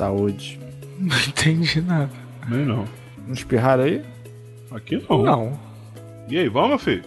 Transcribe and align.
Saúde. 0.00 0.58
Não 0.98 1.14
entendi 1.28 1.82
nada. 1.82 2.10
Nem 2.48 2.64
não. 2.64 2.86
Não 3.26 3.34
espirraram 3.34 3.84
aí? 3.84 4.02
Aqui 4.70 5.04
não. 5.08 5.22
Não. 5.22 5.60
E 6.28 6.38
aí, 6.38 6.48
vamos, 6.48 6.68
meu 6.70 6.78
filho? 6.78 7.04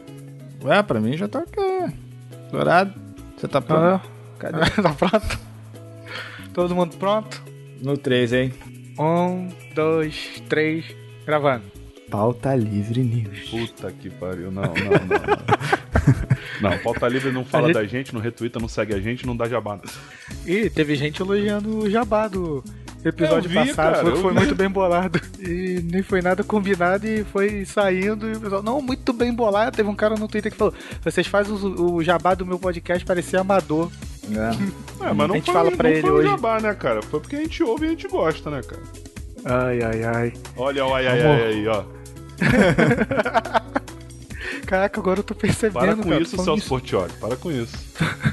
Ué, 0.64 0.82
pra 0.84 1.00
mim 1.00 1.18
já 1.18 1.28
tá 1.28 1.40
aqui. 1.40 1.96
Dourado. 2.52 2.94
Você 3.36 3.48
tá 3.48 3.60
pronto? 3.62 3.82
Ah, 3.84 4.02
Cadê? 4.38 4.60
tá 4.82 4.94
pronto? 4.94 5.40
Todo 6.54 6.76
mundo 6.76 6.96
pronto? 6.98 7.42
No 7.82 7.98
3, 7.98 8.34
hein? 8.34 8.54
Um, 9.00 9.50
dois, 9.74 10.42
três, 10.48 10.86
gravando. 11.26 11.64
Pauta 12.12 12.54
Livre 12.56 13.02
News. 13.02 13.50
Puta 13.50 13.92
que 13.92 14.10
pariu. 14.12 14.52
Não, 14.52 14.62
não, 14.62 14.72
não. 14.72 16.62
Não, 16.62 16.70
não 16.72 16.78
pauta 16.80 17.08
livre 17.08 17.32
não 17.32 17.44
fala 17.44 17.68
gente- 17.68 17.74
da 17.74 17.86
gente, 17.86 18.14
não 18.14 18.22
retuita, 18.22 18.60
não 18.60 18.68
segue 18.68 18.94
a 18.94 19.00
gente, 19.00 19.26
não 19.26 19.36
dá 19.36 19.48
jabá. 19.50 19.78
não. 19.78 19.84
E 20.46 20.70
teve 20.70 20.96
gente 20.96 21.22
elogiando 21.22 21.80
o 21.80 21.90
jabá 21.90 22.28
do 22.28 22.64
episódio 23.04 23.50
vi, 23.50 23.56
passado. 23.56 23.76
cara, 23.76 24.16
foi, 24.16 24.32
vi. 24.32 24.40
muito 24.40 24.56
bem 24.56 24.70
bolado. 24.70 25.20
E 25.40 25.82
nem 25.84 26.02
foi 26.02 26.22
nada 26.22 26.44
combinado 26.44 27.08
e 27.08 27.24
foi 27.24 27.66
saindo. 27.66 28.30
E 28.30 28.34
o 28.34 28.40
pessoal, 28.40 28.64
não, 28.64 28.82
muito 28.82 29.12
bem 29.14 29.34
bolado. 29.34 29.76
Teve 29.76 29.90
um 29.90 29.96
cara 29.96 30.16
no 30.16 30.28
Twitter 30.28 30.52
que 30.52 30.58
falou: 30.58 30.74
vocês 31.02 31.28
fazem 31.28 31.54
o, 31.54 31.96
o 31.96 32.04
jabá 32.04 32.34
do 32.34 32.46
meu 32.46 32.60
podcast 32.60 33.06
parecer 33.06 33.38
amador. 33.38 33.92
É. 34.32 35.06
É, 35.06 35.14
mas 35.14 35.28
não 35.28 35.36
A 35.36 35.38
gente 35.38 35.46
foi, 35.46 35.54
fala 35.54 35.70
não 35.70 35.78
pra 35.78 35.90
ele 35.90 36.02
foi 36.02 36.12
hoje. 36.12 36.30
jabá, 36.30 36.60
né, 36.60 36.74
cara? 36.74 37.02
Foi 37.02 37.20
porque 37.20 37.36
a 37.36 37.40
gente 37.40 37.62
ouve 37.64 37.86
e 37.86 37.88
a 37.88 37.92
gente 37.92 38.08
gosta, 38.08 38.50
né, 38.50 38.62
cara? 38.62 38.82
Ai, 39.46 39.82
ai, 39.82 40.04
ai. 40.04 40.34
Olha 40.56 40.86
o 40.86 40.96
ai, 40.96 41.08
ai, 41.08 41.22
ai 41.22 41.44
aí, 41.44 41.68
ó. 41.68 41.84
Caraca, 44.66 45.00
agora 45.00 45.20
eu 45.20 45.24
tô 45.24 45.36
percebendo. 45.36 45.74
Para 45.74 45.96
com 45.96 46.10
cara, 46.10 46.22
isso, 46.22 46.42
Celso 46.42 46.68
Portioli. 46.68 47.12
Para 47.20 47.36
com 47.36 47.52
isso. 47.52 47.76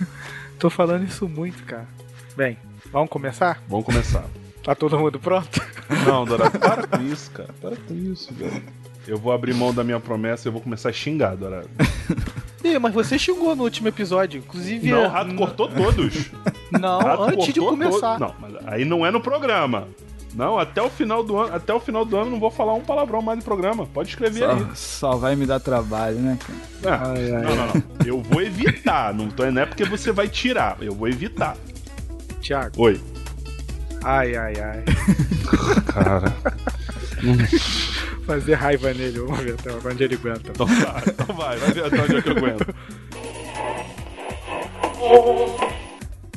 Tô 0.59 0.71
falando 0.71 1.04
isso 1.04 1.29
muito, 1.29 1.63
cara. 1.65 1.88
Bem, 2.37 2.57
vamos 2.93 3.10
começar? 3.10 3.63
Vamos 3.68 3.85
começar. 3.85 4.24
Tá 4.71 4.74
todo 4.76 4.96
mundo 4.96 5.18
pronto? 5.18 5.60
Não, 6.07 6.24
Dourado, 6.24 6.57
para 6.60 6.87
com 6.87 7.02
isso, 7.02 7.29
cara. 7.32 7.49
Para 7.60 7.74
com 7.74 7.93
isso, 7.93 8.32
velho. 8.32 8.63
Eu 9.04 9.18
vou 9.18 9.32
abrir 9.32 9.52
mão 9.52 9.74
da 9.74 9.82
minha 9.82 9.99
promessa 9.99 10.46
e 10.46 10.49
eu 10.49 10.52
vou 10.52 10.60
começar 10.60 10.90
a 10.90 10.93
xingar, 10.93 11.35
Dourado. 11.35 11.68
Ih, 12.63 12.79
mas 12.79 12.95
você 12.95 13.18
xingou 13.18 13.57
no 13.57 13.65
último 13.65 13.88
episódio. 13.88 14.38
Inclusive. 14.38 14.88
Não, 14.88 15.01
o 15.01 15.04
eh, 15.07 15.09
Rato 15.09 15.35
cortou 15.35 15.68
todos. 15.68 16.30
Não, 16.71 17.01
Rato 17.01 17.23
antes 17.24 17.52
de 17.52 17.59
começar. 17.59 18.16
todos. 18.16 18.21
Não, 18.21 18.35
mas 18.41 18.65
aí 18.65 18.85
não 18.85 19.04
é 19.04 19.10
no 19.10 19.21
programa. 19.21 19.88
Não, 20.32 20.57
até 20.57 20.80
o 20.80 20.88
final 20.88 21.24
do 21.24 21.37
ano, 21.37 21.52
até 21.52 21.74
o 21.74 21.80
final 21.80 22.04
do 22.04 22.16
ano 22.16 22.30
não 22.30 22.38
vou 22.38 22.52
falar 22.52 22.74
um 22.74 22.80
palavrão 22.80 23.21
mais 23.21 23.38
no 23.41 23.45
programa. 23.45 23.87
Pode 23.87 24.10
escrever 24.10 24.48
aí. 24.48 24.60
Só, 24.76 25.10
só 25.10 25.16
vai 25.16 25.35
me 25.35 25.46
dar 25.46 25.59
trabalho, 25.59 26.16
né, 26.21 26.38
cara? 26.38 26.96
Ah, 26.96 27.10
Ai, 27.10 27.32
ai, 27.32 27.43
não, 27.43 27.57
não, 27.57 27.66
não. 27.66 27.82
Eu 28.07 28.23
vou 28.23 28.41
evitar. 28.41 29.13
Não, 29.13 29.29
tô, 29.29 29.51
não 29.51 29.63
é 29.63 29.66
porque 29.66 29.85
você 29.85 30.13
vai 30.13 30.29
tirar. 30.29 30.76
Eu 30.80 30.95
vou 30.95 31.09
evitar. 31.09 31.57
Thiago. 32.41 32.80
Oi. 32.80 33.01
Ai, 34.02 34.34
ai, 34.34 34.54
ai. 34.60 34.84
Cara. 35.93 36.32
Fazer 38.26 38.54
raiva 38.54 38.92
nele, 38.95 39.18
vamos 39.20 39.40
ver 39.40 39.54
até 39.54 39.73
onde 39.73 40.04
ele 40.04 40.15
aguenta. 40.15 40.51
Então 40.51 40.66
vai, 40.66 41.02
então 41.07 41.37
vai. 41.37 41.59
Vai 41.59 41.73
ver 41.73 41.84
até 41.84 42.02
onde 42.02 42.16
é 42.16 42.23
que 42.23 42.29
eu 42.29 42.37
aguento. 42.37 42.74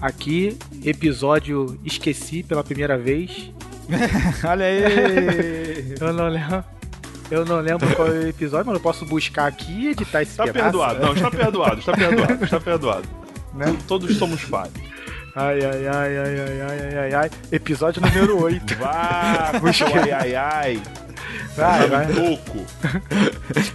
Aqui, 0.02 0.58
episódio 0.84 1.80
Esqueci 1.86 2.44
pela 2.44 2.64
primeira 2.64 2.98
vez. 2.98 3.52
Olha 4.48 4.66
aí! 4.66 5.96
Eu 6.00 6.14
não 6.14 6.28
lembro. 6.28 6.64
Eu 7.32 7.46
não 7.46 7.60
lembro 7.62 7.96
qual 7.96 8.08
é 8.10 8.12
o 8.12 8.28
episódio, 8.28 8.66
mas 8.68 8.76
eu 8.76 8.82
posso 8.82 9.06
buscar 9.06 9.48
aqui 9.48 9.72
e 9.72 9.88
editar 9.90 10.22
esse 10.22 10.32
Está 10.32 10.44
pedaço. 10.44 10.64
perdoado. 10.66 11.00
Não, 11.00 11.14
está 11.14 11.32
perdoado. 11.32 11.80
Está 11.80 11.94
perdoado. 11.94 12.44
Está 12.44 12.60
perdoado. 12.60 13.08
Né? 13.54 13.78
Todos 13.88 14.16
somos 14.18 14.42
falhos. 14.42 14.74
Ai, 15.36 15.66
ai, 15.66 15.88
ai, 15.88 16.18
ai, 16.18 16.40
ai, 16.40 16.62
ai, 16.62 16.98
ai, 16.98 17.14
ai, 17.14 17.30
Episódio 17.52 18.00
número 18.00 18.40
8. 18.40 18.76
Vá, 18.78 19.52
puxa 19.60 19.86
ai, 19.88 20.12
ai, 20.12 20.36
ai. 20.36 20.82
Vai, 21.56 21.88
vai. 21.88 22.12
Louco. 22.12 22.64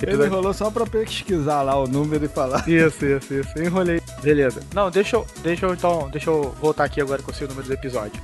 Ele 0.06 0.26
enrolou 0.26 0.54
só 0.54 0.70
pra 0.70 0.86
pesquisar 0.86 1.62
lá 1.62 1.76
o 1.76 1.88
número 1.88 2.24
e 2.24 2.28
falar. 2.28 2.68
Isso, 2.68 3.04
isso, 3.04 3.34
isso. 3.34 3.58
Enrolei. 3.58 4.00
Beleza. 4.22 4.60
Não, 4.72 4.88
deixa 4.88 5.16
eu, 5.16 5.26
deixa 5.42 5.66
eu 5.66 5.74
então, 5.74 6.08
deixa 6.10 6.30
eu 6.30 6.54
voltar 6.60 6.84
aqui 6.84 7.00
agora 7.00 7.22
com 7.22 7.32
o 7.32 7.34
seu 7.34 7.48
número 7.48 7.66
do 7.66 7.72
episódio. 7.72 8.22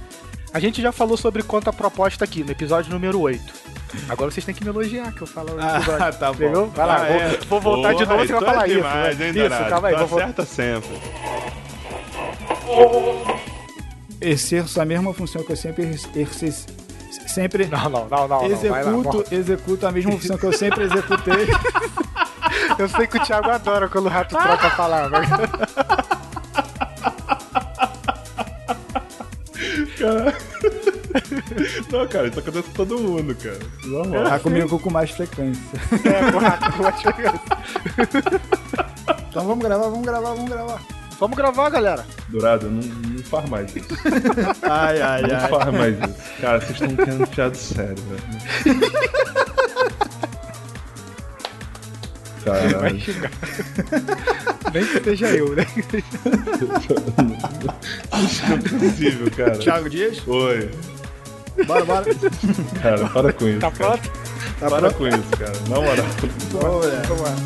A 0.52 0.60
gente 0.60 0.80
já 0.80 0.92
falou 0.92 1.16
sobre 1.16 1.42
conta 1.42 1.72
proposta 1.72 2.24
aqui 2.24 2.44
no 2.44 2.52
episódio 2.52 2.92
número 2.92 3.20
8. 3.20 3.42
Agora 4.08 4.30
vocês 4.30 4.44
têm 4.44 4.54
que 4.54 4.62
me 4.62 4.70
elogiar 4.70 5.12
que 5.12 5.22
eu 5.22 5.26
falo 5.26 5.56
ah, 5.58 5.78
episódio. 5.78 6.18
tá 6.18 6.32
bom. 6.32 6.44
Entendeu? 6.44 6.66
Vai 6.68 6.86
lá, 6.86 6.94
ah, 6.94 6.98
vou, 6.98 7.16
é. 7.16 7.38
vou, 7.48 7.60
voltar 7.60 7.92
Porra, 7.92 8.04
de 8.04 8.10
novo 8.10 8.24
e 8.24 8.26
vai 8.26 8.36
então 8.36 8.48
é 8.48 8.52
falar 8.52 8.66
demais, 8.68 9.14
isso. 9.14 9.22
Hein, 9.24 9.46
isso, 9.46 9.68
calma 9.68 9.88
aí, 9.88 9.94
tá 9.94 10.04
vou, 10.04 10.18
certa 10.18 10.44
sempre. 10.44 11.00
Exerço 14.20 14.80
a 14.80 14.84
mesma 14.84 15.12
função 15.12 15.42
que 15.42 15.52
eu 15.52 15.56
sempre 15.56 15.84
exerci. 15.84 16.66
Sempre 17.26 17.66
Não, 17.66 17.90
não, 17.90 18.08
não, 18.08 18.28
não. 18.28 18.48
não. 18.48 18.58
Vai 18.58 18.84
lá, 18.84 18.90
executo, 18.92 19.34
executo 19.34 19.86
a 19.86 19.92
mesma 19.92 20.12
função 20.12 20.38
que 20.38 20.46
eu 20.46 20.52
sempre 20.52 20.84
executei. 20.84 21.48
eu 22.78 22.88
sei 22.88 23.06
que 23.06 23.16
o 23.16 23.24
Thiago 23.24 23.50
adora 23.50 23.88
quando 23.88 24.06
o 24.06 24.08
rato 24.08 24.36
troca 24.36 24.66
a 24.66 24.70
palavra. 24.70 25.20
Não, 31.90 32.06
cara, 32.08 32.28
isso 32.28 32.38
acontece 32.38 32.68
com 32.68 32.74
todo 32.74 32.98
mundo, 32.98 33.34
cara. 33.36 33.58
Normal. 33.84 34.24
Tá 34.24 34.38
comigo 34.38 34.78
com 34.78 34.90
mais 34.90 35.10
frequência. 35.10 35.62
é, 36.04 36.34
o 36.34 36.38
rato 36.38 36.82
vai 36.82 36.98
chegar. 36.98 37.40
Então 39.28 39.46
vamos 39.46 39.64
gravar, 39.64 39.88
vamos 39.88 40.06
gravar, 40.06 40.34
vamos 40.34 40.50
gravar. 40.50 40.93
Vamos 41.18 41.36
gravar, 41.36 41.70
galera. 41.70 42.04
Dourado, 42.28 42.68
não, 42.70 42.82
não 42.82 43.22
faz 43.22 43.48
mais 43.48 43.74
isso. 43.76 43.88
Ai, 44.62 45.00
ai, 45.00 45.22
Não 45.22 45.36
ai. 45.36 45.48
faz 45.48 45.72
mais 45.72 45.94
isso. 45.98 46.40
Cara, 46.40 46.60
vocês 46.60 46.72
estão 46.80 46.96
querendo 46.96 47.26
piada 47.28 47.54
sério, 47.54 47.96
velho. 48.04 48.80
Vai 52.44 52.72
Caralho. 52.72 53.00
xingar. 53.00 53.30
Nem 54.74 54.84
que 54.86 55.00
seja 55.04 55.26
eu, 55.28 55.54
né? 55.56 55.66
Isso 58.22 58.42
não 58.46 58.56
é 58.56 58.58
possível, 58.90 59.30
cara. 59.34 59.56
Thiago 59.58 59.88
Dias? 59.88 60.22
Oi. 60.26 60.70
Bora, 61.66 61.84
bora. 61.84 62.04
Cara, 62.82 63.08
para 63.08 63.32
com 63.32 63.48
isso. 63.48 63.60
Tá 63.60 63.70
pronto? 63.70 64.10
Tá 64.60 64.68
Para 64.68 64.78
pronto? 64.90 64.94
com 64.96 65.08
isso, 65.08 65.22
cara. 65.38 65.52
Na 65.68 65.76
moral. 65.76 66.06
Vamos 67.08 67.20
lá. 67.22 67.36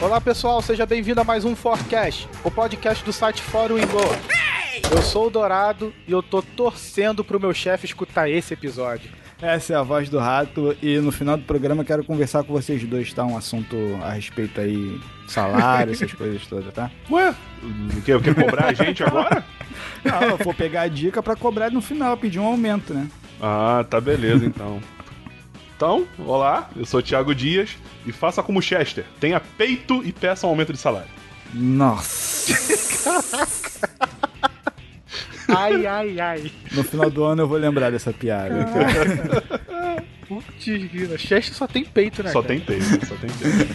Olá 0.00 0.20
pessoal, 0.20 0.62
seja 0.62 0.86
bem-vindo 0.86 1.20
a 1.20 1.24
mais 1.24 1.44
um 1.44 1.56
Forecast, 1.56 2.28
o 2.44 2.50
podcast 2.50 3.04
do 3.04 3.12
site 3.12 3.42
Fórum 3.42 3.76
Ingo. 3.76 3.98
Eu 4.92 5.02
sou 5.02 5.26
o 5.26 5.30
Dourado 5.30 5.92
e 6.06 6.12
eu 6.12 6.22
tô 6.22 6.40
torcendo 6.40 7.24
pro 7.24 7.40
meu 7.40 7.52
chefe 7.52 7.84
escutar 7.86 8.30
esse 8.30 8.54
episódio. 8.54 9.10
Essa 9.42 9.72
é 9.72 9.76
a 9.76 9.82
voz 9.82 10.08
do 10.08 10.18
rato 10.18 10.76
e 10.80 10.98
no 10.98 11.10
final 11.10 11.36
do 11.36 11.42
programa 11.42 11.84
quero 11.84 12.04
conversar 12.04 12.44
com 12.44 12.52
vocês 12.52 12.82
dois, 12.84 13.12
tá? 13.12 13.24
Um 13.24 13.36
assunto 13.36 13.76
a 14.02 14.12
respeito 14.12 14.60
aí, 14.60 15.00
salário, 15.26 15.92
essas 15.92 16.12
coisas 16.14 16.46
todas, 16.46 16.72
tá? 16.72 16.90
Ué? 17.10 17.34
Quer, 18.04 18.20
quer 18.22 18.34
cobrar 18.36 18.66
a 18.66 18.72
gente 18.72 19.02
agora? 19.02 19.44
Não, 20.04 20.22
eu 20.22 20.36
vou 20.38 20.54
pegar 20.54 20.82
a 20.82 20.88
dica 20.88 21.20
pra 21.22 21.34
cobrar 21.34 21.70
no 21.70 21.80
final, 21.80 22.16
pedir 22.16 22.38
um 22.38 22.46
aumento, 22.46 22.94
né? 22.94 23.08
Ah, 23.40 23.84
tá 23.88 24.00
beleza 24.00 24.46
então. 24.46 24.80
Então, 25.78 26.08
olá, 26.26 26.68
eu 26.74 26.84
sou 26.84 26.98
o 26.98 27.02
Thiago 27.04 27.32
Dias 27.32 27.76
e 28.04 28.10
faça 28.10 28.42
como 28.42 28.60
Chester. 28.60 29.04
Tenha 29.20 29.38
peito 29.38 30.02
e 30.04 30.10
peça 30.10 30.44
um 30.44 30.50
aumento 30.50 30.72
de 30.72 30.78
salário. 30.80 31.08
Nossa! 31.54 32.52
Ai, 35.50 35.86
ai, 35.86 36.20
ai. 36.20 36.52
No 36.72 36.84
final 36.84 37.08
do 37.08 37.24
ano 37.24 37.40
eu 37.40 37.48
vou 37.48 37.56
lembrar 37.56 37.90
dessa 37.90 38.12
piada. 38.12 38.66
Putz, 40.28 40.66
grila, 40.66 41.16
Chester 41.16 41.54
só 41.54 41.66
tem 41.66 41.84
peito, 41.86 42.22
né? 42.22 42.30
Só 42.32 42.42
cara? 42.42 42.54
tem 42.54 42.60
peito, 42.60 43.06
só 43.06 43.14
tem 43.14 43.30
peito. 43.30 43.74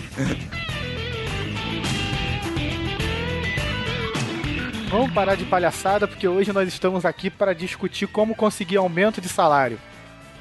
Vamos 4.91 5.11
parar 5.13 5.33
de 5.33 5.45
palhaçada 5.45 6.07
porque 6.07 6.27
hoje 6.27 6.53
nós 6.53 6.67
estamos 6.67 7.05
aqui 7.05 7.31
para 7.31 7.53
discutir 7.53 8.05
como 8.05 8.35
conseguir 8.35 8.77
aumento 8.77 9.19
de 9.19 9.27
salário. 9.27 9.79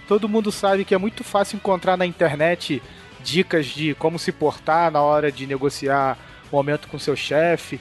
Todo 0.06 0.28
mundo 0.28 0.50
sabe 0.50 0.84
que 0.84 0.94
é 0.94 0.98
muito 0.98 1.22
fácil 1.22 1.56
encontrar 1.56 1.96
na 1.96 2.06
internet 2.06 2.82
dicas 3.22 3.66
de 3.66 3.94
como 3.94 4.18
se 4.18 4.32
portar 4.32 4.90
na 4.90 5.00
hora 5.00 5.30
de 5.30 5.46
negociar 5.46 6.18
o 6.50 6.56
aumento 6.56 6.88
com 6.88 6.98
seu 6.98 7.16
chefe. 7.16 7.80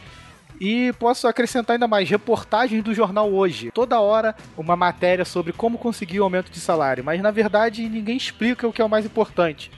E 0.60 0.94
posso 1.00 1.28
acrescentar 1.28 1.74
ainda 1.74 1.88
mais 1.88 2.08
reportagens 2.08 2.84
do 2.84 2.94
jornal 2.94 3.34
hoje. 3.34 3.72
Toda 3.72 4.00
hora 4.00 4.36
uma 4.56 4.76
matéria 4.76 5.26
sobre 5.26 5.52
como 5.52 5.78
conseguir 5.78 6.20
o 6.20 6.24
aumento 6.24 6.52
de 6.52 6.60
salário, 6.60 7.04
mas 7.04 7.20
na 7.20 7.32
verdade 7.32 7.90
ninguém 7.90 8.16
explica 8.16 8.68
o 8.68 8.72
que 8.72 8.82
é 8.82 8.86
o 8.86 8.90
mais 8.90 9.06
importante. 9.06 9.72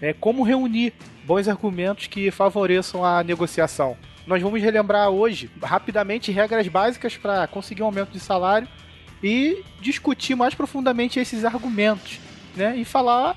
É 0.00 0.12
como 0.12 0.44
reunir 0.44 0.94
bons 1.24 1.48
argumentos 1.48 2.06
que 2.06 2.30
favoreçam 2.30 3.04
a 3.04 3.22
negociação. 3.24 3.96
Nós 4.26 4.40
vamos 4.40 4.62
relembrar 4.62 5.10
hoje, 5.10 5.50
rapidamente, 5.62 6.30
regras 6.30 6.68
básicas 6.68 7.16
para 7.16 7.46
conseguir 7.48 7.82
um 7.82 7.86
aumento 7.86 8.12
de 8.12 8.20
salário 8.20 8.68
e 9.22 9.62
discutir 9.80 10.34
mais 10.34 10.54
profundamente 10.54 11.18
esses 11.18 11.44
argumentos, 11.44 12.18
né? 12.56 12.76
E 12.76 12.84
falar 12.84 13.36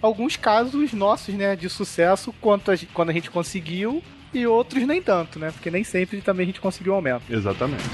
alguns 0.00 0.36
casos 0.36 0.92
nossos, 0.92 1.34
né, 1.34 1.54
de 1.54 1.68
sucesso 1.68 2.34
quanto 2.40 2.72
a, 2.72 2.74
quando 2.92 3.10
a 3.10 3.12
gente 3.12 3.30
conseguiu 3.30 4.02
e 4.34 4.46
outros 4.46 4.84
nem 4.86 5.00
tanto, 5.00 5.38
né? 5.38 5.50
Porque 5.52 5.70
nem 5.70 5.84
sempre 5.84 6.20
também 6.20 6.44
a 6.44 6.46
gente 6.46 6.60
conseguiu 6.60 6.94
aumento. 6.94 7.22
Exatamente. 7.30 7.84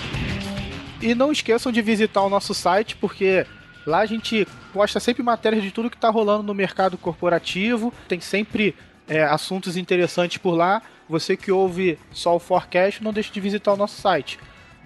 E 1.02 1.14
não 1.14 1.30
esqueçam 1.30 1.70
de 1.70 1.82
visitar 1.82 2.22
o 2.22 2.30
nosso 2.30 2.54
site, 2.54 2.96
porque 2.96 3.46
lá 3.86 3.98
a 3.98 4.06
gente 4.06 4.46
posta 4.72 4.98
sempre 4.98 5.22
matérias 5.22 5.62
de 5.62 5.70
tudo 5.70 5.90
que 5.90 5.96
está 5.96 6.08
rolando 6.08 6.42
no 6.42 6.54
mercado 6.54 6.96
corporativo. 6.96 7.92
Tem 8.08 8.20
sempre 8.20 8.74
é, 9.06 9.22
assuntos 9.22 9.76
interessantes 9.76 10.38
por 10.38 10.54
lá. 10.54 10.82
Você 11.08 11.36
que 11.36 11.52
ouve 11.52 11.98
só 12.10 12.34
o 12.36 12.38
Forecast, 12.38 13.02
não 13.02 13.12
deixe 13.12 13.32
de 13.32 13.40
visitar 13.40 13.72
o 13.72 13.76
nosso 13.76 14.00
site 14.00 14.38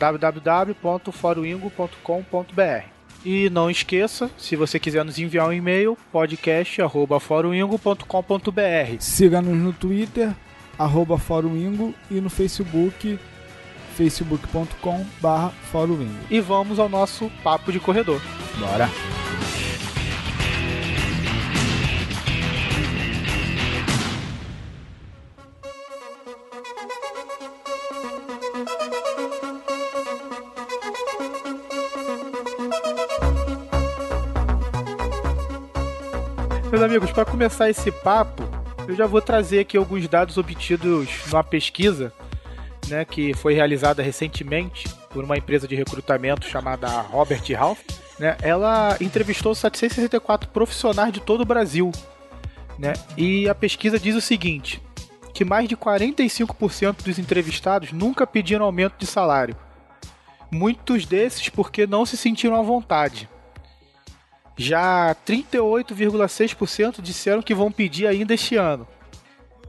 www.foroingo.com.br. 0.03 2.85
E 3.25 3.49
não 3.51 3.71
esqueça, 3.71 4.29
se 4.37 4.57
você 4.57 4.81
quiser 4.81 5.05
nos 5.05 5.17
enviar 5.17 5.49
um 5.49 5.53
e-mail, 5.53 5.97
podcast@foroingo.com.br. 6.11 8.97
Siga-nos 8.99 9.57
no 9.57 9.73
Twitter, 9.73 10.35
arroba 10.77 11.17
Fórum 11.17 11.57
Ingo, 11.57 11.95
e 12.11 12.21
no 12.21 12.29
Facebook, 12.29 13.17
facebook.com 13.97 15.07
barra. 15.21 15.53
E 16.29 16.41
vamos 16.41 16.81
ao 16.81 16.89
nosso 16.89 17.31
papo 17.45 17.71
de 17.71 17.79
corredor. 17.79 18.21
Bora! 18.59 18.91
Meus 36.73 36.85
amigos, 36.85 37.13
para 37.13 37.27
começar 37.27 37.69
esse 37.69 37.93
papo, 37.93 38.43
eu 38.89 38.97
já 38.97 39.07
vou 39.07 39.21
trazer 39.21 39.59
aqui 39.59 39.77
alguns 39.77 40.09
dados 40.09 40.39
obtidos 40.39 41.07
numa 41.27 41.45
pesquisa 41.45 42.11
né, 42.89 43.05
que 43.05 43.35
foi 43.35 43.53
realizada 43.53 44.03
recentemente 44.03 44.89
por 45.11 45.23
uma 45.23 45.37
empresa 45.37 45.69
de 45.69 45.75
recrutamento 45.75 46.47
chamada 46.47 46.89
Robert 46.89 47.43
Half. 47.59 47.79
Né, 48.19 48.39
ela 48.41 48.97
entrevistou 49.03 49.55
764 49.55 50.49
profissionais 50.49 51.13
de 51.13 51.21
todo 51.21 51.43
o 51.43 51.45
Brasil. 51.45 51.93
Né, 52.79 52.95
e 53.19 53.47
a 53.51 53.55
pesquisa 53.55 53.99
diz 53.99 54.17
o 54.17 54.21
seguinte: 54.23 54.83
que 55.35 55.45
mais 55.45 55.69
de 55.69 55.77
45% 55.77 57.03
dos 57.03 57.19
entrevistados 57.19 57.93
nunca 57.93 58.27
pediram 58.27 58.65
aumento 58.65 58.95
de 58.97 59.05
salário. 59.05 59.55
Muitos 60.51 61.05
desses 61.05 61.51
porque 61.51 61.87
não 61.87 62.07
se 62.07 62.17
sentiram 62.17 62.57
à 62.57 62.63
vontade. 62.63 63.29
Já 64.57 65.15
38,6% 65.27 67.01
disseram 67.01 67.43
que 67.43 67.55
vão 67.55 67.73
pedir 67.73 68.07
ainda 68.07 68.35
este 68.35 68.57
ano. 68.57 68.87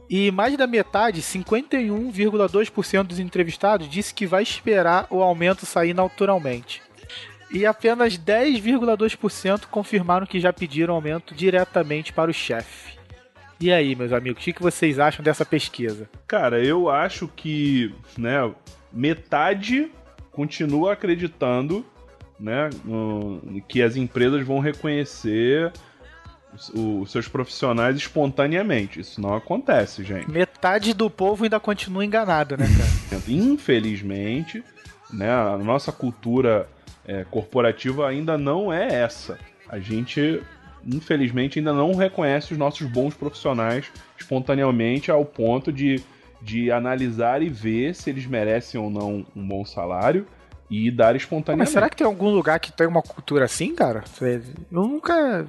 E 0.10 0.30
mais 0.32 0.56
da 0.58 0.68
metade, 0.68 1.22
51,2% 1.22 3.04
dos 3.04 3.20
entrevistados, 3.20 3.90
disse 3.90 4.14
que 4.14 4.28
vai 4.28 4.44
esperar 4.44 5.08
o 5.10 5.22
aumento 5.22 5.66
sair 5.66 5.94
naturalmente. 5.94 6.82
E 7.50 7.66
apenas 7.66 8.18
10,2% 8.18 9.66
confirmaram 9.72 10.26
que 10.26 10.40
já 10.40 10.52
pediram 10.52 10.96
aumento 10.96 11.34
diretamente 11.34 12.12
para 12.12 12.30
o 12.30 12.34
chefe. 12.34 12.98
E 13.60 13.72
aí, 13.72 13.96
meus 13.96 14.12
amigos, 14.12 14.42
o 14.42 14.46
que 14.46 14.62
vocês 14.62 15.00
acham 15.00 15.24
dessa 15.24 15.46
pesquisa? 15.46 16.10
Cara, 16.28 16.64
eu 16.64 16.90
acho 16.90 17.28
que, 17.28 17.94
né, 18.18 18.52
metade 18.92 19.92
continua 20.32 20.94
acreditando, 20.94 21.86
né, 22.44 22.70
que 23.70 23.82
as 23.82 23.96
empresas 23.96 24.46
vão 24.46 24.60
reconhecer 24.60 25.72
os, 26.76 27.10
seus 27.10 27.26
profissionais 27.26 27.96
espontaneamente. 27.96 29.00
Isso 29.00 29.22
não 29.22 29.34
acontece, 29.34 30.04
gente. 30.04 30.30
Metade 30.30 30.94
do 30.94 31.10
povo 31.10 31.46
ainda 31.46 31.58
continua 31.58 32.04
enganado, 32.04 32.58
né, 32.58 32.66
cara? 32.68 33.24
Infelizmente, 33.30 34.62
né, 35.10 35.32
a 35.32 35.58
nossa 35.58 35.90
cultura 35.94 36.68
é, 37.08 37.24
corporativa 37.32 38.10
ainda 38.10 38.38
não 38.38 38.74
é 38.74 38.94
essa. 38.94 39.40
A 39.70 39.80
gente, 39.80 40.44
infelizmente, 40.86 41.60
ainda 41.60 41.72
não 41.72 41.96
reconhece 41.96 42.52
os 42.52 42.58
nossos 42.58 42.86
bons 42.88 43.14
profissionais 43.14 43.90
espontaneamente 44.20 45.10
ao 45.10 45.24
ponto 45.24 45.72
de, 45.72 46.04
de 46.42 46.70
analisar 46.74 47.42
e 47.42 47.48
ver 47.48 47.96
se 47.96 48.10
eles 48.10 48.26
merecem 48.26 48.80
ou 48.82 48.90
não 48.90 49.26
um 49.34 49.48
bom 49.48 49.64
salário 49.64 50.28
e 50.70 50.90
dar 50.90 51.16
espontaneamente. 51.16 51.68
Mas 51.68 51.74
será 51.74 51.90
que 51.90 51.96
tem 51.96 52.06
algum 52.06 52.30
lugar 52.30 52.60
que 52.60 52.72
tem 52.72 52.88
uma 52.88 53.02
cultura 53.02 53.46
assim, 53.46 53.76
cara? 53.76 54.04
Eu 54.22 54.42
nunca 54.72 55.46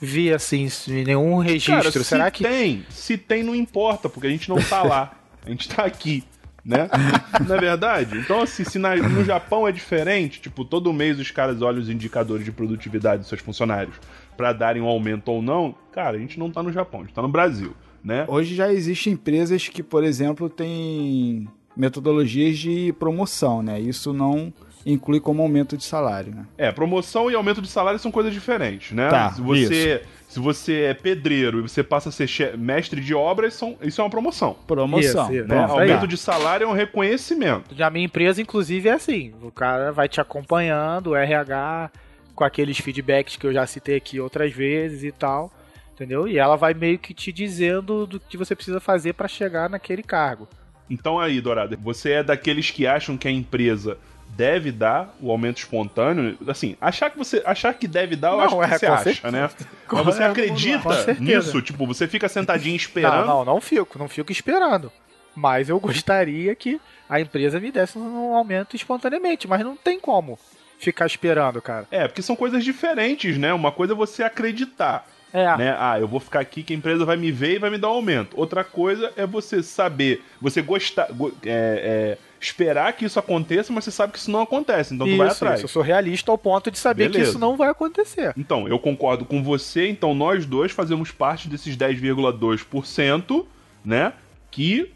vi 0.00 0.32
assim 0.32 0.68
em 0.88 1.04
nenhum 1.04 1.38
registro. 1.38 1.74
Cara, 1.74 2.04
será 2.04 2.24
se 2.26 2.30
que 2.32 2.44
tem? 2.44 2.84
Se 2.90 3.16
tem, 3.16 3.42
não 3.42 3.54
importa, 3.54 4.08
porque 4.08 4.26
a 4.26 4.30
gente 4.30 4.48
não 4.48 4.60
tá 4.60 4.82
lá. 4.82 5.12
A 5.44 5.50
gente 5.50 5.68
tá 5.68 5.84
aqui. 5.84 6.24
Né? 6.64 6.88
Não 7.44 7.56
é 7.56 7.58
verdade? 7.58 8.16
Então, 8.18 8.40
assim, 8.40 8.62
se 8.62 8.78
na, 8.78 8.94
no 8.94 9.24
Japão 9.24 9.66
é 9.66 9.72
diferente, 9.72 10.40
tipo, 10.40 10.64
todo 10.64 10.92
mês 10.92 11.18
os 11.18 11.28
caras 11.28 11.60
olham 11.60 11.80
os 11.80 11.90
indicadores 11.90 12.44
de 12.44 12.52
produtividade 12.52 13.18
dos 13.18 13.28
seus 13.28 13.40
funcionários 13.40 13.96
para 14.36 14.52
darem 14.52 14.80
um 14.80 14.86
aumento 14.86 15.28
ou 15.28 15.42
não, 15.42 15.74
cara, 15.90 16.16
a 16.16 16.20
gente 16.20 16.38
não 16.38 16.52
tá 16.52 16.62
no 16.62 16.72
Japão, 16.72 17.00
a 17.00 17.02
gente 17.02 17.14
tá 17.14 17.20
no 17.20 17.28
Brasil, 17.28 17.74
né? 18.04 18.24
Hoje 18.28 18.54
já 18.54 18.72
existem 18.72 19.14
empresas 19.14 19.66
que, 19.66 19.82
por 19.82 20.04
exemplo, 20.04 20.48
têm 20.48 21.48
metodologias 21.76 22.58
de 22.58 22.92
promoção, 22.98 23.62
né? 23.62 23.80
Isso 23.80 24.12
não 24.12 24.52
inclui 24.84 25.20
como 25.20 25.42
aumento 25.42 25.76
de 25.76 25.84
salário, 25.84 26.34
né? 26.34 26.46
É, 26.58 26.72
promoção 26.72 27.30
e 27.30 27.34
aumento 27.34 27.62
de 27.62 27.68
salário 27.68 27.98
são 27.98 28.10
coisas 28.10 28.32
diferentes, 28.32 28.92
né? 28.92 29.08
Tá, 29.08 29.32
se 29.32 29.40
você 29.40 30.02
se 30.32 30.40
você 30.40 30.84
é 30.84 30.94
pedreiro 30.94 31.58
e 31.58 31.62
você 31.62 31.82
passa 31.82 32.08
a 32.08 32.12
ser 32.12 32.56
mestre 32.56 33.02
de 33.02 33.14
obras, 33.14 33.52
são, 33.52 33.76
isso 33.82 34.00
é 34.00 34.04
uma 34.04 34.08
promoção. 34.08 34.56
Promoção. 34.66 35.30
Isso, 35.30 35.46
né? 35.46 35.58
Aumento 35.64 36.08
de 36.08 36.16
salário 36.16 36.64
é 36.64 36.66
um 36.66 36.72
reconhecimento. 36.72 37.74
Já 37.74 37.90
minha 37.90 38.06
empresa, 38.06 38.40
inclusive, 38.40 38.88
é 38.88 38.92
assim: 38.92 39.34
o 39.42 39.50
cara 39.50 39.92
vai 39.92 40.08
te 40.08 40.22
acompanhando, 40.22 41.08
o 41.10 41.14
RH, 41.14 41.90
com 42.34 42.44
aqueles 42.44 42.78
feedbacks 42.78 43.36
que 43.36 43.46
eu 43.46 43.52
já 43.52 43.66
citei 43.66 43.96
aqui 43.96 44.20
outras 44.20 44.50
vezes 44.52 45.04
e 45.04 45.12
tal. 45.12 45.52
Entendeu? 45.92 46.26
E 46.26 46.38
ela 46.38 46.56
vai 46.56 46.72
meio 46.72 46.98
que 46.98 47.12
te 47.12 47.30
dizendo 47.30 48.06
do 48.06 48.18
que 48.18 48.38
você 48.38 48.56
precisa 48.56 48.80
fazer 48.80 49.12
para 49.12 49.28
chegar 49.28 49.68
naquele 49.68 50.02
cargo. 50.02 50.48
Então 50.92 51.18
aí, 51.18 51.40
Dourado, 51.40 51.74
você 51.78 52.12
é 52.12 52.22
daqueles 52.22 52.70
que 52.70 52.86
acham 52.86 53.16
que 53.16 53.26
a 53.26 53.30
empresa 53.30 53.96
deve 54.28 54.70
dar 54.70 55.16
o 55.22 55.30
aumento 55.30 55.56
espontâneo, 55.56 56.36
assim, 56.46 56.76
achar 56.78 57.08
que 57.08 57.16
você 57.16 57.42
achar 57.46 57.72
que 57.72 57.88
deve 57.88 58.14
dar, 58.14 58.32
eu 58.32 58.36
não, 58.36 58.44
acho 58.44 58.56
que 58.58 58.64
é, 58.64 58.78
você 58.78 58.86
acha, 58.86 59.04
certeza. 59.04 59.30
né? 59.30 59.50
Mas 59.90 60.04
você 60.04 60.22
acredita 60.22 61.14
nisso? 61.18 61.62
Tipo, 61.62 61.86
você 61.86 62.06
fica 62.06 62.28
sentadinho 62.28 62.76
esperando? 62.76 63.26
Não, 63.26 63.38
não, 63.38 63.54
não 63.54 63.60
fico, 63.60 63.98
não 63.98 64.06
fico 64.06 64.30
esperando. 64.30 64.92
Mas 65.34 65.70
eu 65.70 65.80
gostaria 65.80 66.54
que 66.54 66.78
a 67.08 67.18
empresa 67.18 67.58
me 67.58 67.72
desse 67.72 67.96
um 67.96 68.34
aumento 68.34 68.76
espontaneamente, 68.76 69.48
mas 69.48 69.64
não 69.64 69.74
tem 69.74 69.98
como 69.98 70.38
ficar 70.78 71.06
esperando, 71.06 71.62
cara. 71.62 71.86
É, 71.90 72.06
porque 72.06 72.20
são 72.20 72.36
coisas 72.36 72.62
diferentes, 72.62 73.38
né? 73.38 73.54
Uma 73.54 73.72
coisa 73.72 73.94
é 73.94 73.96
você 73.96 74.22
acreditar. 74.22 75.06
É. 75.32 75.56
Né? 75.56 75.76
Ah, 75.78 75.98
eu 75.98 76.06
vou 76.06 76.20
ficar 76.20 76.40
aqui 76.40 76.62
que 76.62 76.72
a 76.72 76.76
empresa 76.76 77.04
vai 77.04 77.16
me 77.16 77.32
ver 77.32 77.54
e 77.54 77.58
vai 77.58 77.70
me 77.70 77.78
dar 77.78 77.88
um 77.88 77.94
aumento. 77.94 78.38
Outra 78.38 78.62
coisa 78.62 79.12
é 79.16 79.26
você 79.26 79.62
saber, 79.62 80.22
você 80.40 80.60
gostar, 80.60 81.08
é, 81.44 82.16
é, 82.16 82.18
esperar 82.40 82.92
que 82.92 83.04
isso 83.04 83.18
aconteça, 83.18 83.72
mas 83.72 83.84
você 83.84 83.90
sabe 83.90 84.12
que 84.12 84.18
isso 84.18 84.30
não 84.30 84.42
acontece, 84.42 84.94
então 84.94 85.06
isso, 85.06 85.16
tu 85.16 85.18
vai 85.18 85.28
atrás. 85.28 85.54
Isso. 85.56 85.64
Eu 85.64 85.68
sou 85.68 85.82
realista 85.82 86.30
ao 86.30 86.36
ponto 86.36 86.70
de 86.70 86.78
saber 86.78 87.08
Beleza. 87.08 87.24
que 87.24 87.30
isso 87.30 87.38
não 87.38 87.56
vai 87.56 87.70
acontecer. 87.70 88.34
Então, 88.36 88.68
eu 88.68 88.78
concordo 88.78 89.24
com 89.24 89.42
você, 89.42 89.88
então 89.88 90.14
nós 90.14 90.44
dois 90.44 90.72
fazemos 90.72 91.10
parte 91.10 91.48
desses 91.48 91.76
10,2%, 91.76 93.46
né? 93.84 94.12
Que 94.50 94.92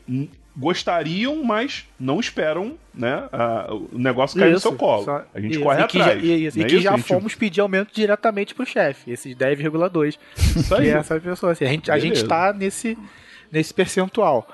gostariam, 0.56 1.44
mas 1.44 1.86
não 2.00 2.18
esperam, 2.18 2.78
né? 2.94 3.28
A, 3.30 3.74
o 3.74 3.98
negócio 3.98 4.38
cair 4.40 4.52
no 4.52 4.58
seu 4.58 4.74
colo. 4.74 5.04
Só, 5.04 5.24
a 5.34 5.40
gente 5.40 5.52
isso, 5.52 5.60
corre 5.60 5.80
e 5.80 5.82
atrás. 5.82 6.06
Já, 6.06 6.14
e, 6.14 6.42
e, 6.42 6.46
é 6.46 6.50
que 6.50 6.74
isso? 6.74 6.80
já 6.80 6.96
gente... 6.96 7.06
fomos 7.06 7.34
pedir 7.34 7.60
aumento 7.60 7.92
diretamente 7.92 8.54
pro 8.54 8.64
chefe, 8.64 9.10
esses 9.10 9.36
10,2. 9.36 10.16
Isso 10.36 10.74
aí. 10.74 10.84
Que 10.84 10.90
é 10.90 10.92
essa 10.92 11.20
pessoa. 11.20 11.52
Assim, 11.52 11.64
a, 11.64 11.68
gente, 11.68 11.90
a 11.90 11.98
gente 11.98 12.24
tá 12.24 12.52
nesse, 12.52 12.96
nesse 13.52 13.74
percentual. 13.74 14.48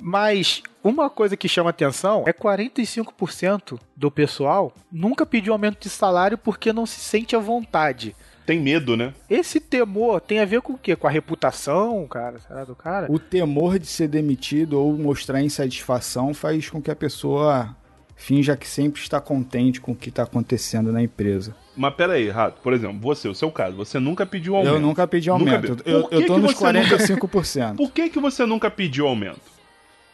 Mas 0.00 0.62
uma 0.84 1.10
coisa 1.10 1.36
que 1.36 1.48
chama 1.48 1.70
atenção 1.70 2.24
é 2.26 2.32
45% 2.32 3.80
do 3.96 4.10
pessoal 4.10 4.72
nunca 4.92 5.26
pediu 5.26 5.52
aumento 5.52 5.80
de 5.80 5.88
salário 5.88 6.38
porque 6.38 6.72
não 6.72 6.86
se 6.86 7.00
sente 7.00 7.34
à 7.34 7.38
vontade. 7.38 8.14
Tem 8.48 8.58
medo, 8.58 8.96
né? 8.96 9.12
Esse 9.28 9.60
temor 9.60 10.22
tem 10.22 10.40
a 10.40 10.46
ver 10.46 10.62
com 10.62 10.72
o 10.72 10.78
quê? 10.78 10.96
Com 10.96 11.06
a 11.06 11.10
reputação, 11.10 12.06
cara, 12.06 12.38
será 12.38 12.64
do 12.64 12.74
cara? 12.74 13.06
O 13.12 13.18
temor 13.18 13.78
de 13.78 13.86
ser 13.86 14.08
demitido 14.08 14.80
ou 14.80 14.96
mostrar 14.96 15.42
insatisfação 15.42 16.32
faz 16.32 16.70
com 16.70 16.80
que 16.80 16.90
a 16.90 16.96
pessoa 16.96 17.76
finja 18.16 18.56
que 18.56 18.66
sempre 18.66 19.02
está 19.02 19.20
contente 19.20 19.82
com 19.82 19.92
o 19.92 19.94
que 19.94 20.08
está 20.08 20.22
acontecendo 20.22 20.90
na 20.90 21.02
empresa. 21.02 21.54
Mas 21.76 21.92
pera 21.92 22.14
aí, 22.14 22.30
Rato, 22.30 22.62
por 22.62 22.72
exemplo, 22.72 22.98
você, 22.98 23.28
o 23.28 23.34
seu 23.34 23.52
caso, 23.52 23.76
você 23.76 23.98
nunca 23.98 24.24
pediu 24.24 24.56
aumento. 24.56 24.76
Eu 24.76 24.80
nunca 24.80 25.06
pedi 25.06 25.28
aumento. 25.28 25.68
Nunca... 25.68 25.82
Eu, 25.84 26.08
eu 26.10 26.26
tô 26.26 26.38
nos 26.38 26.54
você 26.54 26.64
45%. 26.64 27.60
Nunca... 27.60 27.74
Por 27.74 27.92
que, 27.92 28.08
que 28.08 28.18
você 28.18 28.46
nunca 28.46 28.70
pediu 28.70 29.06
aumento? 29.06 29.57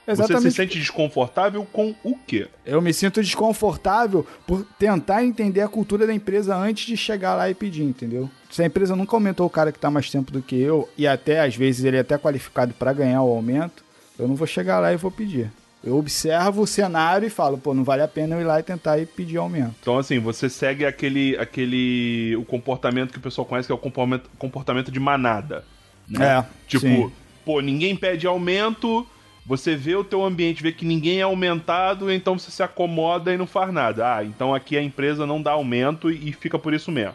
Exatamente. 0.07 0.43
Você 0.43 0.51
se 0.51 0.57
sente 0.57 0.79
desconfortável 0.79 1.67
com 1.73 1.95
o 2.05 2.17
quê? 2.17 2.49
Eu 2.65 2.81
me 2.83 2.93
sinto 2.93 3.23
desconfortável 3.23 4.27
por 4.47 4.65
tentar 4.79 5.25
entender 5.25 5.63
a 5.63 5.69
cultura 5.69 6.07
da 6.07 6.13
empresa 6.13 6.57
antes 6.57 6.87
de 6.87 6.97
chegar 6.97 7.35
lá 7.35 7.49
e 7.49 7.55
pedir, 7.55 7.83
entendeu? 7.83 8.31
Se 8.51 8.63
a 8.63 8.67
empresa 8.67 8.95
nunca 8.95 9.17
aumentou 9.17 9.47
o 9.47 9.51
cara 9.51 9.73
que 9.73 9.79
está 9.79 9.91
mais 9.91 10.11
tempo 10.11 10.31
do 10.31 10.43
que 10.43 10.57
eu, 10.57 10.89
e 10.97 11.07
até 11.07 11.41
às 11.41 11.57
vezes 11.57 11.85
ele 11.85 11.97
é 11.97 12.01
até 12.01 12.19
qualificado 12.19 12.75
para 12.75 12.93
ganhar 12.93 13.23
o 13.23 13.31
aumento, 13.31 13.85
eu 14.19 14.29
não 14.29 14.35
vou 14.35 14.47
chegar 14.47 14.79
lá 14.79 14.93
e 14.93 14.97
vou 14.97 15.11
pedir. 15.11 15.51
Eu 15.83 15.99
observo 15.99 16.63
o 16.63 16.67
cenário 16.67 17.27
e 17.27 17.31
falo, 17.31 17.59
pô, 17.59 17.75
não 17.75 17.85
vale 17.85 18.01
a 18.01 18.09
pena 18.09 18.35
eu 18.35 18.41
ir 18.41 18.45
lá 18.45 18.59
e 18.59 18.63
tentar 18.63 18.99
e 18.99 19.05
pedir 19.05 19.37
aumento. 19.37 19.75
Então, 19.83 19.99
assim, 19.99 20.19
você 20.19 20.49
segue 20.49 20.87
aquele, 20.87 21.37
aquele 21.37 22.35
o 22.37 22.45
comportamento 22.45 23.13
que 23.13 23.19
o 23.19 23.21
pessoal 23.21 23.45
conhece, 23.45 23.67
que 23.67 23.73
é 23.73 23.75
o 23.75 23.79
comportamento, 23.79 24.31
comportamento 24.39 24.91
de 24.91 24.99
manada. 24.99 25.63
Né? 26.09 26.39
É. 26.39 26.45
Tipo, 26.67 26.87
sim. 26.87 27.13
pô, 27.45 27.61
ninguém 27.61 27.95
pede 27.95 28.27
aumento, 28.27 29.07
você 29.47 29.77
vê 29.77 29.95
o 29.95 30.05
teu 30.05 30.25
ambiente, 30.25 30.63
vê 30.63 30.73
que 30.73 30.85
ninguém 30.85 31.21
é 31.21 31.23
aumentado, 31.23 32.11
então 32.11 32.39
você 32.39 32.51
se 32.51 32.63
acomoda 32.63 33.33
e 33.33 33.37
não 33.37 33.47
faz 33.47 33.73
nada. 33.73 34.17
Ah, 34.17 34.25
então 34.25 34.55
aqui 34.55 34.77
a 34.77 34.83
empresa 34.83 35.27
não 35.27 35.43
dá 35.43 35.53
aumento 35.53 36.11
e 36.11 36.33
fica 36.33 36.59
por 36.59 36.73
isso 36.73 36.91
mesmo. 36.91 37.15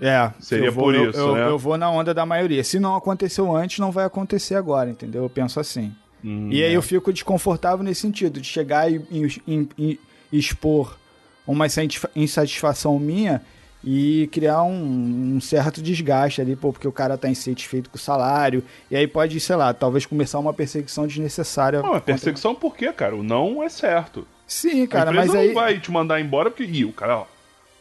É, 0.00 0.32
seria 0.40 0.70
vou, 0.70 0.84
por 0.84 0.94
isso, 0.94 1.18
eu, 1.18 1.34
né? 1.34 1.46
eu, 1.46 1.58
vou 1.58 1.78
na 1.78 1.88
onda 1.88 2.12
da 2.12 2.26
maioria. 2.26 2.64
Se 2.64 2.80
não 2.80 2.96
aconteceu 2.96 3.54
antes, 3.54 3.78
não 3.78 3.92
vai 3.92 4.04
acontecer 4.04 4.56
agora, 4.56 4.90
entendeu? 4.90 5.22
Eu 5.22 5.30
penso 5.30 5.60
assim. 5.60 5.94
Hum, 6.24 6.48
e 6.50 6.62
aí 6.62 6.72
é. 6.72 6.76
eu 6.76 6.82
fico 6.82 7.12
desconfortável 7.12 7.84
nesse 7.84 8.00
sentido, 8.00 8.40
de 8.40 8.46
chegar 8.46 8.90
e, 8.90 8.96
e, 9.10 9.68
e, 9.78 10.00
e 10.32 10.38
expor 10.38 10.98
uma 11.46 11.66
insatisfação 12.14 12.98
minha 12.98 13.42
e 13.84 14.28
criar 14.30 14.62
um, 14.62 15.34
um, 15.36 15.40
certo 15.40 15.82
desgaste 15.82 16.40
ali, 16.40 16.54
pô, 16.54 16.72
porque 16.72 16.86
o 16.86 16.92
cara 16.92 17.18
tá 17.18 17.28
insatisfeito 17.28 17.90
com 17.90 17.96
o 17.96 18.00
salário, 18.00 18.62
e 18.90 18.96
aí 18.96 19.06
pode, 19.06 19.38
sei 19.40 19.56
lá, 19.56 19.74
talvez 19.74 20.06
começar 20.06 20.38
uma 20.38 20.52
perseguição 20.52 21.06
desnecessária. 21.06 21.82
Não, 21.82 21.96
é 21.96 22.00
perseguição 22.00 22.54
por 22.54 22.76
quê, 22.76 22.92
cara? 22.92 23.16
O 23.16 23.22
não 23.22 23.62
é 23.62 23.68
certo. 23.68 24.26
Sim, 24.46 24.86
cara, 24.86 25.12
mas 25.12 25.34
aí... 25.34 25.48
não 25.48 25.54
vai 25.54 25.78
te 25.80 25.90
mandar 25.90 26.20
embora 26.20 26.50
porque, 26.50 26.64
ih, 26.64 26.84
o 26.84 26.92
cara, 26.92 27.18
ó, 27.18 27.26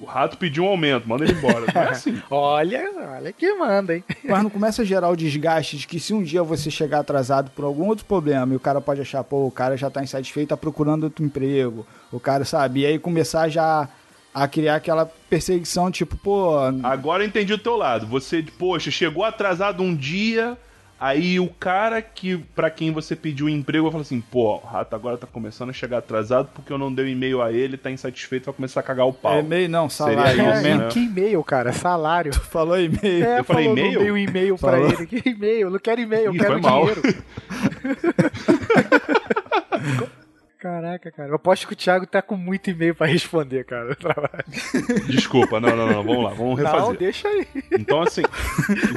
o 0.02 0.06
rato 0.06 0.36
pediu 0.36 0.64
um 0.64 0.68
aumento, 0.68 1.08
manda 1.08 1.24
ele 1.24 1.34
embora. 1.34 1.66
Não 1.74 1.82
é 1.82 1.90
assim. 1.92 2.20
olha, 2.32 2.90
olha 3.16 3.32
que 3.32 3.54
manda, 3.54 3.96
hein? 3.96 4.04
Mas 4.24 4.42
não 4.42 4.50
começa 4.50 4.82
a 4.82 4.86
gerar 4.86 5.10
o 5.10 5.16
desgaste 5.16 5.78
de 5.78 5.88
que 5.88 6.00
se 6.00 6.12
um 6.12 6.24
dia 6.24 6.42
você 6.42 6.72
chegar 6.72 7.00
atrasado 7.02 7.52
por 7.52 7.64
algum 7.64 7.88
outro 7.88 8.06
problema 8.06 8.52
e 8.54 8.56
o 8.56 8.60
cara 8.60 8.82
pode 8.82 9.00
achar, 9.00 9.24
pô, 9.24 9.46
o 9.46 9.52
cara 9.52 9.78
já 9.78 9.92
tá 9.92 10.02
insatisfeito, 10.02 10.50
tá 10.50 10.58
procurando 10.58 11.04
outro 11.04 11.24
emprego, 11.24 11.86
o 12.12 12.20
cara 12.20 12.44
sabe, 12.44 12.80
e 12.80 12.86
aí 12.88 12.98
começar 12.98 13.48
já 13.48 13.88
a 14.34 14.48
criar 14.48 14.76
aquela 14.76 15.06
perseguição, 15.30 15.92
tipo, 15.92 16.16
pô. 16.18 16.58
Agora 16.84 17.24
eu 17.24 17.28
entendi 17.28 17.54
o 17.54 17.58
teu 17.58 17.76
lado. 17.76 18.08
Você, 18.08 18.44
poxa, 18.58 18.90
chegou 18.90 19.24
atrasado 19.24 19.84
um 19.84 19.96
dia, 19.96 20.58
aí 21.00 21.40
o 21.40 21.48
cara 21.48 22.02
que 22.02 22.38
para 22.56 22.70
quem 22.70 22.92
você 22.92 23.16
pediu 23.16 23.50
emprego 23.50 23.84
vai 23.84 23.92
falar 23.92 24.04
assim: 24.04 24.22
pô, 24.22 24.56
o 24.56 24.60
rato 24.60 24.96
agora 24.96 25.18
tá 25.18 25.28
começando 25.28 25.70
a 25.70 25.74
chegar 25.74 25.98
atrasado 25.98 26.50
porque 26.54 26.72
eu 26.72 26.78
não 26.78 26.94
dei 26.94 27.10
e-mail 27.10 27.42
a 27.42 27.52
ele, 27.52 27.76
tá 27.76 27.92
insatisfeito, 27.92 28.46
vai 28.46 28.54
começar 28.54 28.80
a 28.80 28.84
cagar 28.84 29.06
o 29.06 29.14
pau. 29.14 29.34
É 29.34 29.40
e-mail 29.40 29.70
não, 29.70 29.90
salário. 29.90 30.36
Seria 30.36 30.54
isso, 30.54 30.64
né? 30.64 30.88
Que 30.90 31.00
e-mail, 31.00 31.44
cara? 31.44 31.74
Salário. 31.74 32.32
Tu 32.32 32.40
falou 32.40 32.80
e-mail. 32.80 33.26
É, 33.26 33.40
eu 33.40 33.44
falei 33.44 33.66
e-mail? 33.66 33.94
Eu 33.94 34.00
dei 34.00 34.12
um 34.12 34.18
e-mail 34.18 34.58
pra 34.58 34.80
ele. 34.80 35.08
Que 35.12 35.30
e-mail? 35.30 35.68
Eu 35.68 35.72
não 35.72 35.80
quero 35.80 36.00
e-mail, 36.00 36.26
eu 36.26 36.34
quero 36.34 36.62
dinheiro. 36.62 37.02
Caraca, 40.62 41.12
cara. 41.12 41.30
Eu 41.30 41.36
aposto 41.38 41.66
que 41.66 41.74
o 41.74 41.76
Thiago 41.76 42.06
tá 42.06 42.22
com 42.22 42.38
muito 42.38 42.70
e-mail 42.70 42.94
pra 42.94 43.08
responder, 43.08 43.66
cara. 43.66 43.98
Desculpa, 45.10 45.60
não, 45.60 45.76
não, 45.76 45.88
não. 45.88 46.04
Vamos 46.04 46.24
lá, 46.24 46.30
vamos 46.36 46.60
refazer. 46.60 46.82
Não, 46.82 46.94
deixa 46.94 47.28
aí. 47.28 47.48
Então, 47.72 48.04
assim, 48.04 48.22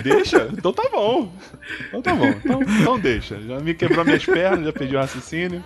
deixa? 0.02 0.50
Então 0.52 0.74
tá 0.74 0.86
bom. 0.92 1.32
Então 1.88 2.02
tá 2.02 2.14
bom. 2.14 2.26
Então, 2.26 2.62
então 2.62 3.00
deixa. 3.00 3.40
Já 3.40 3.60
me 3.60 3.72
quebrou 3.72 4.04
minhas 4.04 4.26
pernas, 4.26 4.66
já 4.66 4.72
pedi 4.74 4.94
o 4.94 4.98
um 4.98 5.00
raciocínio. 5.00 5.64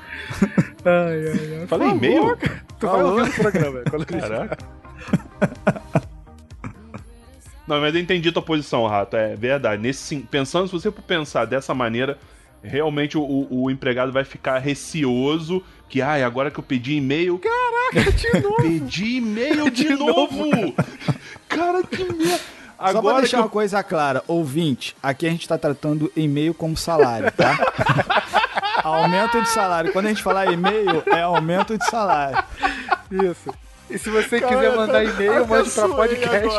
Ai, 0.85 1.29
ai, 1.33 1.61
ai. 1.63 1.67
Falei 1.67 1.89
e-mail? 1.89 2.39
Tu 2.79 2.87
vai 2.87 3.03
ouvir 3.03 3.31
o 3.31 3.35
programa. 3.35 3.83
Quando 3.91 4.07
Caraca. 4.07 4.59
Não, 7.67 7.81
mas 7.81 7.93
eu 7.93 8.01
entendi 8.01 8.31
tua 8.31 8.41
posição, 8.41 8.87
Rato. 8.87 9.17
É 9.17 9.35
verdade. 9.35 9.83
Nesse, 9.83 10.17
pensando, 10.21 10.69
se 10.69 10.73
você 10.73 10.93
pensar 10.93 11.45
dessa 11.45 11.75
maneira, 11.75 12.17
realmente 12.63 13.17
o, 13.17 13.47
o 13.51 13.71
empregado 13.71 14.13
vai 14.13 14.25
ficar 14.25 14.59
receoso 14.59 15.63
que, 15.89 16.03
ai, 16.03 16.23
agora 16.23 16.51
que 16.51 16.59
eu 16.59 16.65
pedi 16.65 16.95
e-mail. 16.95 17.39
Caraca, 17.39 18.13
de 18.13 18.33
novo! 18.41 18.63
pedi 18.63 19.17
e-mail 19.17 19.71
de, 19.71 19.85
de, 19.89 19.95
novo! 19.95 20.47
novo 20.47 20.75
cara, 21.49 21.83
que 21.83 22.05
merda! 22.05 22.41
Agora 22.79 22.93
Só 22.93 23.03
pra 23.03 23.21
deixar 23.21 23.37
eu... 23.39 23.43
uma 23.43 23.49
coisa 23.49 23.83
clara, 23.83 24.23
ouvinte, 24.29 24.95
aqui 25.03 25.27
a 25.27 25.31
gente 25.31 25.49
tá 25.49 25.59
tratando 25.59 26.13
e-mail 26.15 26.55
como 26.55 26.77
salário, 26.77 27.33
tá? 27.33 27.59
aumento 28.85 29.43
de 29.43 29.49
salário. 29.49 29.93
Quando 29.93 30.07
a 30.07 30.09
gente 30.11 30.23
falar 30.23 30.53
e-mail, 30.53 31.03
é 31.07 31.23
aumento 31.23 31.77
de 31.77 31.85
salário. 31.87 32.43
Isso. 33.11 33.53
E 33.91 33.99
se 33.99 34.11
você 34.11 34.41
Cara, 34.41 34.55
quiser 34.55 34.77
mandar 34.77 35.05
e-mail, 35.05 35.47
mande 35.47 35.71
pra 35.71 35.89
podcast 35.89 36.59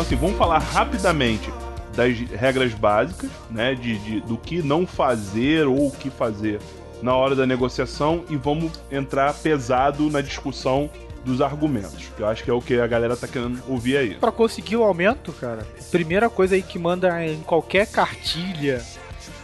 Então, 0.00 0.06
assim, 0.06 0.16
vamos 0.16 0.38
falar 0.38 0.58
rapidamente 0.58 1.52
das 1.94 2.16
regras 2.18 2.72
básicas, 2.72 3.28
né? 3.50 3.74
De, 3.74 3.98
de, 3.98 4.20
do 4.22 4.38
que 4.38 4.62
não 4.62 4.86
fazer 4.86 5.66
ou 5.66 5.88
o 5.88 5.90
que 5.90 6.08
fazer 6.08 6.58
na 7.02 7.14
hora 7.14 7.36
da 7.36 7.46
negociação 7.46 8.24
e 8.30 8.36
vamos 8.36 8.72
entrar 8.90 9.34
pesado 9.34 10.08
na 10.08 10.22
discussão 10.22 10.88
dos 11.22 11.42
argumentos, 11.42 12.08
que 12.16 12.22
eu 12.22 12.26
acho 12.26 12.42
que 12.42 12.50
é 12.50 12.52
o 12.54 12.62
que 12.62 12.80
a 12.80 12.86
galera 12.86 13.14
tá 13.14 13.28
querendo 13.28 13.62
ouvir 13.68 13.98
aí. 13.98 14.14
Para 14.14 14.32
conseguir 14.32 14.76
o 14.76 14.82
aumento, 14.82 15.34
cara, 15.34 15.66
primeira 15.90 16.30
coisa 16.30 16.54
aí 16.54 16.62
que 16.62 16.78
manda 16.78 17.22
em 17.22 17.42
qualquer 17.42 17.86
cartilha 17.86 18.82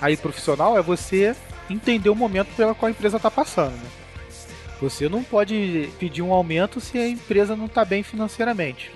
aí 0.01 0.17
profissional 0.17 0.79
é 0.79 0.81
você 0.81 1.37
entender 1.69 2.09
o 2.09 2.15
momento 2.15 2.49
pela 2.57 2.75
qual 2.75 2.87
a 2.87 2.91
empresa 2.91 3.21
tá 3.21 3.31
passando, 3.31 3.73
né? 3.73 3.91
Você 4.81 5.09
não 5.09 5.23
pode 5.23 5.89
pedir 5.99 6.23
um 6.23 6.33
aumento 6.33 6.81
se 6.81 6.99
a 6.99 7.09
empresa 7.09 7.57
não 7.57 7.67
está 7.67 7.85
bem 7.85 8.03
financeiramente. 8.03 8.93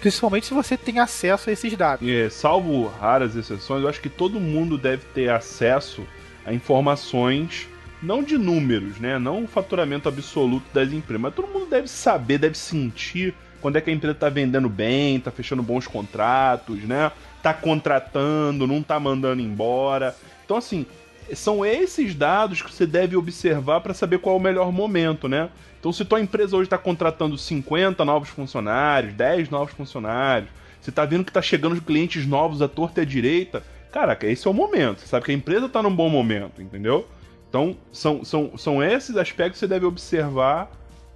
Principalmente 0.00 0.46
se 0.46 0.54
você 0.54 0.76
tem 0.76 0.98
acesso 0.98 1.48
a 1.48 1.52
esses 1.52 1.74
dados. 1.76 2.06
E, 2.06 2.28
salvo 2.30 2.86
raras 2.86 3.34
exceções, 3.34 3.82
eu 3.82 3.88
acho 3.88 4.00
que 4.00 4.10
todo 4.10 4.38
mundo 4.38 4.76
deve 4.76 5.04
ter 5.14 5.30
acesso 5.30 6.06
a 6.44 6.52
informações, 6.52 7.66
não 8.02 8.22
de 8.22 8.36
números, 8.36 8.98
né? 8.98 9.18
Não 9.18 9.44
o 9.44 9.48
faturamento 9.48 10.08
absoluto 10.08 10.66
das 10.72 10.92
empresas, 10.92 11.20
mas 11.20 11.34
todo 11.34 11.48
mundo 11.48 11.66
deve 11.66 11.88
saber, 11.88 12.38
deve 12.38 12.56
sentir 12.56 13.34
quando 13.60 13.76
é 13.76 13.80
que 13.80 13.90
a 13.90 13.92
empresa 13.92 14.14
está 14.14 14.28
vendendo 14.28 14.68
bem, 14.68 15.16
está 15.16 15.30
fechando 15.30 15.62
bons 15.62 15.86
contratos, 15.86 16.78
né? 16.84 17.10
Está 17.36 17.52
contratando, 17.52 18.66
não 18.66 18.78
está 18.78 19.00
mandando 19.00 19.42
embora. 19.42 20.14
Então, 20.44 20.56
assim, 20.56 20.86
são 21.34 21.64
esses 21.64 22.14
dados 22.14 22.62
que 22.62 22.72
você 22.72 22.86
deve 22.86 23.16
observar 23.16 23.80
para 23.80 23.94
saber 23.94 24.18
qual 24.18 24.36
é 24.36 24.38
o 24.38 24.42
melhor 24.42 24.72
momento, 24.72 25.28
né? 25.28 25.50
Então, 25.78 25.92
se 25.92 26.04
tua 26.04 26.20
empresa 26.20 26.56
hoje 26.56 26.66
está 26.66 26.78
contratando 26.78 27.38
50 27.38 28.04
novos 28.04 28.28
funcionários, 28.28 29.14
10 29.14 29.50
novos 29.50 29.72
funcionários, 29.74 30.50
você 30.80 30.90
está 30.90 31.04
vendo 31.04 31.24
que 31.24 31.30
está 31.30 31.42
chegando 31.42 31.80
clientes 31.80 32.26
novos 32.26 32.62
à 32.62 32.68
torta 32.68 33.00
e 33.00 33.02
à 33.02 33.06
direita, 33.06 33.62
caraca, 33.92 34.26
esse 34.26 34.46
é 34.46 34.50
o 34.50 34.54
momento. 34.54 35.00
Você 35.00 35.06
sabe 35.06 35.24
que 35.26 35.30
a 35.30 35.34
empresa 35.34 35.66
está 35.66 35.82
num 35.82 35.94
bom 35.94 36.08
momento, 36.08 36.60
entendeu? 36.60 37.06
Então, 37.48 37.76
são, 37.92 38.24
são, 38.24 38.56
são 38.56 38.82
esses 38.82 39.16
aspectos 39.16 39.54
que 39.54 39.58
você 39.60 39.68
deve 39.68 39.86
observar 39.86 40.70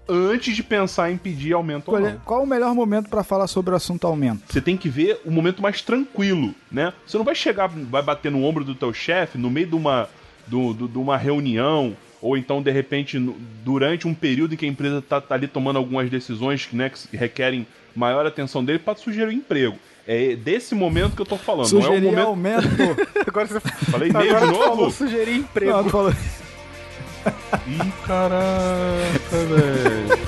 antes 0.08 0.54
de 0.56 0.62
pensar 0.62 1.10
em 1.10 1.16
pedir 1.16 1.52
aumento 1.52 1.84
qual, 1.84 2.00
ou 2.00 2.08
é, 2.08 2.12
não. 2.12 2.18
Qual 2.20 2.42
o 2.42 2.46
melhor 2.46 2.74
momento 2.74 3.08
para 3.08 3.22
falar 3.22 3.46
sobre 3.46 3.72
o 3.72 3.76
assunto 3.76 4.06
aumento? 4.06 4.42
Você 4.48 4.60
tem 4.60 4.76
que 4.76 4.88
ver 4.88 5.20
o 5.24 5.30
momento 5.30 5.62
mais 5.62 5.80
tranquilo, 5.82 6.54
né? 6.70 6.92
Você 7.06 7.16
não 7.16 7.24
vai 7.24 7.34
chegar, 7.34 7.68
vai 7.68 8.02
bater 8.02 8.30
no 8.30 8.44
ombro 8.44 8.64
do 8.64 8.74
teu 8.74 8.92
chefe 8.92 9.38
no 9.38 9.50
meio 9.50 9.66
de 9.66 9.74
uma, 9.74 10.08
do, 10.46 10.72
do, 10.74 10.88
de 10.88 10.98
uma 10.98 11.16
reunião 11.16 11.96
ou 12.20 12.36
então 12.36 12.62
de 12.62 12.70
repente 12.70 13.18
durante 13.64 14.06
um 14.06 14.14
período 14.14 14.54
em 14.54 14.56
que 14.56 14.64
a 14.64 14.68
empresa 14.68 14.98
está 14.98 15.20
tá 15.20 15.34
ali 15.34 15.48
tomando 15.48 15.76
algumas 15.76 16.08
decisões 16.08 16.68
né, 16.72 16.88
que 16.88 17.16
requerem 17.16 17.66
maior 17.94 18.24
atenção 18.24 18.64
dele 18.64 18.78
para 18.78 18.96
sugerir 18.96 19.28
um 19.28 19.32
emprego. 19.32 19.76
É 20.06 20.34
desse 20.34 20.74
momento 20.74 21.14
que 21.14 21.22
eu 21.22 21.26
tô 21.26 21.36
falando. 21.36 21.66
Sugerir 21.66 22.00
não 22.00 22.18
é 22.18 22.24
o 22.24 22.28
momento. 22.30 22.66
Agora 23.26 23.46
você 23.46 23.60
falei 23.60 24.12
meio 24.12 24.40
de 24.40 24.46
novo. 24.46 24.90
Sugerir 24.90 25.36
emprego. 25.36 25.72
Não, 25.72 25.88
falou... 25.88 26.12
Ih, 27.66 27.92
caraca, 28.06 29.36
velho. 29.48 30.22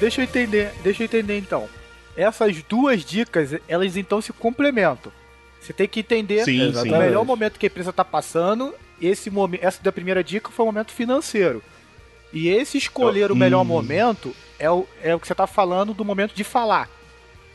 Deixa 0.00 0.20
eu 0.20 0.24
entender, 0.24 0.72
deixa 0.82 1.02
eu 1.02 1.06
entender 1.06 1.38
então. 1.38 1.68
Essas 2.16 2.62
duas 2.62 3.04
dicas, 3.04 3.50
elas 3.66 3.96
então 3.96 4.20
se 4.20 4.32
complementam. 4.32 5.12
Você 5.60 5.72
tem 5.72 5.88
que 5.88 6.00
entender 6.00 6.44
sim, 6.44 6.72
sim. 6.72 6.88
o 6.88 6.98
melhor 6.98 7.24
momento 7.24 7.58
que 7.58 7.66
a 7.66 7.68
empresa 7.68 7.90
está 7.90 8.04
passando. 8.04 8.74
Esse 9.00 9.30
momento, 9.30 9.64
essa 9.64 9.82
da 9.82 9.92
primeira 9.92 10.22
dica 10.22 10.50
foi 10.50 10.64
o 10.64 10.66
momento 10.66 10.92
financeiro. 10.92 11.62
E 12.32 12.48
esse 12.48 12.78
escolher 12.78 13.32
o 13.32 13.36
melhor 13.36 13.62
hum. 13.62 13.64
momento 13.64 14.34
é 14.58 14.70
o, 14.70 14.86
é 15.02 15.14
o 15.14 15.20
que 15.20 15.26
você 15.26 15.32
está 15.32 15.46
falando 15.46 15.94
do 15.94 16.04
momento 16.04 16.34
de 16.34 16.44
falar 16.44 16.88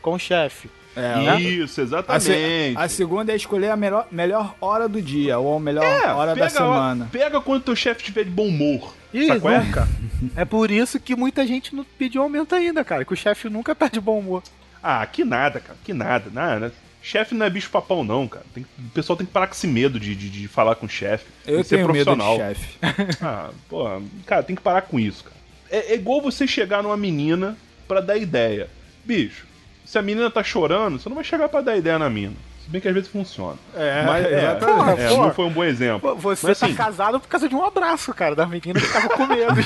com 0.02 0.14
o 0.14 0.18
chefe. 0.18 0.68
É, 0.96 1.16
né? 1.16 1.40
Isso, 1.40 1.80
exatamente. 1.80 2.76
A, 2.76 2.82
a, 2.82 2.88
segunda 2.88 3.32
é 3.32 3.36
escolher 3.36 3.70
a 3.70 3.76
melhor, 3.76 4.06
melhor 4.10 4.54
hora 4.60 4.88
do 4.88 5.02
dia, 5.02 5.38
ou 5.38 5.56
a 5.56 5.60
melhor 5.60 5.84
é, 5.84 6.06
hora 6.12 6.34
da 6.34 6.48
semana. 6.48 7.08
Pega 7.10 7.40
quando 7.40 7.64
teu 7.64 7.76
chefe 7.76 8.00
estiver 8.00 8.24
de 8.24 8.30
bom 8.30 8.46
humor. 8.46 8.94
Ih, 9.12 9.28
nunca. 9.28 9.88
é 10.36 10.44
por 10.44 10.70
isso 10.70 11.00
que 11.00 11.16
muita 11.16 11.46
gente 11.46 11.74
não 11.74 11.84
pediu 11.98 12.22
aumento 12.22 12.54
ainda, 12.54 12.84
cara, 12.84 13.04
que 13.04 13.12
o 13.12 13.16
chefe 13.16 13.48
nunca 13.48 13.74
tá 13.74 13.88
de 13.88 14.00
bom 14.00 14.18
humor. 14.18 14.42
Ah, 14.82 15.04
que 15.06 15.24
nada, 15.24 15.60
cara, 15.60 15.78
que 15.84 15.92
nada, 15.92 16.30
nada. 16.32 16.72
Chefe 17.02 17.34
não 17.34 17.44
é 17.44 17.50
bicho 17.50 17.70
papão, 17.70 18.02
não, 18.02 18.26
cara. 18.26 18.46
Tem, 18.54 18.64
o 18.78 18.90
pessoal 18.90 19.16
tem 19.16 19.26
que 19.26 19.32
parar 19.32 19.46
com 19.46 19.52
esse 19.52 19.66
medo 19.66 20.00
de, 20.00 20.14
de, 20.14 20.30
de 20.30 20.48
falar 20.48 20.74
com 20.76 20.86
o 20.86 20.88
chefe. 20.88 21.26
Eu 21.46 21.56
tenho 21.56 21.64
ser 21.64 21.84
profissional. 21.84 22.38
medo 22.38 22.54
de 22.54 22.60
chefe. 22.60 22.78
ah, 23.20 23.50
pô, 23.68 23.84
cara, 24.24 24.42
tem 24.42 24.56
que 24.56 24.62
parar 24.62 24.82
com 24.82 24.98
isso, 24.98 25.24
cara. 25.24 25.36
É, 25.70 25.92
é 25.92 25.94
igual 25.94 26.22
você 26.22 26.46
chegar 26.46 26.82
numa 26.82 26.96
menina 26.96 27.56
para 27.86 28.00
dar 28.00 28.16
ideia. 28.16 28.68
Bicho, 29.04 29.46
se 29.84 29.98
a 29.98 30.02
menina 30.02 30.30
tá 30.30 30.42
chorando, 30.42 30.98
você 30.98 31.08
não 31.08 31.16
vai 31.16 31.24
chegar 31.24 31.48
para 31.48 31.60
dar 31.60 31.76
ideia 31.76 31.98
na 31.98 32.08
mina. 32.08 32.34
Se 32.64 32.70
bem 32.70 32.80
que 32.80 32.88
às 32.88 32.94
vezes 32.94 33.10
funciona. 33.10 33.58
É, 33.74 34.04
Mas, 34.06 34.24
é, 34.24 34.38
exatamente. 34.38 35.02
É, 35.02 35.10
não 35.10 35.34
foi 35.34 35.44
um 35.44 35.50
bom 35.50 35.64
exemplo. 35.64 36.14
Você 36.16 36.46
Mas, 36.46 36.58
tá 36.58 36.66
assim, 36.66 36.74
casado 36.74 37.20
por 37.20 37.28
causa 37.28 37.46
de 37.46 37.54
um 37.54 37.62
abraço, 37.62 38.14
cara, 38.14 38.34
da 38.34 38.46
menina 38.46 38.80
que 38.80 38.90
tava 38.90 39.10
com 39.10 39.26
medo 39.26 39.52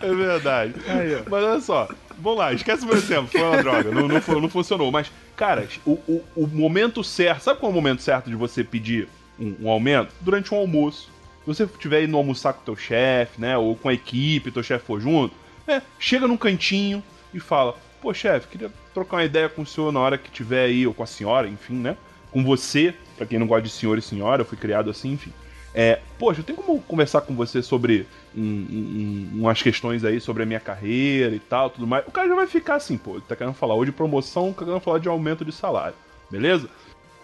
é 0.00 0.14
verdade. 0.14 0.74
Aí, 0.86 1.20
Mas 1.28 1.44
olha 1.44 1.60
só, 1.60 1.88
vamos 2.20 2.38
lá, 2.38 2.52
esquece 2.52 2.84
o 2.84 2.86
meu 2.86 2.96
exemplo, 2.96 3.26
foi 3.32 3.42
uma 3.42 3.56
droga, 3.60 3.90
não, 3.90 4.06
não, 4.06 4.40
não 4.40 4.48
funcionou. 4.48 4.92
Mas, 4.92 5.10
cara, 5.34 5.66
o, 5.84 5.94
o, 6.06 6.24
o, 6.36 6.46
momento 6.46 7.02
certo, 7.02 7.42
sabe 7.42 7.58
qual 7.58 7.70
é 7.70 7.72
o 7.72 7.74
momento 7.74 8.00
certo 8.00 8.30
de 8.30 8.36
você 8.36 8.62
pedir 8.62 9.08
um, 9.36 9.56
um 9.62 9.68
aumento? 9.68 10.14
Durante 10.20 10.54
um 10.54 10.58
almoço. 10.58 11.10
Se 11.40 11.46
você 11.46 11.64
estiver 11.64 12.04
indo 12.04 12.16
almoçar 12.16 12.52
com 12.52 12.62
teu 12.62 12.76
chefe, 12.76 13.40
né, 13.40 13.58
ou 13.58 13.74
com 13.74 13.88
a 13.88 13.92
equipe, 13.92 14.52
teu 14.52 14.62
chefe 14.62 14.84
for 14.86 15.00
junto, 15.00 15.34
é, 15.66 15.82
chega 15.98 16.28
num 16.28 16.36
cantinho 16.36 17.02
e 17.32 17.40
fala: 17.40 17.74
pô, 18.00 18.12
chefe, 18.12 18.48
queria 18.48 18.70
trocar 18.92 19.18
uma 19.18 19.24
ideia 19.24 19.48
com 19.48 19.62
o 19.62 19.66
senhor 19.66 19.92
na 19.92 20.00
hora 20.00 20.18
que 20.18 20.30
tiver 20.30 20.64
aí, 20.64 20.86
ou 20.86 20.92
com 20.92 21.02
a 21.02 21.06
senhora, 21.06 21.48
enfim, 21.48 21.74
né? 21.74 21.96
Com 22.30 22.42
você, 22.44 22.94
para 23.16 23.26
quem 23.26 23.38
não 23.38 23.46
gosta 23.46 23.62
de 23.62 23.70
senhor 23.70 23.98
e 23.98 24.02
senhora, 24.02 24.42
eu 24.42 24.46
fui 24.46 24.58
criado 24.58 24.90
assim, 24.90 25.12
enfim. 25.12 25.32
É, 25.74 26.00
poxa, 26.18 26.42
tem 26.42 26.54
como 26.54 26.80
conversar 26.82 27.22
com 27.22 27.34
você 27.34 27.62
sobre 27.62 28.06
um, 28.36 28.42
um, 28.42 29.30
umas 29.40 29.62
questões 29.62 30.04
aí 30.04 30.20
sobre 30.20 30.42
a 30.42 30.46
minha 30.46 30.60
carreira 30.60 31.34
e 31.34 31.38
tal, 31.38 31.70
tudo 31.70 31.86
mais. 31.86 32.06
O 32.06 32.10
cara 32.10 32.28
já 32.28 32.34
vai 32.34 32.46
ficar 32.46 32.74
assim, 32.74 32.98
pô, 32.98 33.12
ele 33.12 33.24
tá 33.26 33.34
querendo 33.34 33.54
falar 33.54 33.74
ou 33.74 33.84
de 33.84 33.92
promoção, 33.92 34.52
tá 34.52 34.64
querendo 34.64 34.80
falar 34.80 34.98
de 34.98 35.08
aumento 35.08 35.44
de 35.44 35.52
salário, 35.52 35.96
beleza? 36.30 36.68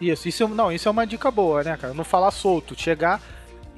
Isso, 0.00 0.28
isso 0.28 0.48
não, 0.48 0.72
isso 0.72 0.88
é 0.88 0.90
uma 0.90 1.06
dica 1.06 1.30
boa, 1.30 1.62
né, 1.62 1.76
cara? 1.76 1.92
Não 1.92 2.04
falar 2.04 2.30
solto, 2.30 2.78
chegar 2.78 3.20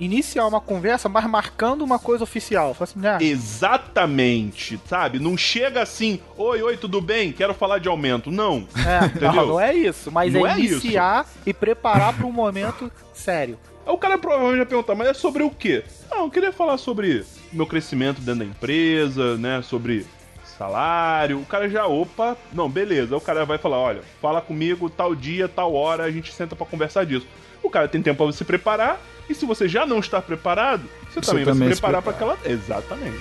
iniciar 0.01 0.47
uma 0.47 0.61
conversa, 0.61 1.09
mas 1.09 1.27
marcando 1.27 1.83
uma 1.83 1.99
coisa 1.99 2.25
oficial. 2.25 2.75
Assim, 2.81 3.07
ah. 3.07 3.19
Exatamente, 3.21 4.81
sabe? 4.87 5.19
Não 5.19 5.37
chega 5.37 5.83
assim, 5.83 6.21
oi, 6.37 6.63
oi, 6.63 6.77
tudo 6.77 7.01
bem? 7.01 7.33
Quero 7.33 7.53
falar 7.53 7.79
de 7.79 7.89
aumento. 7.89 8.31
Não. 8.31 8.67
É? 8.77 9.21
Não, 9.21 9.47
não 9.47 9.61
é 9.61 9.75
isso, 9.75 10.11
mas 10.11 10.33
não 10.33 10.47
é, 10.47 10.53
é 10.53 10.59
iniciar 10.59 11.25
isso. 11.25 11.39
e 11.47 11.53
preparar 11.53 12.15
para 12.15 12.27
um 12.27 12.33
momento 12.33 12.91
sério. 13.13 13.59
O 13.87 13.99
cara 13.99 14.17
provavelmente 14.17 14.59
vai 14.59 14.67
perguntar, 14.67 14.95
mas 14.95 15.09
é 15.09 15.15
sobre 15.15 15.43
o 15.43 15.51
quê? 15.51 15.85
Não, 16.11 16.25
eu 16.25 16.31
queria 16.31 16.53
falar 16.53 16.79
sobre 16.79 17.25
meu 17.53 17.67
crescimento 17.67 18.21
dentro 18.21 18.41
da 18.41 18.45
empresa, 18.45 19.37
né? 19.37 19.61
Sobre 19.63 20.07
salário. 20.45 21.41
O 21.41 21.47
cara 21.47 21.69
já, 21.69 21.87
opa, 21.87 22.37
não, 22.53 22.69
beleza. 22.69 23.17
O 23.17 23.21
cara 23.21 23.45
vai 23.45 23.59
falar, 23.59 23.79
olha, 23.79 24.03
fala 24.21 24.41
comigo 24.41 24.89
tal 24.89 25.15
dia, 25.15 25.49
tal 25.49 25.75
hora, 25.75 26.05
a 26.05 26.11
gente 26.11 26.33
senta 26.33 26.55
para 26.55 26.67
conversar 26.67 27.05
disso. 27.05 27.27
O 27.63 27.69
cara 27.71 27.89
tem 27.89 28.01
tempo 28.01 28.23
para 28.23 28.33
se 28.33 28.45
preparar 28.45 29.01
e 29.31 29.35
se 29.35 29.47
você 29.47 29.69
já 29.69 29.87
não 29.87 30.01
está 30.01 30.21
preparado, 30.21 30.83
você, 31.09 31.21
você 31.21 31.31
também 31.31 31.45
vai 31.45 31.55
se 31.55 31.81
preparar 31.81 32.03
para 32.03 32.13
aquela. 32.13 32.39
Exatamente. 32.45 33.19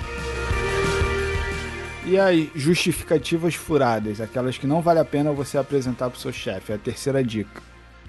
E 2.05 2.17
aí, 2.17 2.51
justificativas 2.55 3.53
furadas, 3.53 4.19
aquelas 4.19 4.57
que 4.57 4.65
não 4.65 4.81
vale 4.81 4.99
a 4.99 5.05
pena 5.05 5.31
você 5.31 5.57
apresentar 5.57 6.09
para 6.09 6.17
o 6.17 6.19
seu 6.19 6.33
chefe, 6.33 6.71
é 6.71 6.75
a 6.75 6.79
terceira 6.79 7.23
dica. 7.23 7.61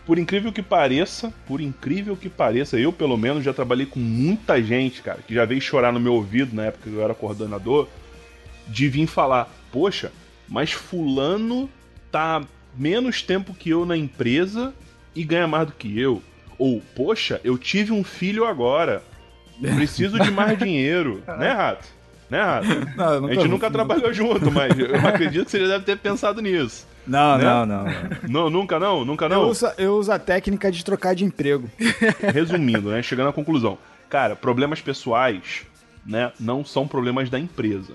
Por 0.06 0.18
incrível 0.18 0.50
que 0.50 0.62
pareça, 0.62 1.32
por 1.46 1.60
incrível 1.60 2.16
que 2.16 2.30
pareça, 2.30 2.78
eu 2.78 2.92
pelo 2.92 3.18
menos 3.18 3.44
já 3.44 3.52
trabalhei 3.52 3.84
com 3.84 4.00
muita 4.00 4.62
gente, 4.62 5.02
cara, 5.02 5.18
que 5.26 5.34
já 5.34 5.44
veio 5.44 5.60
chorar 5.60 5.92
no 5.92 6.00
meu 6.00 6.14
ouvido 6.14 6.56
na 6.56 6.64
época 6.64 6.88
que 6.88 6.96
eu 6.96 7.02
era 7.02 7.14
coordenador, 7.14 7.86
de 8.66 8.88
vir 8.88 9.06
falar: 9.06 9.52
Poxa, 9.70 10.10
mas 10.48 10.72
Fulano 10.72 11.68
tá 12.10 12.42
menos 12.74 13.22
tempo 13.22 13.52
que 13.52 13.68
eu 13.68 13.84
na 13.84 13.96
empresa 13.96 14.72
e 15.14 15.22
ganha 15.22 15.46
mais 15.46 15.66
do 15.66 15.74
que 15.74 16.00
eu. 16.00 16.22
Ou, 16.60 16.82
poxa, 16.94 17.40
eu 17.42 17.56
tive 17.56 17.90
um 17.90 18.04
filho 18.04 18.44
agora. 18.44 19.02
Preciso 19.58 20.20
de 20.20 20.30
mais 20.30 20.58
dinheiro. 20.58 21.22
né, 21.38 21.52
Rato? 21.52 21.88
Né, 22.28 22.38
Rato? 22.38 22.66
Não, 22.94 23.26
a 23.26 23.32
gente 23.32 23.48
nunca 23.48 23.70
trabalhou 23.70 24.12
junto, 24.12 24.52
mas 24.52 24.78
eu 24.78 24.94
acredito 25.08 25.46
que 25.46 25.52
você 25.52 25.60
já 25.60 25.66
deve 25.68 25.86
ter 25.86 25.96
pensado 25.96 26.42
nisso. 26.42 26.86
Não, 27.06 27.38
né? 27.38 27.44
não, 27.44 27.66
não, 27.66 27.84
não, 27.84 27.92
não. 28.28 28.50
Nunca 28.50 28.78
não? 28.78 29.06
Nunca 29.06 29.26
não? 29.26 29.44
Eu 29.44 29.48
uso, 29.48 29.72
eu 29.78 29.96
uso 29.96 30.12
a 30.12 30.18
técnica 30.18 30.70
de 30.70 30.84
trocar 30.84 31.14
de 31.14 31.24
emprego. 31.24 31.66
Resumindo, 32.30 32.90
né? 32.90 33.02
Chegando 33.02 33.30
à 33.30 33.32
conclusão. 33.32 33.78
Cara, 34.10 34.36
problemas 34.36 34.82
pessoais, 34.82 35.62
né? 36.04 36.30
Não 36.38 36.62
são 36.62 36.86
problemas 36.86 37.30
da 37.30 37.38
empresa. 37.38 37.94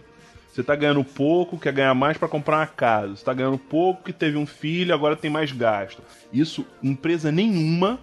Você 0.51 0.63
tá 0.63 0.75
ganhando 0.75 1.03
pouco, 1.03 1.59
quer 1.59 1.71
ganhar 1.71 1.93
mais 1.93 2.17
para 2.17 2.27
comprar 2.27 2.57
uma 2.57 2.67
casa. 2.67 3.15
Você 3.15 3.23
tá 3.23 3.33
ganhando 3.33 3.59
pouco, 3.59 4.05
que 4.05 4.13
teve 4.13 4.37
um 4.37 4.47
filho, 4.47 4.91
agora 4.91 5.15
tem 5.15 5.29
mais 5.29 5.51
gasto. 5.51 6.01
Isso, 6.33 6.65
empresa 6.81 7.31
nenhuma 7.31 7.99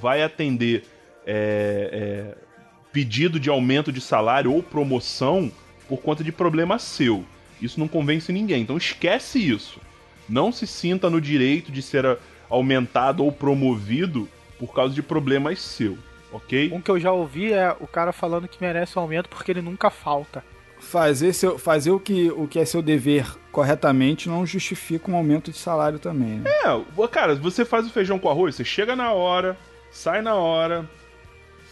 vai 0.00 0.22
atender 0.22 0.84
é, 1.26 2.34
é, 2.34 2.34
pedido 2.92 3.38
de 3.38 3.50
aumento 3.50 3.92
de 3.92 4.00
salário 4.00 4.52
ou 4.52 4.62
promoção 4.62 5.50
por 5.88 6.00
conta 6.00 6.22
de 6.22 6.32
problema 6.32 6.78
seu. 6.78 7.24
Isso 7.60 7.80
não 7.80 7.88
convence 7.88 8.32
ninguém. 8.32 8.62
Então 8.62 8.76
esquece 8.76 9.38
isso. 9.38 9.80
Não 10.28 10.50
se 10.50 10.66
sinta 10.66 11.08
no 11.08 11.20
direito 11.20 11.70
de 11.70 11.82
ser 11.82 12.18
aumentado 12.48 13.24
ou 13.24 13.32
promovido 13.32 14.28
por 14.58 14.72
causa 14.72 14.94
de 14.94 15.02
problemas 15.02 15.60
seu, 15.60 15.98
ok? 16.32 16.70
Um 16.72 16.80
que 16.80 16.90
eu 16.90 16.98
já 16.98 17.12
ouvi 17.12 17.52
é 17.52 17.74
o 17.78 17.86
cara 17.86 18.12
falando 18.12 18.48
que 18.48 18.60
merece 18.60 18.98
um 18.98 19.02
aumento 19.02 19.28
porque 19.28 19.50
ele 19.50 19.62
nunca 19.62 19.90
falta. 19.90 20.42
Fazer, 20.78 21.32
seu, 21.32 21.58
fazer 21.58 21.90
o, 21.90 21.98
que, 21.98 22.30
o 22.30 22.46
que 22.46 22.58
é 22.58 22.64
seu 22.64 22.82
dever 22.82 23.26
corretamente 23.50 24.28
não 24.28 24.44
justifica 24.44 25.10
um 25.10 25.16
aumento 25.16 25.50
de 25.50 25.56
salário 25.56 25.98
também, 25.98 26.38
né? 26.38 26.50
É, 26.50 27.08
cara, 27.08 27.34
você 27.34 27.64
faz 27.64 27.86
o 27.86 27.90
feijão 27.90 28.18
com 28.18 28.28
arroz, 28.28 28.54
você 28.54 28.64
chega 28.64 28.94
na 28.94 29.12
hora, 29.12 29.56
sai 29.90 30.22
na 30.22 30.34
hora, 30.34 30.88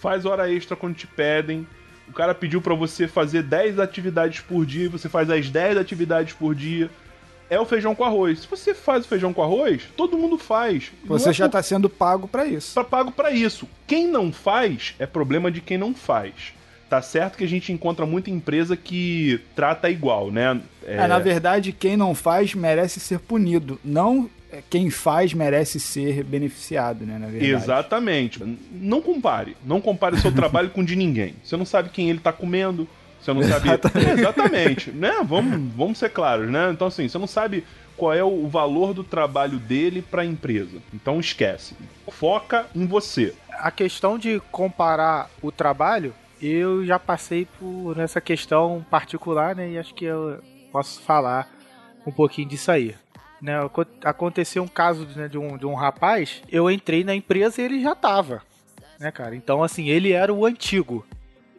faz 0.01 0.25
hora 0.25 0.51
extra 0.51 0.77
quando 0.77 0.95
te 0.95 1.07
pedem. 1.07 1.67
O 2.09 2.13
cara 2.13 2.35
pediu 2.35 2.61
para 2.61 2.75
você 2.75 3.09
fazer 3.09 3.43
10 3.43 3.79
atividades 3.79 4.41
por 4.41 4.67
dia, 4.67 4.91
você 4.91 5.09
faz 5.09 5.31
as 5.31 5.49
10 5.49 5.79
atividades 5.79 6.35
por 6.35 6.55
dia. 6.55 6.91
É 7.49 7.59
o 7.61 7.65
feijão 7.65 7.95
com 7.95 8.05
arroz. 8.05 8.41
Se 8.41 8.49
você 8.49 8.75
faz 8.75 9.05
o 9.05 9.09
feijão 9.09 9.33
com 9.33 9.43
arroz, 9.43 9.83
todo 9.97 10.19
mundo 10.19 10.39
faz. 10.39 10.93
Você 11.05 11.31
é 11.31 11.33
já 11.33 11.47
está 11.47 11.59
por... 11.59 11.65
sendo 11.65 11.91
pago 11.91 12.27
para 12.27 12.45
isso. 12.47 12.75
Tá 12.75 12.83
pago 12.85 13.13
para 13.13 13.31
isso. 13.31 13.69
Quem 13.87 14.09
não 14.09 14.33
faz 14.33 14.95
é 14.99 15.07
problema 15.07 15.51
de 15.51 15.61
quem 15.61 15.79
não 15.79 15.95
faz. 15.95 16.55
Tá 16.89 17.01
certo 17.03 17.37
que 17.39 17.45
a 17.45 17.49
gente 17.49 17.73
encontra 17.73 18.07
muita 18.07 18.31
empresa 18.31 18.77
que 18.77 19.41
trata 19.55 19.91
igual, 19.91 20.31
né? 20.31 20.61
É... 20.87 20.97
é 20.97 21.07
na 21.07 21.19
verdade, 21.19 21.73
quem 21.73 21.97
não 21.97 22.15
faz 22.15 22.55
merece 22.55 23.01
ser 23.01 23.19
punido. 23.19 23.81
Não 23.85 24.29
quem 24.69 24.91
faz 24.91 25.33
merece 25.33 25.81
ser 25.81 26.25
beneficiado, 26.25 27.05
né, 27.05 27.19
na 27.19 27.27
verdade. 27.27 27.53
Exatamente. 27.53 28.59
Não 28.73 29.01
compare. 29.01 29.57
Não 29.65 29.81
compare 29.81 30.19
seu 30.19 30.33
trabalho 30.33 30.71
com 30.71 30.81
o 30.81 30.85
de 30.85 30.97
ninguém. 30.97 31.35
Você 31.43 31.57
não 31.57 31.65
sabe 31.65 31.89
quem 31.89 32.09
ele 32.09 32.19
está 32.19 32.33
comendo, 32.33 32.89
você 33.21 33.33
não 33.33 33.43
sabe... 33.43 33.69
Exatamente. 33.69 34.09
É, 34.09 34.13
exatamente, 34.13 34.91
né? 34.91 35.15
Vamos, 35.25 35.73
vamos 35.75 35.99
ser 35.99 36.11
claros, 36.11 36.51
né? 36.51 36.71
Então, 36.71 36.89
assim, 36.89 37.09
você 37.09 37.19
não 37.19 37.27
sabe 37.27 37.65
qual 37.97 38.13
é 38.13 38.23
o 38.25 38.47
valor 38.49 38.93
do 38.93 39.05
trabalho 39.05 39.59
dele 39.59 40.03
para 40.03 40.23
a 40.23 40.27
empresa. 40.27 40.79
Então, 40.93 41.21
esquece. 41.21 41.75
Foca 42.09 42.67
em 42.75 42.87
você. 42.87 43.35
A 43.51 43.71
questão 43.71 44.19
de 44.19 44.43
comparar 44.51 45.31
o 45.41 45.51
trabalho, 45.53 46.13
eu 46.43 46.85
já 46.85 46.99
passei 46.99 47.47
por 47.59 47.99
essa 47.99 48.21
questão 48.21 48.85
particular, 48.91 49.55
né? 49.55 49.71
E 49.71 49.79
acho 49.79 49.95
que 49.95 50.05
eu 50.05 50.41
posso 50.71 51.01
falar 51.01 51.49
um 52.07 52.13
pouquinho 52.13 52.49
disso 52.49 52.71
aí. 52.71 52.95
Né, 53.45 53.53
aconteceu 54.03 54.63
um 54.63 54.67
caso 54.67 55.07
né, 55.15 55.29
de, 55.29 55.37
um, 55.37 55.59
de 55.59 55.67
um 55.67 55.75
rapaz, 55.75 56.41
eu 56.51 56.71
entrei 56.71 57.05
na 57.05 57.15
empresa 57.15 57.61
e 57.61 57.65
ele 57.67 57.83
já 57.83 57.95
tava. 57.95 58.41
Né, 58.99 59.13
cara? 59.13 59.37
Então, 59.37 59.63
assim, 59.63 59.91
ele 59.91 60.13
era 60.13 60.33
o 60.33 60.47
antigo. 60.47 61.05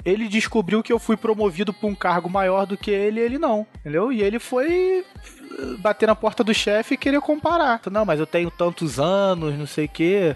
Ele 0.04 0.28
descobriu 0.28 0.82
que 0.82 0.91
eu 0.91 0.98
fui 0.98 1.15
promovido 1.15 1.71
para 1.71 1.88
um 1.88 1.93
cargo 1.93 2.28
maior 2.28 2.65
do 2.65 2.76
que 2.76 2.89
ele, 2.89 3.19
ele 3.19 3.38
não. 3.38 3.67
Entendeu? 3.82 4.12
E 4.12 4.24
ele 4.24 4.39
foi 4.39 5.06
eh, 5.06 5.78
bater 5.78 6.08
na 6.08 6.15
porta 6.15 6.43
do 6.43 6.56
chefe 6.56 6.95
e 6.95 6.98
querer 6.98 7.21
comparar. 7.21 7.80
Não, 7.91 8.04
mas 8.04 8.19
eu 8.19 8.26
tenho 8.26 8.50
tantos 8.50 9.00
anos, 9.00 9.54
não 9.54 9.67
sei 9.67 9.86
o 9.86 9.89
quê, 9.89 10.36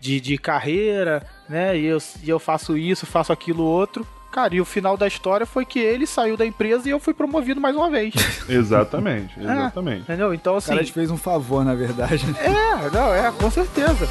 de, 0.00 0.18
de 0.18 0.38
carreira, 0.38 1.22
né? 1.50 1.76
E 1.76 1.84
eu, 1.84 1.98
e 2.24 2.30
eu 2.30 2.38
faço 2.38 2.78
isso, 2.78 3.04
faço 3.04 3.30
aquilo 3.30 3.62
outro. 3.62 4.06
Cara, 4.38 4.54
e 4.54 4.60
o 4.60 4.64
final 4.64 4.96
da 4.96 5.08
história 5.08 5.44
foi 5.44 5.64
que 5.64 5.80
ele 5.80 6.06
saiu 6.06 6.36
da 6.36 6.46
empresa 6.46 6.88
e 6.88 6.92
eu 6.92 7.00
fui 7.00 7.12
promovido 7.12 7.60
mais 7.60 7.74
uma 7.74 7.90
vez. 7.90 8.14
exatamente, 8.48 9.36
é, 9.36 9.42
exatamente. 9.42 9.98
É, 9.98 10.02
entendeu? 10.02 10.32
Então, 10.32 10.54
assim. 10.54 10.70
O 10.70 10.74
cara 10.74 10.86
te 10.86 10.92
fez 10.92 11.10
um 11.10 11.16
favor, 11.16 11.64
na 11.64 11.74
verdade. 11.74 12.24
Né? 12.24 12.34
É, 12.44 12.90
não, 12.90 13.12
é, 13.12 13.32
com 13.32 13.50
certeza. 13.50 14.08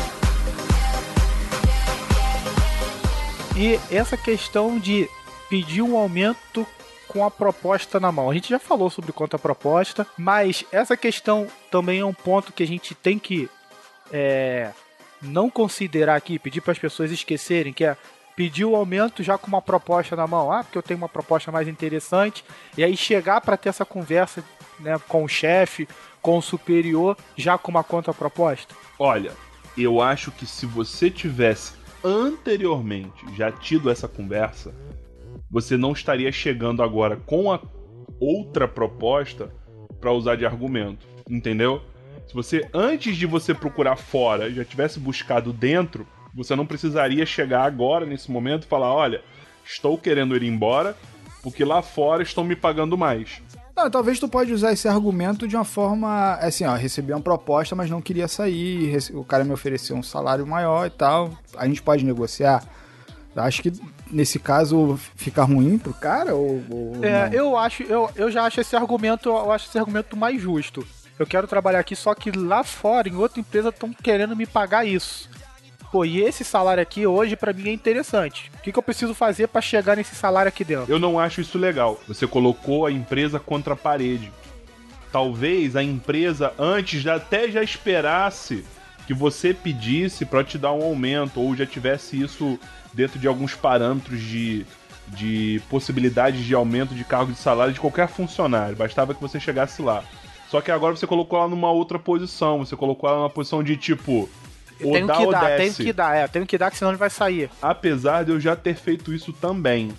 E 3.56 3.80
essa 3.90 4.18
questão 4.18 4.78
de 4.78 5.10
pedir 5.50 5.82
um 5.82 5.96
aumento 5.96 6.68
com 7.08 7.24
a 7.24 7.32
proposta 7.32 7.98
na 7.98 8.12
mão. 8.12 8.30
A 8.30 8.34
gente 8.34 8.50
já 8.50 8.60
falou 8.60 8.90
sobre 8.90 9.14
quanto 9.14 9.38
a 9.38 9.40
proposta, 9.40 10.06
mas 10.18 10.66
essa 10.74 10.98
questão 10.98 11.48
também 11.72 12.02
é 12.02 12.06
um 12.06 12.14
ponto 12.14 12.52
que 12.52 12.64
a 12.64 12.68
gente 12.68 12.94
tem 12.94 13.18
que 13.18 13.50
é, 14.12 14.72
não 15.22 15.50
considerar 15.50 16.18
aqui, 16.18 16.38
pedir 16.38 16.60
para 16.60 16.74
as 16.74 16.80
pessoas 16.80 17.14
esquecerem, 17.14 17.72
que 17.72 17.86
é 17.86 17.96
pedir 18.38 18.66
o 18.66 18.76
aumento 18.76 19.24
já 19.24 19.36
com 19.36 19.48
uma 19.48 19.64
proposta 19.64 20.16
na 20.16 20.28
mão, 20.28 20.52
ah, 20.52 20.64
porque 20.64 20.78
eu 20.78 20.84
tenho 20.84 21.00
uma 21.00 21.10
proposta 21.10 21.52
mais 21.52 21.68
interessante, 21.68 22.46
e 22.78 22.84
aí 22.84 22.96
chegar 22.96 23.42
para 23.42 23.58
ter 23.58 23.70
essa 23.70 23.84
conversa 23.84 24.44
né, 24.80 24.96
com 25.08 25.24
o 25.24 25.28
chefe, 25.28 25.90
com 26.22 26.38
o 26.38 26.42
superior, 26.42 27.18
já 27.36 27.58
com 27.58 27.72
uma 27.72 27.84
contraproposta? 27.84 28.76
Olha, 29.00 29.32
eu 29.76 30.00
acho 30.00 30.32
que 30.32 30.46
se 30.46 30.68
você 30.68 31.10
tivesse 31.10 31.74
anteriormente 32.04 33.26
já 33.36 33.52
tido 33.52 33.90
essa 33.90 34.08
conversa, 34.08 34.72
você 35.50 35.76
não 35.76 35.94
estaria 35.94 36.32
chegando 36.32 36.84
agora 36.84 37.18
com 37.18 37.52
a 37.52 37.60
outra 38.20 38.68
proposta 38.68 39.52
para 40.00 40.12
usar 40.12 40.36
de 40.36 40.46
argumento, 40.46 41.08
entendeu? 41.28 41.82
Se 42.28 42.36
você 42.36 42.70
antes 42.72 43.18
de 43.18 43.26
você 43.26 43.52
procurar 43.56 43.96
fora 43.96 44.52
já 44.52 44.64
tivesse 44.64 45.00
buscado 45.00 45.52
dentro, 45.52 46.06
você 46.38 46.56
não 46.56 46.68
precisaria 46.68 47.26
chegar 47.26 47.64
agora 47.64 48.06
nesse 48.06 48.30
momento 48.32 48.64
e 48.64 48.68
falar, 48.68 48.94
olha, 48.94 49.22
estou 49.66 49.98
querendo 49.98 50.38
ir 50.38 50.44
embora 50.44 50.96
porque 51.42 51.66
lá 51.66 51.82
fora 51.82 52.22
estão 52.22 52.44
me 52.44 52.56
pagando 52.56 52.96
mais. 52.96 53.42
Não, 53.76 53.90
talvez 53.90 54.20
tu 54.20 54.28
pode 54.28 54.54
usar 54.54 54.72
esse 54.72 54.88
argumento 54.88 55.48
de 55.48 55.56
uma 55.56 55.66
forma 55.66 56.36
assim, 56.36 56.66
ó, 56.66 56.76
recebi 56.76 57.12
uma 57.12 57.22
proposta, 57.22 57.76
mas 57.76 57.90
não 57.90 58.02
queria 58.02 58.28
sair, 58.28 58.96
o 59.14 59.24
cara 59.24 59.44
me 59.44 59.52
ofereceu 59.54 59.96
um 59.96 60.04
salário 60.04 60.46
maior 60.46 60.86
e 60.86 60.90
tal, 60.92 61.32
a 61.56 61.68
gente 61.68 61.82
pode 61.82 62.06
negociar. 62.06 62.64
Acho 63.36 63.62
que 63.62 63.72
nesse 64.12 64.40
caso 64.40 65.00
fica 65.16 65.44
ruim 65.44 65.78
pro 65.78 65.94
cara 65.94 66.34
ou, 66.34 66.64
ou 66.70 67.06
É, 67.06 67.30
não? 67.30 67.34
eu 67.34 67.58
acho, 67.58 67.84
eu, 67.84 68.10
eu 68.16 68.32
já 68.32 68.46
acho 68.46 68.62
esse 68.62 68.76
argumento, 68.76 69.30
eu 69.30 69.52
acho 69.52 69.68
esse 69.70 69.78
argumento 69.78 70.18
mais 70.18 70.42
justo. 70.42 70.86
Eu 71.20 71.26
quero 71.26 71.48
trabalhar 71.48 71.80
aqui, 71.80 71.96
só 71.96 72.14
que 72.16 72.32
lá 72.32 72.64
fora, 72.64 73.08
em 73.10 73.16
outra 73.16 73.40
empresa, 73.40 73.70
estão 73.70 73.92
querendo 73.94 74.36
me 74.36 74.46
pagar 74.46 74.86
isso. 74.86 75.30
Pô, 75.92 76.04
e 76.04 76.22
esse 76.22 76.44
salário 76.44 76.84
aqui 76.84 77.08
hoje 77.08 77.36
para 77.36 77.54
mim 77.54 77.70
é 77.70 77.74
interessante. 77.74 78.52
O 78.56 78.62
que, 78.62 78.72
que 78.72 78.80
eu 78.80 78.84
preciso 78.84 79.14
fazer 79.14 79.48
para 79.48 79.62
chegar 79.62 79.96
nesse 79.96 80.16
salário 80.16 80.50
aqui 80.50 80.64
dentro? 80.64 80.92
Eu 80.92 81.00
não 81.00 81.20
acho 81.20 81.40
isso 81.40 81.58
legal. 81.58 82.00
Você 82.08 82.28
colocou 82.28 82.86
a 82.86 82.92
empresa 82.92 83.40
contra 83.40 83.74
a 83.74 83.78
parede. 83.78 84.32
Talvez 85.12 85.76
a 85.76 85.84
empresa 85.84 86.54
antes 86.60 87.02
já 87.02 87.16
até 87.16 87.50
já 87.50 87.64
esperasse 87.64 88.66
que 89.08 89.14
você 89.14 89.54
pedisse 89.54 90.26
para 90.26 90.44
te 90.44 90.58
dar 90.58 90.74
um 90.74 90.84
aumento 90.84 91.40
ou 91.40 91.56
já 91.56 91.66
tivesse 91.66 92.22
isso 92.22 92.60
dentro 92.94 93.18
de 93.18 93.26
alguns 93.26 93.56
parâmetros 93.56 94.20
de, 94.20 94.66
de 95.08 95.62
possibilidades 95.70 96.44
de 96.44 96.54
aumento 96.54 96.94
de 96.94 97.06
cargo 97.06 97.32
de 97.32 97.38
salário 97.38 97.74
de 97.74 97.80
qualquer 97.80 98.10
funcionário. 98.10 98.76
Bastava 98.76 99.14
que 99.14 99.22
você 99.22 99.40
chegasse 99.40 99.82
lá. 99.82 100.04
Só 100.50 100.60
que 100.60 100.72
agora 100.72 100.96
você 100.96 101.08
colocou 101.08 101.40
ela 101.40 101.48
numa 101.48 101.72
outra 101.72 101.98
posição. 101.98 102.60
Você 102.60 102.76
colocou 102.76 103.10
ela 103.10 103.20
numa 103.20 103.30
posição 103.30 103.64
de 103.64 103.78
tipo. 103.78 104.30
Eu 104.80 104.92
tenho 104.92 105.08
que 105.08 105.32
dar, 105.32 105.58
tenho 105.58 105.74
que 105.74 105.94
dar, 105.94 106.16
é, 106.16 106.28
tenho 106.28 106.46
que 106.46 106.58
dar, 106.58 106.72
que 106.72 106.78
senão 106.78 106.92
ele 106.92 106.98
vai 106.98 107.10
sair. 107.10 107.50
Apesar 107.62 108.24
de 108.24 108.32
eu 108.32 108.40
já 108.40 108.56
ter 108.56 108.76
feito 108.76 109.14
isso 109.14 109.34
também. 109.34 109.92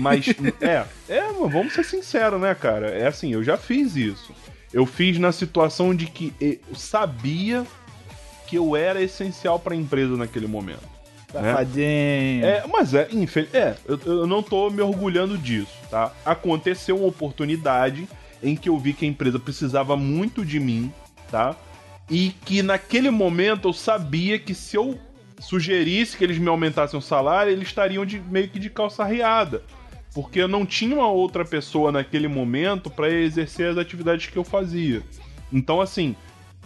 Mas, 0.00 0.26
é, 0.60 0.84
é, 1.08 1.32
vamos 1.32 1.72
ser 1.72 1.84
sinceros, 1.84 2.40
né, 2.40 2.54
cara? 2.54 2.88
É 2.88 3.06
assim, 3.06 3.32
eu 3.32 3.42
já 3.42 3.56
fiz 3.56 3.96
isso. 3.96 4.32
Eu 4.72 4.86
fiz 4.86 5.18
na 5.18 5.30
situação 5.30 5.94
de 5.94 6.06
que 6.06 6.32
eu 6.40 6.74
sabia 6.74 7.64
que 8.46 8.56
eu 8.56 8.74
era 8.74 9.00
essencial 9.00 9.58
para 9.58 9.74
a 9.74 9.76
empresa 9.76 10.16
naquele 10.16 10.46
momento. 10.46 10.94
Né? 11.32 11.52
Safadinho. 11.52 12.42
Né? 12.42 12.48
É, 12.48 12.64
mas 12.70 12.94
é, 12.94 13.08
infel... 13.12 13.46
é 13.52 13.74
eu, 13.86 14.00
eu 14.04 14.26
não 14.26 14.42
tô 14.42 14.70
me 14.70 14.80
orgulhando 14.80 15.36
disso, 15.36 15.72
tá? 15.90 16.12
Aconteceu 16.24 16.96
uma 16.96 17.08
oportunidade 17.08 18.08
em 18.42 18.54
que 18.54 18.68
eu 18.68 18.78
vi 18.78 18.92
que 18.92 19.04
a 19.04 19.08
empresa 19.08 19.38
precisava 19.38 19.96
muito 19.96 20.44
de 20.44 20.60
mim, 20.60 20.92
tá? 21.30 21.56
E 22.10 22.30
que 22.44 22.62
naquele 22.62 23.10
momento 23.10 23.68
eu 23.68 23.72
sabia 23.72 24.38
que 24.38 24.54
se 24.54 24.76
eu 24.76 24.98
sugerisse 25.40 26.16
que 26.16 26.24
eles 26.24 26.38
me 26.38 26.48
aumentassem 26.48 26.98
o 26.98 27.02
salário, 27.02 27.52
eles 27.52 27.68
estariam 27.68 28.04
de, 28.04 28.20
meio 28.20 28.48
que 28.48 28.58
de 28.58 28.70
calça 28.70 29.04
riada. 29.04 29.62
Porque 30.14 30.40
eu 30.40 30.48
não 30.48 30.64
tinha 30.64 30.94
uma 30.94 31.08
outra 31.08 31.44
pessoa 31.44 31.90
naquele 31.90 32.28
momento 32.28 32.88
para 32.90 33.10
exercer 33.10 33.70
as 33.70 33.78
atividades 33.78 34.26
que 34.26 34.36
eu 34.36 34.44
fazia. 34.44 35.02
Então, 35.52 35.80
assim, 35.80 36.14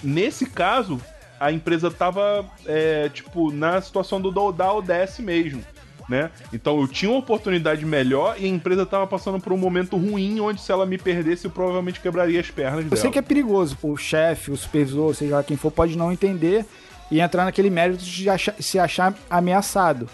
nesse 0.02 0.46
caso, 0.46 1.00
a 1.40 1.50
empresa 1.50 1.90
tava, 1.90 2.44
é, 2.66 3.08
tipo, 3.08 3.50
na 3.50 3.80
situação 3.80 4.20
do 4.20 4.52
da 4.52 4.72
ODS 4.72 5.20
mesmo 5.20 5.64
né? 6.08 6.30
Então 6.52 6.80
eu 6.80 6.88
tinha 6.88 7.10
uma 7.10 7.18
oportunidade 7.18 7.84
melhor 7.84 8.36
e 8.38 8.44
a 8.44 8.48
empresa 8.48 8.82
estava 8.82 9.06
passando 9.06 9.38
por 9.40 9.52
um 9.52 9.58
momento 9.58 9.96
ruim 9.96 10.40
onde 10.40 10.60
se 10.60 10.72
ela 10.72 10.86
me 10.86 10.96
perdesse 10.96 11.44
eu 11.44 11.50
provavelmente 11.50 12.00
quebraria 12.00 12.40
as 12.40 12.50
pernas 12.50 12.84
eu 12.84 12.84
dela. 12.84 12.94
Eu 12.94 12.96
sei 12.96 13.10
que 13.10 13.18
é 13.18 13.22
perigoso, 13.22 13.76
o 13.82 13.96
chefe, 13.96 14.50
o 14.50 14.56
supervisor, 14.56 15.14
seja 15.14 15.36
lá 15.36 15.42
quem 15.42 15.56
for, 15.56 15.70
pode 15.70 15.96
não 15.96 16.10
entender 16.10 16.64
e 17.10 17.20
entrar 17.20 17.44
naquele 17.44 17.70
mérito 17.70 18.04
de 18.04 18.28
achar, 18.28 18.54
se 18.58 18.78
achar 18.78 19.14
ameaçado. 19.28 20.08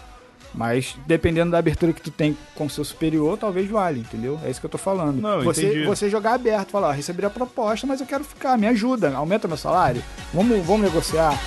Mas 0.53 0.95
dependendo 1.05 1.51
da 1.51 1.57
abertura 1.57 1.91
que 1.91 2.01
tu 2.01 2.09
tem 2.09 2.37
com 2.55 2.65
o 2.65 2.69
seu 2.69 2.85
superior, 2.85 3.37
talvez 3.37 3.69
vale, 3.69 3.99
entendeu? 3.99 4.39
É 4.43 4.49
isso 4.49 4.59
que 4.59 4.65
eu 4.65 4.69
tô 4.69 4.77
falando. 4.77 5.21
Não, 5.21 5.43
você, 5.43 5.65
entendi. 5.65 5.85
você 5.85 6.09
jogar 6.09 6.33
aberto, 6.33 6.69
falar, 6.69 6.89
ó, 6.89 6.91
recebi 6.91 7.25
a 7.25 7.29
proposta, 7.29 7.85
mas 7.85 7.99
eu 7.99 8.07
quero 8.07 8.23
ficar, 8.23 8.57
me 8.57 8.65
ajuda, 8.67 9.13
aumenta 9.13 9.49
meu 9.49 9.57
salário, 9.57 10.01
vamos, 10.33 10.65
vamos 10.65 10.83
negociar. 10.83 11.37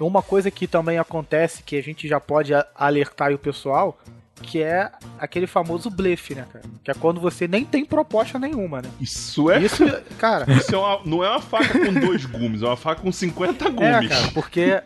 Uma 0.00 0.22
coisa 0.22 0.50
que 0.50 0.66
também 0.66 0.98
acontece, 0.98 1.62
que 1.62 1.76
a 1.76 1.82
gente 1.82 2.08
já 2.08 2.18
pode 2.18 2.52
alertar 2.74 3.32
o 3.32 3.38
pessoal, 3.38 3.98
que 4.42 4.62
é 4.62 4.90
aquele 5.18 5.46
famoso 5.46 5.88
blefe, 5.88 6.34
né, 6.34 6.46
cara? 6.52 6.64
Que 6.82 6.90
é 6.90 6.94
quando 6.94 7.20
você 7.20 7.46
nem 7.46 7.64
tem 7.64 7.84
proposta 7.84 8.38
nenhuma, 8.38 8.82
né? 8.82 8.90
Isso 9.00 9.50
é. 9.50 9.60
Isso, 9.60 9.84
cara. 10.18 10.50
Isso 10.52 10.74
é 10.74 10.78
uma, 10.78 11.00
não 11.04 11.24
é 11.24 11.30
uma 11.30 11.40
faca 11.40 11.78
com 11.78 11.94
dois 11.94 12.24
gumes, 12.24 12.62
é 12.62 12.66
uma 12.66 12.76
faca 12.76 13.02
com 13.02 13.12
50 13.12 13.70
gumes. 13.70 13.82
É, 13.82 14.08
cara, 14.08 14.28
porque 14.32 14.82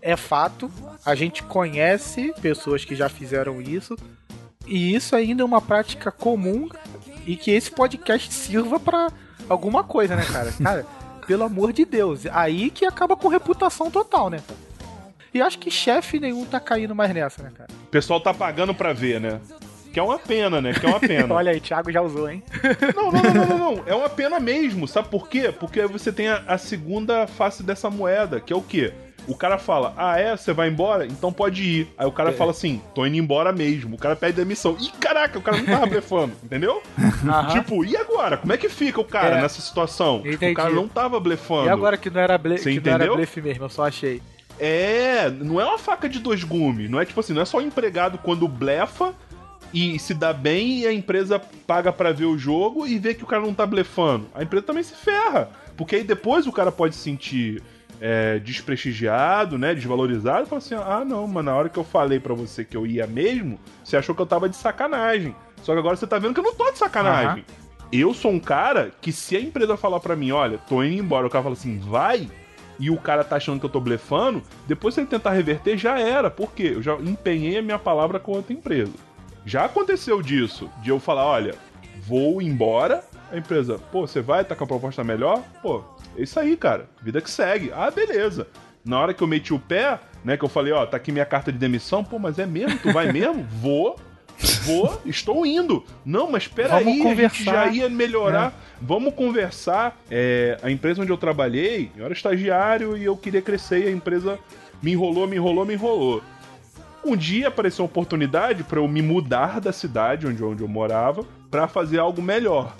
é 0.00 0.16
fato, 0.16 0.70
a 1.04 1.14
gente 1.14 1.42
conhece 1.42 2.32
pessoas 2.40 2.84
que 2.84 2.94
já 2.94 3.08
fizeram 3.08 3.60
isso, 3.60 3.96
e 4.66 4.94
isso 4.94 5.14
ainda 5.16 5.42
é 5.42 5.44
uma 5.44 5.60
prática 5.60 6.10
comum 6.10 6.68
e 7.26 7.36
que 7.36 7.50
esse 7.50 7.70
podcast 7.70 8.32
sirva 8.32 8.78
para 8.78 9.10
alguma 9.48 9.82
coisa, 9.82 10.14
né, 10.16 10.24
cara? 10.24 10.52
Cara 10.62 11.03
pelo 11.26 11.44
amor 11.44 11.72
de 11.72 11.84
Deus. 11.84 12.26
Aí 12.32 12.70
que 12.70 12.84
acaba 12.84 13.16
com 13.16 13.28
reputação 13.28 13.90
total, 13.90 14.30
né? 14.30 14.40
E 15.32 15.42
acho 15.42 15.58
que 15.58 15.70
chefe 15.70 16.20
nenhum 16.20 16.44
tá 16.44 16.60
caindo 16.60 16.94
mais 16.94 17.12
nessa, 17.12 17.42
né, 17.42 17.50
cara? 17.56 17.68
O 17.84 17.86
pessoal 17.88 18.20
tá 18.20 18.32
pagando 18.32 18.72
pra 18.74 18.92
ver, 18.92 19.20
né? 19.20 19.40
Que 19.92 20.00
é 20.00 20.02
uma 20.02 20.18
pena, 20.18 20.60
né? 20.60 20.72
Que 20.72 20.86
é 20.86 20.88
uma 20.88 21.00
pena. 21.00 21.34
Olha 21.34 21.52
aí, 21.52 21.60
Thiago 21.60 21.90
já 21.90 22.02
usou, 22.02 22.28
hein? 22.28 22.42
não, 22.94 23.12
não, 23.12 23.22
não, 23.22 23.46
não, 23.46 23.58
não, 23.76 23.82
É 23.86 23.94
uma 23.94 24.08
pena 24.08 24.40
mesmo. 24.40 24.86
Sabe 24.88 25.08
por 25.08 25.28
quê? 25.28 25.52
Porque 25.52 25.86
você 25.86 26.12
tem 26.12 26.28
a, 26.28 26.42
a 26.46 26.58
segunda 26.58 27.26
face 27.26 27.62
dessa 27.62 27.88
moeda, 27.90 28.40
que 28.40 28.52
é 28.52 28.56
o 28.56 28.62
quê? 28.62 28.92
O 29.26 29.34
cara 29.34 29.58
fala, 29.58 29.94
ah, 29.96 30.18
é? 30.18 30.36
Você 30.36 30.52
vai 30.52 30.68
embora? 30.68 31.06
Então 31.06 31.32
pode 31.32 31.62
ir. 31.62 31.94
Aí 31.96 32.06
o 32.06 32.12
cara 32.12 32.30
é. 32.30 32.32
fala 32.32 32.50
assim, 32.50 32.80
tô 32.94 33.06
indo 33.06 33.16
embora 33.16 33.52
mesmo. 33.52 33.96
O 33.96 33.98
cara 33.98 34.14
pede 34.14 34.34
demissão. 34.34 34.76
Ih, 34.80 34.90
caraca, 35.00 35.38
o 35.38 35.42
cara 35.42 35.56
não 35.56 35.64
tava 35.64 35.86
blefando, 35.86 36.34
entendeu? 36.44 36.82
Tipo, 37.52 37.84
e 37.84 37.96
agora? 37.96 38.36
Como 38.36 38.52
é 38.52 38.56
que 38.56 38.68
fica 38.68 39.00
o 39.00 39.04
cara 39.04 39.38
é. 39.38 39.42
nessa 39.42 39.60
situação? 39.62 40.22
Entendi. 40.24 40.52
O 40.52 40.54
cara 40.54 40.70
não 40.70 40.86
tava 40.86 41.18
blefando. 41.18 41.66
E 41.66 41.70
agora 41.70 41.96
que 41.96 42.10
não 42.10 42.20
era, 42.20 42.36
ble 42.36 42.58
Você 42.58 42.70
que 42.70 42.76
entendeu? 42.76 42.98
não 42.98 43.04
era 43.04 43.14
blefe 43.14 43.40
mesmo, 43.40 43.64
eu 43.64 43.68
só 43.68 43.86
achei. 43.86 44.20
É, 44.58 45.30
não 45.30 45.60
é 45.60 45.64
uma 45.64 45.78
faca 45.78 46.08
de 46.08 46.18
dois 46.18 46.44
gumes. 46.44 46.90
Não 46.90 47.00
é 47.00 47.04
tipo 47.04 47.18
assim, 47.18 47.32
não 47.32 47.42
é 47.42 47.44
só 47.44 47.58
o 47.58 47.62
empregado 47.62 48.18
quando 48.18 48.46
blefa 48.46 49.14
e 49.72 49.98
se 49.98 50.14
dá 50.14 50.32
bem 50.32 50.80
e 50.80 50.86
a 50.86 50.92
empresa 50.92 51.40
paga 51.66 51.92
para 51.92 52.12
ver 52.12 52.26
o 52.26 52.38
jogo 52.38 52.86
e 52.86 52.98
vê 52.98 53.14
que 53.14 53.24
o 53.24 53.26
cara 53.26 53.42
não 53.42 53.52
tá 53.52 53.66
blefando. 53.66 54.28
A 54.34 54.42
empresa 54.42 54.66
também 54.66 54.84
se 54.84 54.94
ferra. 54.94 55.50
Porque 55.76 55.96
aí 55.96 56.04
depois 56.04 56.46
o 56.46 56.52
cara 56.52 56.70
pode 56.70 56.94
sentir 56.94 57.60
é, 58.06 58.38
desprestigiado, 58.38 59.56
né, 59.56 59.74
desvalorizado, 59.74 60.46
fala 60.46 60.58
assim: 60.58 60.74
ah, 60.74 61.02
não, 61.06 61.26
mas 61.26 61.42
na 61.42 61.54
hora 61.54 61.70
que 61.70 61.78
eu 61.78 61.84
falei 61.84 62.20
para 62.20 62.34
você 62.34 62.62
que 62.62 62.76
eu 62.76 62.86
ia 62.86 63.06
mesmo, 63.06 63.58
você 63.82 63.96
achou 63.96 64.14
que 64.14 64.20
eu 64.20 64.26
tava 64.26 64.46
de 64.46 64.56
sacanagem. 64.56 65.34
Só 65.62 65.72
que 65.72 65.78
agora 65.78 65.96
você 65.96 66.06
tá 66.06 66.18
vendo 66.18 66.34
que 66.34 66.40
eu 66.40 66.44
não 66.44 66.54
tô 66.54 66.70
de 66.70 66.76
sacanagem. 66.76 67.42
Uhum. 67.48 67.64
Eu 67.90 68.12
sou 68.12 68.30
um 68.30 68.38
cara 68.38 68.92
que, 69.00 69.10
se 69.10 69.34
a 69.34 69.40
empresa 69.40 69.74
falar 69.78 70.00
para 70.00 70.14
mim, 70.14 70.32
olha, 70.32 70.58
tô 70.58 70.84
indo 70.84 71.02
embora, 71.02 71.26
o 71.26 71.30
cara 71.30 71.44
fala 71.44 71.54
assim, 71.54 71.78
vai, 71.78 72.28
e 72.78 72.90
o 72.90 72.98
cara 72.98 73.24
tá 73.24 73.36
achando 73.36 73.58
que 73.58 73.64
eu 73.64 73.70
tô 73.70 73.80
blefando, 73.80 74.42
depois 74.66 74.92
se 74.92 75.00
ele 75.00 75.06
tentar 75.06 75.30
reverter, 75.30 75.78
já 75.78 75.98
era. 75.98 76.30
Por 76.30 76.52
quê? 76.52 76.72
Eu 76.74 76.82
já 76.82 76.96
empenhei 76.96 77.56
a 77.56 77.62
minha 77.62 77.78
palavra 77.78 78.20
com 78.20 78.32
outra 78.32 78.52
empresa. 78.52 78.92
Já 79.46 79.64
aconteceu 79.64 80.20
disso, 80.20 80.70
de 80.82 80.90
eu 80.90 81.00
falar, 81.00 81.24
olha, 81.24 81.54
vou 82.06 82.42
embora, 82.42 83.02
a 83.30 83.36
empresa, 83.36 83.78
pô, 83.90 84.06
você 84.06 84.20
vai, 84.20 84.44
tá 84.44 84.54
com 84.54 84.64
a 84.64 84.66
proposta 84.66 85.02
melhor? 85.02 85.42
Pô, 85.62 85.82
é 86.16 86.22
isso 86.22 86.38
aí, 86.38 86.56
cara. 86.56 86.88
Vida 87.02 87.20
que 87.20 87.30
segue. 87.30 87.72
Ah, 87.74 87.90
beleza. 87.90 88.46
Na 88.84 89.00
hora 89.00 89.14
que 89.14 89.22
eu 89.22 89.26
meti 89.26 89.52
o 89.52 89.58
pé, 89.58 89.98
né, 90.24 90.36
que 90.36 90.44
eu 90.44 90.48
falei, 90.48 90.72
ó, 90.72 90.84
tá 90.84 90.96
aqui 90.96 91.10
minha 91.10 91.24
carta 91.24 91.50
de 91.50 91.58
demissão, 91.58 92.04
pô, 92.04 92.18
mas 92.18 92.38
é 92.38 92.46
mesmo? 92.46 92.78
Tu 92.78 92.92
vai 92.92 93.10
mesmo? 93.12 93.44
Vou. 93.60 93.96
Vou, 94.64 95.00
estou 95.06 95.46
indo. 95.46 95.84
Não, 96.04 96.30
mas 96.30 96.44
espera 96.44 96.76
aí, 96.76 97.16
gente 97.16 97.44
já 97.44 97.66
ia 97.68 97.88
melhorar. 97.88 98.48
É. 98.48 98.52
Vamos 98.82 99.14
conversar. 99.14 99.96
É, 100.10 100.58
a 100.62 100.70
empresa 100.70 101.02
onde 101.02 101.12
eu 101.12 101.16
trabalhei, 101.16 101.90
eu 101.96 102.04
era 102.04 102.12
estagiário 102.12 102.96
e 102.96 103.04
eu 103.04 103.16
queria 103.16 103.40
crescer 103.40 103.84
e 103.84 103.88
a 103.88 103.92
empresa 103.92 104.38
me 104.82 104.92
enrolou, 104.92 105.26
me 105.26 105.36
enrolou, 105.36 105.64
me 105.64 105.74
enrolou. 105.74 106.22
Um 107.04 107.16
dia 107.16 107.48
apareceu 107.48 107.84
uma 107.84 107.90
oportunidade 107.90 108.64
para 108.64 108.78
eu 108.78 108.88
me 108.88 109.02
mudar 109.02 109.60
da 109.60 109.72
cidade 109.72 110.26
onde, 110.26 110.42
onde 110.42 110.62
eu 110.62 110.68
morava 110.68 111.24
para 111.50 111.68
fazer 111.68 111.98
algo 111.98 112.20
melhor. 112.20 112.74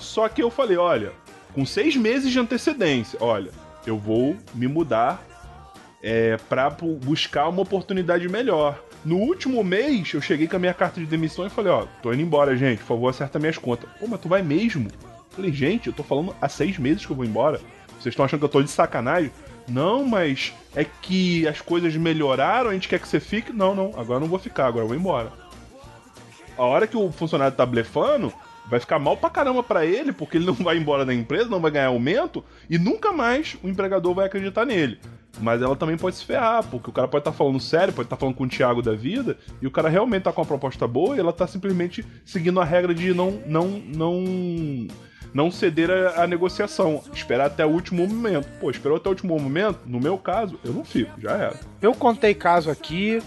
Só 0.00 0.28
que 0.28 0.42
eu 0.42 0.50
falei, 0.50 0.76
olha, 0.76 1.12
com 1.54 1.64
seis 1.64 1.96
meses 1.96 2.32
de 2.32 2.38
antecedência. 2.38 3.18
Olha, 3.22 3.50
eu 3.86 3.98
vou 3.98 4.36
me 4.54 4.66
mudar 4.66 5.22
é, 6.02 6.36
para 6.48 6.70
buscar 6.70 7.48
uma 7.48 7.62
oportunidade 7.62 8.28
melhor. 8.28 8.82
No 9.04 9.16
último 9.16 9.62
mês, 9.64 10.12
eu 10.12 10.20
cheguei 10.20 10.46
com 10.46 10.56
a 10.56 10.58
minha 10.58 10.74
carta 10.74 11.00
de 11.00 11.06
demissão 11.06 11.46
e 11.46 11.50
falei, 11.50 11.72
ó, 11.72 11.86
tô 12.02 12.12
indo 12.12 12.22
embora, 12.22 12.56
gente, 12.56 12.78
por 12.80 12.86
favor, 12.86 13.08
acerta 13.08 13.38
minhas 13.38 13.58
contas. 13.58 13.88
Pô, 13.98 14.06
mas 14.06 14.20
tu 14.20 14.28
vai 14.28 14.42
mesmo? 14.42 14.88
Eu 14.88 15.36
falei, 15.36 15.52
gente, 15.52 15.86
eu 15.86 15.92
tô 15.92 16.02
falando 16.02 16.34
há 16.40 16.48
seis 16.48 16.78
meses 16.78 17.04
que 17.04 17.12
eu 17.12 17.16
vou 17.16 17.24
embora. 17.24 17.60
Vocês 17.92 18.12
estão 18.12 18.24
achando 18.24 18.40
que 18.40 18.44
eu 18.46 18.50
tô 18.50 18.62
de 18.62 18.70
sacanagem? 18.70 19.30
Não, 19.68 20.04
mas 20.04 20.52
é 20.74 20.84
que 20.84 21.46
as 21.46 21.60
coisas 21.60 21.94
melhoraram, 21.96 22.70
a 22.70 22.74
gente 22.74 22.88
quer 22.88 22.98
que 22.98 23.08
você 23.08 23.20
fique. 23.20 23.52
Não, 23.52 23.74
não, 23.74 23.92
agora 23.96 24.16
eu 24.16 24.20
não 24.20 24.28
vou 24.28 24.38
ficar, 24.38 24.66
agora 24.66 24.84
eu 24.84 24.88
vou 24.88 24.96
embora. 24.96 25.32
A 26.58 26.64
hora 26.64 26.86
que 26.86 26.96
o 26.96 27.10
funcionário 27.12 27.56
tá 27.56 27.64
blefando, 27.64 28.32
vai 28.70 28.78
ficar 28.80 28.98
mal 28.98 29.16
pra 29.16 29.28
caramba 29.28 29.62
pra 29.62 29.84
ele, 29.84 30.12
porque 30.12 30.36
ele 30.36 30.46
não 30.46 30.54
vai 30.54 30.78
embora 30.78 31.04
da 31.04 31.12
empresa, 31.12 31.50
não 31.50 31.60
vai 31.60 31.72
ganhar 31.72 31.88
aumento, 31.88 32.44
e 32.68 32.78
nunca 32.78 33.12
mais 33.12 33.56
o 33.62 33.68
empregador 33.68 34.14
vai 34.14 34.26
acreditar 34.26 34.64
nele. 34.64 34.98
Mas 35.40 35.60
ela 35.62 35.76
também 35.76 35.96
pode 35.96 36.16
se 36.16 36.24
ferrar, 36.24 36.64
porque 36.64 36.90
o 36.90 36.92
cara 36.92 37.08
pode 37.08 37.22
estar 37.22 37.32
tá 37.32 37.36
falando 37.36 37.60
sério, 37.60 37.92
pode 37.92 38.06
estar 38.06 38.16
tá 38.16 38.20
falando 38.20 38.34
com 38.34 38.44
o 38.44 38.48
Thiago 38.48 38.80
da 38.80 38.94
vida, 38.94 39.36
e 39.60 39.66
o 39.66 39.70
cara 39.70 39.88
realmente 39.88 40.22
tá 40.22 40.32
com 40.32 40.40
uma 40.40 40.46
proposta 40.46 40.86
boa 40.86 41.16
e 41.16 41.20
ela 41.20 41.32
tá 41.32 41.46
simplesmente 41.46 42.04
seguindo 42.24 42.60
a 42.60 42.64
regra 42.64 42.94
de 42.94 43.12
não 43.12 43.42
não 43.46 43.68
não 43.68 44.86
não 45.32 45.50
ceder 45.50 45.90
a, 45.90 46.24
a, 46.24 46.26
negociação, 46.26 47.02
esperar 47.12 47.46
até 47.46 47.64
o 47.64 47.70
último 47.70 48.06
momento. 48.06 48.48
Pô, 48.60 48.70
esperou 48.70 48.96
até 48.96 49.08
o 49.08 49.12
último 49.12 49.38
momento? 49.38 49.78
No 49.86 50.00
meu 50.00 50.18
caso, 50.18 50.58
eu 50.64 50.72
não 50.72 50.84
fico, 50.84 51.20
já 51.20 51.32
era. 51.32 51.60
Eu 51.80 51.94
contei 51.94 52.34
caso 52.34 52.68
aqui, 52.68 53.22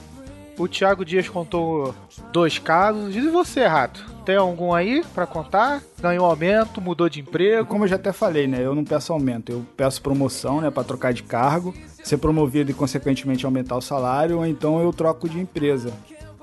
o 0.57 0.67
Thiago 0.67 1.05
Dias 1.05 1.29
contou 1.29 1.95
dois 2.31 2.59
casos. 2.59 3.15
E 3.15 3.21
você, 3.29 3.65
Rato? 3.65 4.12
Tem 4.25 4.37
algum 4.37 4.73
aí 4.73 5.03
para 5.13 5.27
contar? 5.27 5.81
Ganhou 6.01 6.25
aumento, 6.25 6.79
mudou 6.79 7.09
de 7.09 7.19
emprego? 7.19 7.67
Como 7.67 7.83
eu 7.83 7.87
já 7.87 7.97
até 7.97 8.13
falei, 8.13 8.47
né? 8.47 8.59
Eu 8.61 8.73
não 8.73 8.85
peço 8.85 9.11
aumento, 9.11 9.51
eu 9.51 9.65
peço 9.75 10.01
promoção, 10.01 10.61
né? 10.61 10.71
Para 10.71 10.83
trocar 10.83 11.13
de 11.13 11.23
cargo, 11.23 11.73
ser 12.03 12.17
promovido 12.17 12.71
e 12.71 12.73
consequentemente 12.73 13.45
aumentar 13.45 13.75
o 13.75 13.81
salário, 13.81 14.37
ou 14.37 14.45
então 14.45 14.81
eu 14.81 14.93
troco 14.93 15.27
de 15.27 15.39
empresa. 15.39 15.91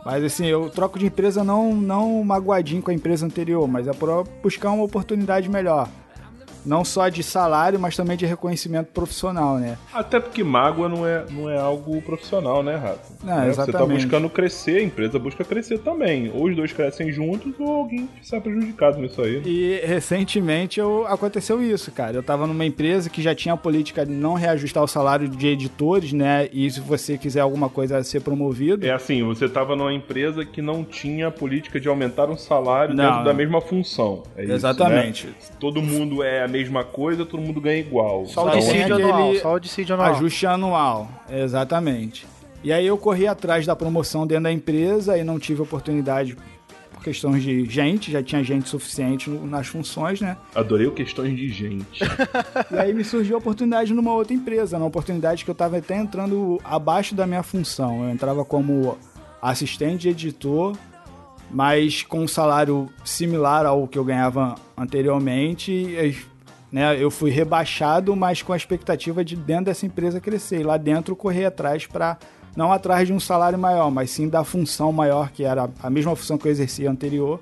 Mas 0.04 0.22
assim, 0.22 0.46
eu 0.46 0.68
troco 0.68 0.98
de 0.98 1.06
empresa 1.06 1.42
não, 1.42 1.74
não 1.74 2.22
magoadinho 2.22 2.82
com 2.82 2.90
a 2.90 2.94
empresa 2.94 3.24
anterior, 3.24 3.66
mas 3.66 3.88
é 3.88 3.92
para 3.92 4.22
buscar 4.42 4.70
uma 4.70 4.84
oportunidade 4.84 5.48
melhor 5.48 5.88
não 6.64 6.84
só 6.84 7.08
de 7.08 7.22
salário, 7.22 7.78
mas 7.78 7.96
também 7.96 8.16
de 8.16 8.26
reconhecimento 8.26 8.88
profissional, 8.88 9.58
né? 9.58 9.78
Até 9.92 10.20
porque 10.20 10.42
mágoa 10.42 10.88
não 10.88 11.06
é, 11.06 11.24
não 11.30 11.48
é 11.48 11.58
algo 11.58 12.00
profissional, 12.02 12.62
né, 12.62 12.76
Rato? 12.76 13.12
Não, 13.22 13.42
é, 13.42 13.48
exatamente. 13.48 13.72
Você 13.72 13.78
tá 13.78 13.86
buscando 13.86 14.30
crescer, 14.30 14.78
a 14.78 14.82
empresa 14.82 15.18
busca 15.18 15.44
crescer 15.44 15.78
também. 15.78 16.30
Ou 16.34 16.44
os 16.44 16.56
dois 16.56 16.72
crescem 16.72 17.10
juntos, 17.12 17.52
ou 17.58 17.72
alguém 17.72 18.08
sai 18.22 18.40
prejudicado 18.40 18.98
nisso 18.98 19.22
aí. 19.22 19.42
E 19.44 19.80
recentemente 19.84 20.80
eu, 20.80 21.06
aconteceu 21.06 21.62
isso, 21.62 21.90
cara. 21.92 22.16
Eu 22.16 22.22
tava 22.22 22.46
numa 22.46 22.64
empresa 22.64 23.10
que 23.10 23.22
já 23.22 23.34
tinha 23.34 23.54
a 23.54 23.56
política 23.56 24.04
de 24.04 24.12
não 24.12 24.34
reajustar 24.34 24.82
o 24.82 24.88
salário 24.88 25.28
de 25.28 25.46
editores, 25.46 26.12
né? 26.12 26.48
E 26.52 26.70
se 26.70 26.80
você 26.80 27.16
quiser 27.16 27.40
alguma 27.40 27.68
coisa 27.68 27.98
a 27.98 28.04
ser 28.04 28.20
promovido. 28.20 28.86
É 28.86 28.90
assim, 28.90 29.22
você 29.22 29.48
tava 29.48 29.76
numa 29.76 29.92
empresa 29.92 30.44
que 30.44 30.62
não 30.62 30.84
tinha 30.84 31.28
a 31.28 31.30
política 31.30 31.80
de 31.80 31.88
aumentar 31.88 32.28
um 32.28 32.36
salário 32.36 32.94
não, 32.94 33.04
dentro 33.04 33.24
da 33.24 33.32
mesma 33.32 33.60
função. 33.60 34.22
É 34.36 34.44
exatamente. 34.44 35.26
Isso, 35.38 35.52
né? 35.52 35.56
Todo 35.58 35.82
mundo 35.82 36.22
é 36.22 36.42
mesma 36.50 36.84
coisa, 36.84 37.24
todo 37.24 37.40
mundo 37.40 37.60
ganha 37.60 37.78
igual. 37.78 38.26
Só 38.26 38.46
o 38.46 38.50
dissídio 38.50 38.94
anual, 38.96 39.34
só 39.36 39.54
o 39.54 39.58
dissídio 39.58 39.94
anual. 39.94 40.10
Ajuste 40.12 40.46
anual, 40.46 41.08
exatamente. 41.30 42.26
E 42.62 42.72
aí 42.72 42.86
eu 42.86 42.98
corri 42.98 43.26
atrás 43.26 43.64
da 43.64 43.74
promoção 43.74 44.26
dentro 44.26 44.44
da 44.44 44.52
empresa 44.52 45.16
e 45.16 45.24
não 45.24 45.38
tive 45.38 45.62
oportunidade 45.62 46.36
por 46.92 47.02
questões 47.02 47.42
de 47.42 47.64
gente, 47.64 48.12
já 48.12 48.22
tinha 48.22 48.44
gente 48.44 48.68
suficiente 48.68 49.30
nas 49.30 49.66
funções, 49.66 50.20
né? 50.20 50.36
Adorei 50.54 50.86
o 50.86 50.92
questões 50.92 51.34
de 51.34 51.48
gente. 51.48 52.02
e 52.70 52.76
aí 52.76 52.92
me 52.92 53.02
surgiu 53.02 53.36
a 53.36 53.38
oportunidade 53.38 53.94
numa 53.94 54.12
outra 54.12 54.34
empresa, 54.34 54.76
uma 54.76 54.86
oportunidade 54.86 55.44
que 55.44 55.50
eu 55.50 55.54
estava 55.54 55.78
até 55.78 55.96
entrando 55.96 56.60
abaixo 56.62 57.14
da 57.14 57.26
minha 57.26 57.42
função. 57.42 58.04
Eu 58.04 58.10
entrava 58.10 58.44
como 58.44 58.98
assistente 59.40 60.02
de 60.02 60.08
editor 60.10 60.76
mas 61.50 62.02
com 62.02 62.20
um 62.20 62.28
salário 62.28 62.88
similar 63.04 63.66
ao 63.66 63.88
que 63.88 63.98
eu 63.98 64.04
ganhava 64.04 64.54
anteriormente 64.76 65.72
né? 66.72 66.96
Eu 67.02 67.10
fui 67.10 67.30
rebaixado, 67.30 68.14
mas 68.14 68.42
com 68.42 68.52
a 68.52 68.56
expectativa 68.56 69.24
de 69.24 69.36
dentro 69.36 69.66
dessa 69.66 69.86
empresa 69.86 70.20
crescer. 70.20 70.60
E 70.60 70.64
lá 70.64 70.76
dentro 70.76 71.16
correr 71.16 71.46
atrás 71.46 71.86
para 71.86 72.16
não 72.56 72.72
atrás 72.72 73.06
de 73.06 73.12
um 73.12 73.20
salário 73.20 73.58
maior, 73.58 73.90
mas 73.90 74.10
sim 74.10 74.28
da 74.28 74.44
função 74.44 74.92
maior, 74.92 75.30
que 75.30 75.44
era 75.44 75.70
a 75.82 75.90
mesma 75.90 76.14
função 76.16 76.36
que 76.36 76.46
eu 76.48 76.52
exercia 76.52 76.90
anterior. 76.90 77.40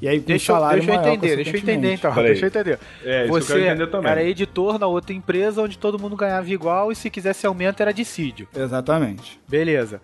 E 0.00 0.06
aí, 0.06 0.20
com 0.20 0.26
deixa, 0.26 0.52
salário 0.52 0.78
deixa 0.78 0.92
eu 0.92 0.96
maior, 0.96 1.14
entender, 1.14 1.36
deixa 1.36 1.50
eu 1.50 1.60
entender 1.60 1.94
então. 1.94 2.14
Peraí. 2.14 2.30
Deixa 2.30 2.44
eu 2.44 2.48
entender. 2.48 2.78
É, 3.04 3.26
Você 3.26 3.52
eu 3.52 3.58
entender 3.58 3.86
também. 3.88 4.10
era 4.10 4.22
editor 4.22 4.78
na 4.78 4.86
outra 4.86 5.12
empresa 5.12 5.60
onde 5.60 5.76
todo 5.76 5.98
mundo 5.98 6.14
ganhava 6.14 6.48
igual 6.48 6.92
e 6.92 6.96
se 6.96 7.10
quisesse 7.10 7.46
aumento 7.46 7.80
era 7.80 7.92
dissídio. 7.92 8.46
Exatamente. 8.54 9.40
Beleza. 9.48 10.00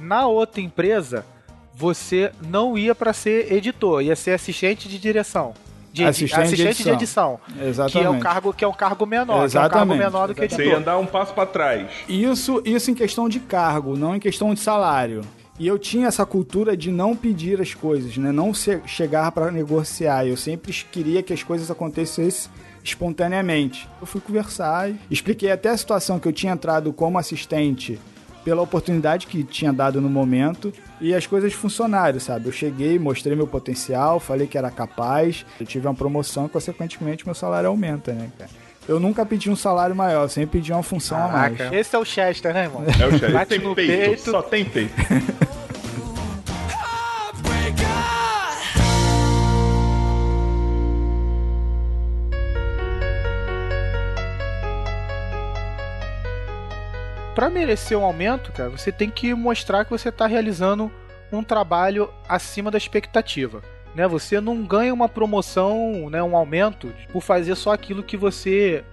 Na 0.00 0.26
outra 0.26 0.60
empresa, 0.60 1.26
você 1.74 2.30
não 2.40 2.78
ia 2.78 2.94
para 2.94 3.12
ser 3.12 3.52
editor, 3.52 4.00
ia 4.00 4.14
ser 4.14 4.30
assistente 4.30 4.88
de 4.88 4.98
direção 4.98 5.54
de, 5.92 6.04
assistente, 6.04 6.40
assistente 6.40 6.82
de, 6.82 6.90
edição. 6.90 7.40
de, 7.46 7.52
edição. 7.54 7.68
Exatamente. 7.68 7.92
Que 7.92 8.06
é 8.06 8.10
um 8.10 8.20
cargo 8.20 8.52
que 8.52 8.64
é 8.64 8.68
um 8.68 8.72
cargo 8.72 9.06
menor, 9.06 9.44
Exatamente. 9.44 9.74
é 9.74 9.76
um 9.76 9.88
cargo 9.88 9.94
menor 9.94 10.28
do 10.28 10.34
que 10.34 10.42
editor. 10.42 10.64
Você 10.64 10.70
ia 10.70 10.78
andar 10.78 10.98
um 10.98 11.06
passo 11.06 11.34
para 11.34 11.46
trás. 11.46 11.90
Isso, 12.08 12.62
isso 12.64 12.90
em 12.90 12.94
questão 12.94 13.28
de 13.28 13.38
cargo, 13.40 13.96
não 13.96 14.16
em 14.16 14.20
questão 14.20 14.54
de 14.54 14.60
salário. 14.60 15.22
E 15.58 15.66
eu 15.66 15.78
tinha 15.78 16.08
essa 16.08 16.24
cultura 16.24 16.76
de 16.76 16.90
não 16.90 17.14
pedir 17.14 17.60
as 17.60 17.74
coisas, 17.74 18.16
né? 18.16 18.32
Não 18.32 18.52
chegar 18.54 19.30
para 19.32 19.50
negociar. 19.50 20.26
Eu 20.26 20.36
sempre 20.36 20.72
queria 20.72 21.22
que 21.22 21.32
as 21.32 21.42
coisas 21.42 21.70
acontecessem 21.70 22.50
espontaneamente. 22.82 23.88
Eu 24.00 24.06
fui 24.06 24.20
conversar, 24.20 24.90
expliquei 25.10 25.52
até 25.52 25.68
a 25.68 25.76
situação 25.76 26.18
que 26.18 26.26
eu 26.26 26.32
tinha 26.32 26.52
entrado 26.52 26.92
como 26.92 27.18
assistente 27.18 28.00
pela 28.44 28.62
oportunidade 28.62 29.26
que 29.26 29.42
tinha 29.44 29.72
dado 29.72 30.00
no 30.00 30.08
momento 30.08 30.72
e 31.00 31.14
as 31.14 31.26
coisas 31.26 31.52
funcionaram, 31.52 32.18
sabe? 32.20 32.46
Eu 32.46 32.52
cheguei, 32.52 32.98
mostrei 32.98 33.36
meu 33.36 33.46
potencial, 33.46 34.18
falei 34.20 34.46
que 34.46 34.58
era 34.58 34.70
capaz, 34.70 35.44
eu 35.60 35.66
tive 35.66 35.86
uma 35.86 35.94
promoção 35.94 36.46
e, 36.46 36.48
consequentemente, 36.48 37.26
meu 37.26 37.34
salário 37.34 37.68
aumenta, 37.68 38.12
né, 38.12 38.30
cara? 38.38 38.50
Eu 38.88 38.98
nunca 38.98 39.24
pedi 39.24 39.48
um 39.48 39.54
salário 39.54 39.94
maior, 39.94 40.24
eu 40.24 40.28
sempre 40.28 40.58
pedi 40.58 40.72
uma 40.72 40.82
função 40.82 41.16
Caraca. 41.16 41.64
a 41.64 41.66
mais. 41.68 41.72
Esse 41.72 41.94
é 41.94 41.98
o 41.98 42.04
Chester, 42.04 42.52
né, 42.52 42.64
irmão? 42.64 42.82
É 42.84 43.06
o 43.06 43.10
Chester. 43.12 43.32
Bate 43.32 43.48
tem 43.50 43.58
no 43.60 43.74
peito, 43.74 43.92
peito, 43.92 44.30
só 44.30 44.42
tem 44.42 44.64
peito. 44.64 44.92
para 57.42 57.50
merecer 57.50 57.98
um 57.98 58.04
aumento, 58.04 58.52
cara, 58.52 58.70
você 58.70 58.92
tem 58.92 59.10
que 59.10 59.34
mostrar 59.34 59.84
que 59.84 59.90
você 59.90 60.10
está 60.10 60.28
realizando 60.28 60.92
um 61.32 61.42
trabalho 61.42 62.08
acima 62.28 62.70
da 62.70 62.78
expectativa. 62.78 63.60
Né? 63.96 64.06
Você 64.06 64.40
não 64.40 64.62
ganha 64.62 64.94
uma 64.94 65.08
promoção, 65.08 66.08
né, 66.08 66.22
um 66.22 66.36
aumento, 66.36 66.92
por 67.12 67.20
fazer 67.20 67.56
só 67.56 67.72
aquilo 67.72 68.04
que 68.04 68.16
você 68.16 68.84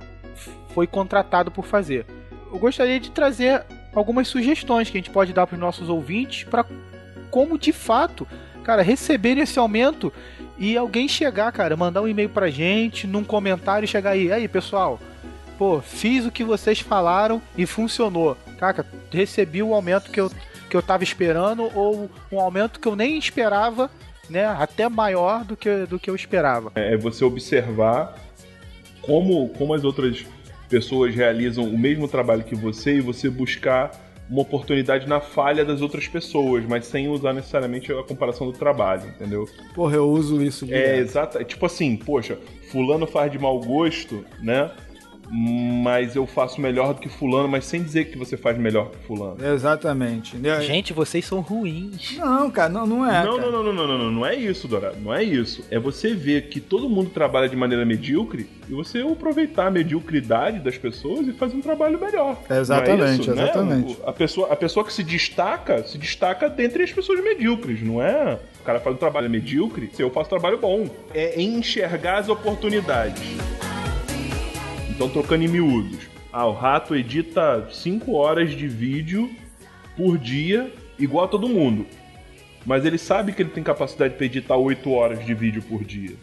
foi 0.74 0.88
contratado 0.88 1.52
por 1.52 1.64
fazer. 1.64 2.08
Eu 2.52 2.58
gostaria 2.58 3.00
de 3.00 3.12
trazer 3.12 3.66
algumas 3.94 4.28
sugestões 4.28 4.90
que 4.90 4.98
a 4.98 5.00
gente 5.00 5.12
pode 5.12 5.32
dar 5.32 5.46
para 5.46 5.54
os 5.54 5.62
nossos 5.62 5.88
ouvintes 5.88 6.44
para 6.44 6.66
como 7.30 7.56
de 7.56 7.72
fato, 7.72 8.28
cara, 8.64 8.82
receber 8.82 9.38
esse 9.38 9.60
aumento 9.60 10.12
e 10.58 10.76
alguém 10.76 11.08
chegar, 11.08 11.52
cara, 11.52 11.78
mandar 11.78 12.02
um 12.02 12.08
e-mail 12.08 12.30
pra 12.30 12.50
gente, 12.50 13.06
num 13.06 13.24
comentário 13.24 13.88
chegar 13.88 14.10
aí, 14.10 14.32
aí 14.32 14.48
pessoal, 14.48 15.00
pô, 15.60 15.82
fiz 15.82 16.26
o 16.26 16.32
que 16.32 16.42
vocês 16.42 16.80
falaram 16.80 17.42
e 17.58 17.66
funcionou. 17.66 18.38
Caca, 18.58 18.86
recebi 19.12 19.62
o 19.62 19.74
aumento 19.74 20.10
que 20.10 20.22
eu, 20.22 20.32
que 20.70 20.78
eu 20.78 20.82
tava 20.82 21.04
esperando 21.04 21.70
ou 21.76 22.10
um 22.32 22.40
aumento 22.40 22.80
que 22.80 22.88
eu 22.88 22.96
nem 22.96 23.18
esperava, 23.18 23.92
né? 24.30 24.46
Até 24.46 24.88
maior 24.88 25.44
do 25.44 25.58
que, 25.58 25.86
do 25.86 26.00
que 26.00 26.10
eu 26.10 26.16
esperava. 26.16 26.72
É, 26.76 26.94
é 26.94 26.98
você 26.98 27.26
observar 27.26 28.16
como, 29.02 29.50
como 29.50 29.74
as 29.74 29.84
outras 29.84 30.26
pessoas 30.70 31.14
realizam 31.14 31.66
o 31.66 31.78
mesmo 31.78 32.08
trabalho 32.08 32.44
que 32.46 32.56
você 32.56 32.96
e 32.96 33.02
você 33.02 33.30
buscar 33.30 33.92
uma 34.30 34.44
oportunidade 34.44 35.10
na 35.10 35.20
falha 35.20 35.66
das 35.66 35.82
outras 35.82 36.08
pessoas, 36.08 36.64
mas 36.66 36.86
sem 36.86 37.10
usar 37.10 37.34
necessariamente 37.34 37.92
a 37.92 38.04
comparação 38.04 38.48
do 38.48 38.54
trabalho, 38.54 39.10
entendeu? 39.10 39.50
Porra, 39.74 39.96
eu 39.96 40.10
uso 40.10 40.42
isso. 40.42 40.68
É, 40.70 41.00
exato. 41.00 41.44
Tipo 41.44 41.66
assim, 41.66 41.98
poxa, 41.98 42.38
fulano 42.72 43.08
faz 43.08 43.30
de 43.32 43.40
mau 43.40 43.60
gosto, 43.60 44.24
né? 44.42 44.72
Mas 45.32 46.16
eu 46.16 46.26
faço 46.26 46.60
melhor 46.60 46.94
do 46.94 47.02
que 47.02 47.10
fulano, 47.10 47.48
mas 47.48 47.66
sem 47.66 47.84
dizer 47.84 48.06
que 48.06 48.18
você 48.18 48.36
faz 48.36 48.58
melhor 48.58 48.90
que 48.90 48.98
fulano. 49.06 49.38
Exatamente. 49.46 50.38
Gente, 50.62 50.94
vocês 50.94 51.26
são 51.26 51.40
ruins. 51.40 52.18
Não, 52.18 52.50
cara, 52.50 52.70
não, 52.70 52.86
não 52.86 53.10
é. 53.10 53.24
Não, 53.24 53.38
não, 53.38 53.52
não, 53.52 53.64
não, 53.64 53.74
não, 53.74 53.88
não, 53.88 53.98
não, 53.98 54.12
não 54.12 54.26
é 54.26 54.36
isso, 54.36 54.68
Dourado. 54.68 54.98
Não 55.00 55.14
é 55.14 55.24
isso. 55.24 55.64
É 55.70 55.80
você 55.80 56.14
ver 56.14 56.50
que 56.50 56.60
todo 56.60 56.90
mundo 56.90 57.10
trabalha 57.10 57.48
de 57.48 57.56
maneira 57.56 57.86
medíocre 57.86 58.50
e 58.68 58.74
você 58.74 59.00
aproveitar 59.02 59.68
a 59.68 59.72
mediocridade 59.72 60.60
das 60.60 60.78
pessoas 60.78 61.28
e 61.28 61.34
fazer 61.34 61.56
um 61.56 61.62
trabalho 61.62 62.00
melhor. 62.00 62.38
Exatamente, 62.50 63.30
é 63.30 63.32
isso, 63.32 63.32
exatamente. 63.32 63.90
Né? 63.90 63.98
A, 64.06 64.14
pessoa, 64.14 64.52
a 64.52 64.56
pessoa 64.56 64.86
que 64.86 64.94
se 64.94 65.04
destaca, 65.04 65.84
se 65.84 65.98
destaca 65.98 66.50
dentre 66.50 66.84
as 66.84 66.92
pessoas 66.92 67.24
medíocres, 67.24 67.82
não 67.82 68.02
é? 68.02 68.40
O 68.62 68.64
cara 68.64 68.80
faz 68.80 68.96
um 68.96 69.00
trabalho 69.00 69.30
medíocre, 69.30 69.90
se 69.94 70.02
eu 70.02 70.10
faço 70.10 70.28
um 70.28 70.30
trabalho 70.30 70.58
bom. 70.58 70.88
É 71.14 71.40
enxergar 71.42 72.18
as 72.18 72.30
oportunidades. 72.30 73.69
Então, 75.00 75.08
trocando 75.08 75.46
em 75.46 75.48
miúdos. 75.48 76.10
Ah, 76.30 76.46
o 76.46 76.52
rato 76.52 76.94
edita 76.94 77.70
5 77.72 78.12
horas 78.12 78.52
de 78.52 78.68
vídeo 78.68 79.30
por 79.96 80.18
dia, 80.18 80.74
igual 81.00 81.24
a 81.24 81.28
todo 81.30 81.48
mundo. 81.48 81.86
Mas 82.66 82.84
ele 82.84 82.98
sabe 82.98 83.32
que 83.32 83.42
ele 83.42 83.50
tem 83.50 83.64
capacidade 83.64 84.16
para 84.16 84.26
editar 84.26 84.58
8 84.58 84.92
horas 84.92 85.26
de 85.26 85.34
vídeo 85.34 85.62
por 85.62 85.86
dia. 85.86 86.18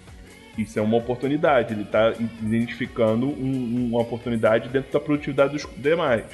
Isso 0.59 0.79
é 0.79 0.83
uma 0.83 0.99
oportunidade, 0.99 1.73
ele 1.73 1.85
está 1.85 2.13
identificando 2.43 3.29
um, 3.29 3.89
uma 3.89 4.03
oportunidade 4.03 4.69
dentro 4.69 4.93
da 4.93 5.01
produtividade 5.01 5.55
dos 5.55 5.67
demais, 5.79 6.27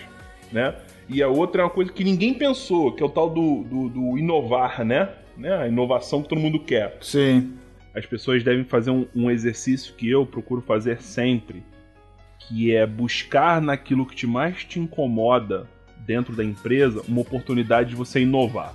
né? 0.51 0.75
E 1.09 1.23
a 1.23 1.29
outra 1.29 1.63
é 1.63 1.65
uma 1.65 1.71
coisa 1.71 1.93
que 1.93 2.03
ninguém 2.03 2.35
pensou, 2.35 2.91
que 2.91 3.05
é 3.05 3.07
o 3.07 3.09
tal 3.09 3.31
do, 3.31 3.63
do, 3.63 3.89
do 3.89 4.19
inovar, 4.19 4.85
né? 4.85 5.11
né? 5.37 5.59
A 5.59 5.69
inovação 5.69 6.25
que 6.25 6.29
todo 6.31 6.41
mundo 6.41 6.59
quer. 6.59 6.97
Sim. 7.03 7.53
As 7.95 8.05
pessoas 8.05 8.43
devem 8.43 8.65
fazer 8.65 8.91
um, 8.91 9.07
um 9.15 9.31
exercício 9.31 9.95
que 9.95 10.11
eu 10.11 10.27
procuro 10.27 10.61
fazer 10.61 11.01
sempre, 11.01 11.63
que 12.49 12.75
é 12.75 12.87
buscar 12.87 13.61
naquilo 13.61 14.07
que 14.07 14.15
te 14.15 14.27
mais 14.27 14.65
te 14.65 14.79
incomoda 14.79 15.69
dentro 15.99 16.35
da 16.35 16.45
empresa 16.45 17.03
uma 17.09 17.21
oportunidade 17.21 17.91
de 17.91 17.97
você 17.97 18.21
inovar, 18.21 18.75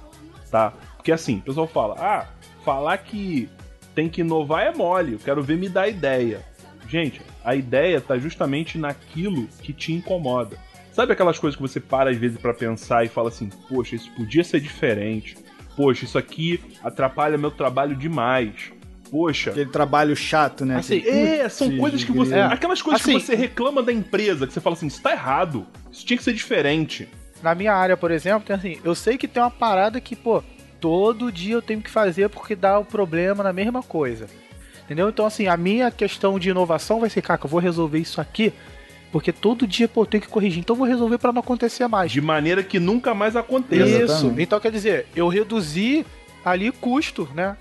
tá? 0.50 0.74
Porque 0.96 1.12
assim, 1.12 1.38
o 1.38 1.42
pessoal 1.42 1.68
fala, 1.68 1.96
ah, 2.00 2.28
falar 2.64 2.98
que 2.98 3.50
tem 3.94 4.10
que 4.10 4.22
inovar 4.22 4.64
é 4.64 4.74
mole, 4.74 5.14
eu 5.14 5.20
quero 5.20 5.42
ver 5.42 5.58
me 5.58 5.70
dar 5.70 5.88
ideia. 5.88 6.42
Gente, 6.88 7.22
a 7.44 7.56
ideia 7.56 8.00
tá 8.00 8.18
justamente 8.18 8.78
naquilo 8.78 9.48
que 9.62 9.74
te 9.74 9.92
incomoda. 9.92 10.58
Sabe 10.92 11.14
aquelas 11.14 11.38
coisas 11.38 11.56
que 11.56 11.62
você 11.62 11.80
para 11.80 12.10
às 12.10 12.18
vezes 12.18 12.40
para 12.40 12.54
pensar 12.54 13.06
e 13.06 13.10
fala 13.10 13.30
assim, 13.30 13.50
poxa, 13.70 13.96
isso 13.96 14.12
podia 14.12 14.44
ser 14.44 14.60
diferente. 14.60 15.38
Poxa, 15.76 16.06
isso 16.06 16.18
aqui 16.18 16.60
atrapalha 16.84 17.38
meu 17.38 17.52
trabalho 17.52 17.96
demais. 17.96 18.72
Poxa. 19.10 19.52
Aquele 19.52 19.70
trabalho 19.70 20.16
chato, 20.16 20.66
né? 20.66 20.78
Assim, 20.78 21.02
é, 21.08 21.48
são 21.50 21.78
coisas 21.78 22.04
que 22.04 22.12
você. 22.12 22.36
É. 22.36 22.42
Aquelas 22.44 22.82
coisas 22.82 23.02
assim, 23.02 23.20
que 23.20 23.26
você 23.26 23.36
reclama 23.36 23.82
da 23.82 23.92
empresa, 23.92 24.46
que 24.46 24.54
você 24.54 24.60
fala 24.60 24.76
assim, 24.76 24.88
isso 24.88 25.02
tá 25.02 25.12
errado. 25.12 25.66
Isso 25.92 26.06
tinha 26.06 26.18
que 26.18 26.24
ser 26.24 26.34
diferente. 26.34 27.08
Na 27.42 27.54
minha 27.54 27.74
área, 27.74 27.96
por 27.96 28.12
exemplo, 28.12 28.46
tem 28.46 28.56
assim, 28.56 28.80
eu 28.84 28.96
sei 28.96 29.18
que 29.18 29.28
tem 29.28 29.42
uma 29.42 29.52
parada 29.52 30.02
que, 30.02 30.16
pô, 30.16 30.44
todo 30.80 31.32
dia 31.32 31.56
eu 31.56 31.62
tenho 31.62 31.82
que 31.82 31.90
fazer 31.90 32.30
porque 32.30 32.56
dá 32.56 32.80
o 32.80 32.86
problema 32.86 33.44
na 33.44 33.54
mesma 33.54 33.84
coisa. 33.84 34.28
Entendeu? 34.86 35.10
Então, 35.10 35.26
assim, 35.26 35.48
a 35.48 35.58
minha 35.58 35.92
questão 35.92 36.40
de 36.40 36.50
inovação 36.50 37.00
vai 37.00 37.10
ser, 37.10 37.22
cara, 37.22 37.40
eu 37.44 37.50
vou 37.50 37.60
resolver 37.60 38.00
isso 38.00 38.22
aqui, 38.22 38.54
porque 39.12 39.32
todo 39.32 39.68
dia, 39.68 39.88
pô, 39.88 40.02
eu 40.02 40.06
tenho 40.06 40.24
que 40.24 40.30
corrigir. 40.30 40.60
Então 40.60 40.76
eu 40.76 40.78
vou 40.80 40.88
resolver 40.88 41.18
para 41.18 41.34
não 41.34 41.42
acontecer 41.42 41.88
mais. 41.88 42.12
De 42.12 42.22
maneira 42.22 42.64
que 42.64 42.80
nunca 42.80 43.14
mais 43.14 43.36
aconteça. 43.36 43.86
Isso. 43.86 44.02
Exatamente. 44.04 44.42
Então, 44.44 44.60
quer 44.60 44.72
dizer, 44.72 45.08
eu 45.16 45.28
reduzi 45.28 46.06
ali 46.44 46.72
custo, 46.72 47.28
né? 47.36 47.58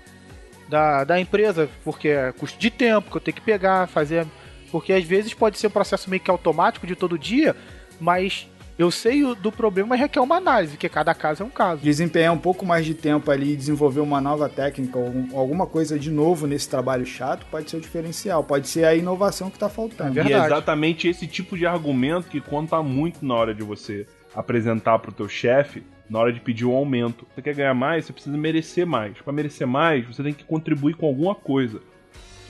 Da, 0.67 1.03
da 1.03 1.19
empresa, 1.19 1.69
porque 1.83 2.09
é 2.09 2.33
custo 2.33 2.59
de 2.59 2.69
tempo 2.69 3.09
que 3.09 3.17
eu 3.17 3.21
tenho 3.21 3.35
que 3.35 3.41
pegar, 3.41 3.87
fazer. 3.87 4.25
Porque 4.69 4.91
às 4.91 5.03
vezes 5.03 5.33
pode 5.33 5.57
ser 5.57 5.67
um 5.67 5.71
processo 5.71 6.09
meio 6.09 6.21
que 6.21 6.29
automático 6.29 6.85
de 6.85 6.95
todo 6.95 7.17
dia, 7.17 7.55
mas 8.01 8.47
eu 8.77 8.91
sei 8.91 9.23
do 9.35 9.51
problema, 9.51 9.89
mas 9.89 9.99
requer 9.99 10.19
uma 10.19 10.35
análise, 10.35 10.73
porque 10.73 10.87
cada 10.87 11.13
caso 11.15 11.41
é 11.41 11.45
um 11.45 11.49
caso. 11.49 11.81
Desempenhar 11.81 12.31
um 12.31 12.37
pouco 12.37 12.63
mais 12.63 12.85
de 12.85 12.93
tempo 12.93 13.31
ali 13.31 13.53
e 13.53 13.55
desenvolver 13.55 14.01
uma 14.01 14.21
nova 14.21 14.47
técnica, 14.47 14.99
ou 14.99 15.27
alguma 15.33 15.65
coisa 15.65 15.97
de 15.97 16.11
novo 16.11 16.45
nesse 16.45 16.69
trabalho 16.69 17.05
chato, 17.05 17.45
pode 17.49 17.71
ser 17.71 17.77
o 17.77 17.81
diferencial, 17.81 18.43
pode 18.43 18.67
ser 18.67 18.85
a 18.85 18.93
inovação 18.93 19.49
que 19.49 19.55
está 19.55 19.67
faltando. 19.67 20.19
É 20.19 20.23
e 20.23 20.33
é 20.33 20.45
exatamente 20.45 21.07
esse 21.07 21.25
tipo 21.25 21.57
de 21.57 21.65
argumento 21.65 22.27
que 22.27 22.39
conta 22.39 22.81
muito 22.83 23.25
na 23.25 23.33
hora 23.33 23.53
de 23.53 23.63
você 23.63 24.05
apresentar 24.35 24.99
para 24.99 25.09
o 25.09 25.13
teu 25.13 25.27
chefe, 25.27 25.83
na 26.09 26.19
hora 26.19 26.31
de 26.31 26.39
pedir 26.39 26.65
um 26.65 26.75
aumento. 26.75 27.25
Você 27.33 27.41
quer 27.41 27.53
ganhar 27.53 27.73
mais, 27.73 28.05
você 28.05 28.13
precisa 28.13 28.37
merecer 28.37 28.85
mais. 28.85 29.17
Para 29.19 29.33
merecer 29.33 29.67
mais, 29.67 30.05
você 30.05 30.23
tem 30.23 30.33
que 30.33 30.43
contribuir 30.43 30.95
com 30.95 31.05
alguma 31.05 31.35
coisa. 31.35 31.81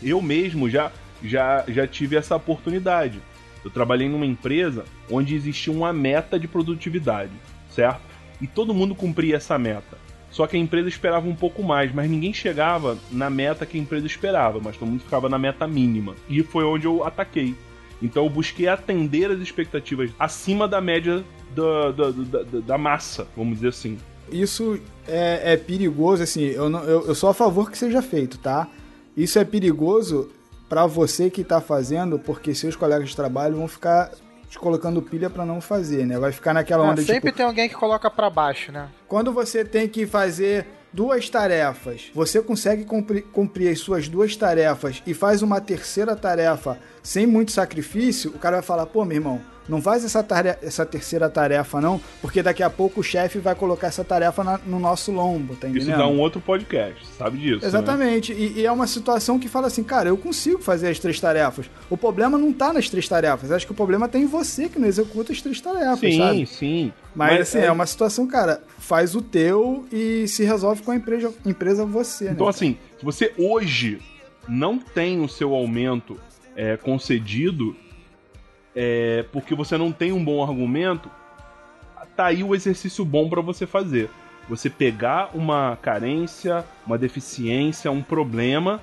Eu 0.02 0.22
mesmo 0.22 0.70
já 0.70 0.92
já 1.24 1.64
já 1.68 1.88
tive 1.88 2.16
essa 2.16 2.36
oportunidade. 2.36 3.20
Eu 3.64 3.72
trabalhei 3.72 4.08
numa 4.08 4.26
empresa 4.26 4.86
onde 5.10 5.36
existia 5.36 5.74
uma 5.74 5.92
meta 5.92 6.40
de 6.40 6.48
produtividade, 6.48 7.32
certo? 7.70 8.02
E 8.40 8.48
todo 8.48 8.74
mundo 8.74 8.94
cumpria 8.94 9.38
essa 9.38 9.58
meta. 9.58 9.98
Só 10.30 10.46
que 10.46 10.56
a 10.56 10.60
empresa 10.60 10.88
esperava 10.88 11.28
um 11.28 11.36
pouco 11.36 11.64
mais, 11.64 11.92
mas 11.92 12.10
ninguém 12.10 12.34
chegava 12.34 12.98
na 13.12 13.30
meta 13.30 13.66
que 13.66 13.78
a 13.78 13.82
empresa 13.82 14.06
esperava, 14.06 14.60
mas 14.60 14.78
todo 14.78 14.90
mundo 14.90 15.04
ficava 15.04 15.28
na 15.28 15.40
meta 15.40 15.68
mínima. 15.68 16.16
E 16.30 16.44
foi 16.44 16.64
onde 16.64 16.86
eu 16.86 17.04
ataquei. 17.04 17.56
Então 18.02 18.24
eu 18.24 18.30
busquei 18.30 18.68
atender 18.68 19.32
as 19.32 19.40
expectativas 19.40 20.12
acima 20.20 20.68
da 20.68 20.80
média 20.80 21.24
da, 21.56 21.92
da, 21.92 22.12
da, 22.12 22.60
da 22.60 22.78
massa, 22.78 23.28
vamos 23.36 23.56
dizer 23.56 23.70
assim. 23.70 23.98
Isso 24.32 24.80
é, 25.08 25.54
é 25.54 25.58
perigoso, 25.58 26.22
assim, 26.22 26.42
eu, 26.42 26.70
não, 26.70 26.84
eu, 26.84 27.08
eu 27.08 27.16
sou 27.16 27.30
a 27.30 27.34
favor 27.34 27.72
que 27.72 27.78
seja 27.78 28.02
feito, 28.02 28.38
tá? 28.38 28.68
Isso 29.16 29.40
é 29.40 29.46
perigoso 29.46 30.30
para 30.68 30.86
você 30.86 31.30
que 31.30 31.42
está 31.42 31.62
fazendo, 31.62 32.20
porque 32.20 32.54
seus 32.54 32.76
colegas 32.76 33.10
de 33.10 33.16
trabalho 33.16 33.56
vão 33.56 33.68
ficar 33.68 34.12
te 34.50 34.60
colocando 34.60 35.02
pilha 35.02 35.30
para 35.30 35.46
não 35.46 35.60
fazer, 35.60 36.06
né? 36.06 36.20
Vai 36.20 36.32
ficar 36.32 36.54
naquela 36.54 36.84
onda 36.84 37.02
de. 37.02 37.08
Sempre 37.08 37.30
tipo, 37.30 37.38
tem 37.38 37.46
alguém 37.46 37.68
que 37.68 37.76
coloca 37.76 38.10
para 38.10 38.30
baixo, 38.30 38.72
né? 38.72 38.90
Quando 39.08 39.32
você 39.32 39.64
tem 39.64 39.88
que 39.88 40.06
fazer 40.06 40.66
duas 40.92 41.30
tarefas, 41.30 42.12
você 42.14 42.42
consegue 42.42 42.86
cumprir, 42.86 43.24
cumprir 43.32 43.70
as 43.70 43.80
suas 43.80 44.08
duas 44.08 44.36
tarefas 44.36 45.02
e 45.06 45.14
faz 45.14 45.42
uma 45.42 45.62
terceira 45.62 46.16
tarefa 46.16 46.78
sem 47.04 47.26
muito 47.26 47.52
sacrifício, 47.52 48.32
o 48.32 48.40
cara 48.40 48.58
vai 48.58 48.64
falar: 48.64 48.86
pô, 48.86 49.06
meu 49.06 49.18
irmão 49.18 49.42
não 49.68 49.82
faz 49.82 50.06
essa, 50.06 50.24
tarefa, 50.24 50.60
essa 50.66 50.86
terceira 50.86 51.30
tarefa, 51.30 51.82
não, 51.82 52.00
porque 52.22 52.42
daqui 52.42 52.64
a 52.64 52.70
pouco 52.70 53.02
o 53.02 53.04
chefe 53.04 53.40
vai 53.40 53.54
colocar 53.54 53.88
essa 53.88 54.04
tarefa 54.04 54.44
na, 54.44 54.58
no 54.66 54.80
nosso 54.80 55.12
lombo, 55.12 55.56
tá 55.56 55.68
entendendo? 55.68 55.90
Isso 55.90 55.98
dá 55.98 56.08
um 56.08 56.20
outro 56.20 56.40
podcast, 56.40 57.06
sabe 57.18 57.38
disso. 57.38 57.62
Né? 57.62 57.68
Exatamente. 57.68 58.34
Né? 58.34 58.40
E, 58.40 58.60
e, 58.60 58.66
é 58.66 58.72
uma 58.72 58.88
situação 58.88 59.38
que 59.38 59.50
fala 59.50 59.68
assim, 59.68 59.84
cara, 59.84 60.10
eu 60.10 60.18
consigo 60.18 60.62
fazer 60.62 60.90
as 60.90 61.00
três 61.00 61.20
tarefas. 61.20 61.70
O 61.90 61.98
problema 61.98 62.38
não 62.38 62.54
tá 62.54 62.72
nas 62.72 62.90
três 62.90 63.08
tarefas. 63.08 63.52
Acho 63.52 63.66
que 63.66 63.72
o 63.72 63.76
problema 63.76 64.08
tem 64.08 64.24
em 64.24 64.28
você 64.28 64.70
que 64.70 64.80
não 64.80 64.88
executa 64.88 65.34
as 65.34 65.42
três 65.42 65.60
tarefas, 65.60 66.00
sim, 66.00 66.18
sabe? 66.18 66.38
Sim, 66.38 66.46
sim. 66.46 66.94
Mas, 67.14 67.32
Mas 67.32 67.42
assim, 67.42 67.60
é... 67.60 67.66
é... 67.66 67.72
uma 67.72 67.86
situação, 67.86 68.28
cara, 68.28 68.62
faz 68.88 69.16
o 69.16 69.22
teu 69.22 69.86
e 69.92 70.26
se 70.30 70.46
resolve 70.46 70.82
com 70.82 70.92
a 70.92 70.96
empresa, 70.96 71.34
empresa 71.46 71.86
você, 71.86 72.26
né, 72.26 72.32
Então, 72.32 72.46
né, 72.46 72.50
assim, 72.50 72.78
se 72.98 73.04
você 73.04 73.34
hoje 73.38 74.00
não 74.48 74.80
tem 74.80 75.22
o 75.22 75.28
seu 75.28 75.54
aumento 75.54 76.18
é, 76.56 76.78
concedido, 76.78 77.76
é, 78.74 79.26
porque 79.34 79.54
você 79.54 79.78
não 79.78 79.92
tem 79.92 80.14
um 80.14 80.24
bom 80.24 80.42
argumento, 80.42 81.12
tá 82.16 82.28
aí 82.28 82.42
o 82.46 82.56
exercício 82.56 83.04
bom 83.04 83.28
para 83.28 83.42
você 83.42 83.68
fazer. 83.68 84.10
Você 84.48 84.70
pegar 84.70 85.32
uma 85.34 85.78
carência, 85.82 86.64
uma 86.86 86.98
deficiência, 86.98 87.92
um 87.92 88.02
problema 88.02 88.80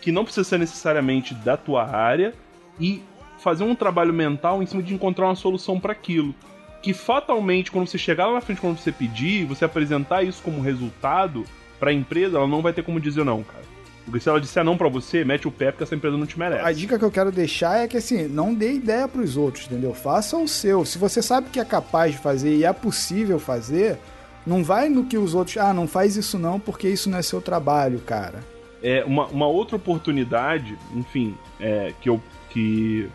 que 0.00 0.10
não 0.10 0.24
precisa 0.24 0.48
ser 0.48 0.58
necessariamente 0.58 1.32
da 1.32 1.56
tua 1.56 1.88
área 1.88 2.34
e 2.80 3.04
fazer 3.38 3.62
um 3.62 3.76
trabalho 3.76 4.12
mental 4.12 4.64
em 4.64 4.66
cima 4.66 4.82
de 4.82 4.92
encontrar 4.92 5.26
uma 5.26 5.36
solução 5.36 5.78
para 5.78 5.92
aquilo. 5.92 6.34
Que 6.80 6.92
fatalmente, 6.92 7.70
quando 7.70 7.88
você 7.88 7.98
chegar 7.98 8.26
lá 8.26 8.34
na 8.34 8.40
frente, 8.40 8.60
quando 8.60 8.78
você 8.78 8.92
pedir, 8.92 9.44
você 9.44 9.64
apresentar 9.64 10.22
isso 10.22 10.42
como 10.42 10.60
resultado 10.60 11.44
para 11.78 11.90
a 11.90 11.94
empresa, 11.94 12.36
ela 12.36 12.46
não 12.46 12.62
vai 12.62 12.72
ter 12.72 12.82
como 12.82 13.00
dizer 13.00 13.24
não, 13.24 13.42
cara. 13.42 13.64
Porque 14.04 14.20
se 14.20 14.28
ela 14.28 14.40
disser 14.40 14.64
não 14.64 14.76
para 14.76 14.88
você, 14.88 15.22
mete 15.24 15.46
o 15.46 15.50
pé 15.50 15.70
porque 15.70 15.84
essa 15.84 15.94
empresa 15.94 16.16
não 16.16 16.26
te 16.26 16.38
merece. 16.38 16.64
A 16.64 16.72
dica 16.72 16.98
que 16.98 17.04
eu 17.04 17.10
quero 17.10 17.30
deixar 17.30 17.84
é 17.84 17.88
que 17.88 17.96
assim, 17.96 18.26
não 18.26 18.54
dê 18.54 18.72
ideia 18.72 19.06
para 19.06 19.20
os 19.20 19.36
outros, 19.36 19.66
entendeu? 19.66 19.92
Faça 19.92 20.36
o 20.36 20.48
seu. 20.48 20.84
Se 20.84 20.96
você 20.96 21.20
sabe 21.20 21.50
que 21.50 21.60
é 21.60 21.64
capaz 21.64 22.12
de 22.12 22.18
fazer 22.18 22.56
e 22.56 22.64
é 22.64 22.72
possível 22.72 23.38
fazer, 23.38 23.98
não 24.46 24.64
vai 24.64 24.88
no 24.88 25.04
que 25.04 25.18
os 25.18 25.34
outros, 25.34 25.58
ah, 25.58 25.74
não 25.74 25.86
faz 25.86 26.16
isso 26.16 26.38
não 26.38 26.58
porque 26.58 26.88
isso 26.88 27.10
não 27.10 27.18
é 27.18 27.22
seu 27.22 27.40
trabalho, 27.40 28.00
cara. 28.00 28.42
É 28.82 29.04
uma, 29.04 29.26
uma 29.26 29.46
outra 29.46 29.76
oportunidade, 29.76 30.78
enfim, 30.94 31.36
é, 31.60 31.92
que 32.00 32.08
eu 32.08 32.20
que 32.48 33.10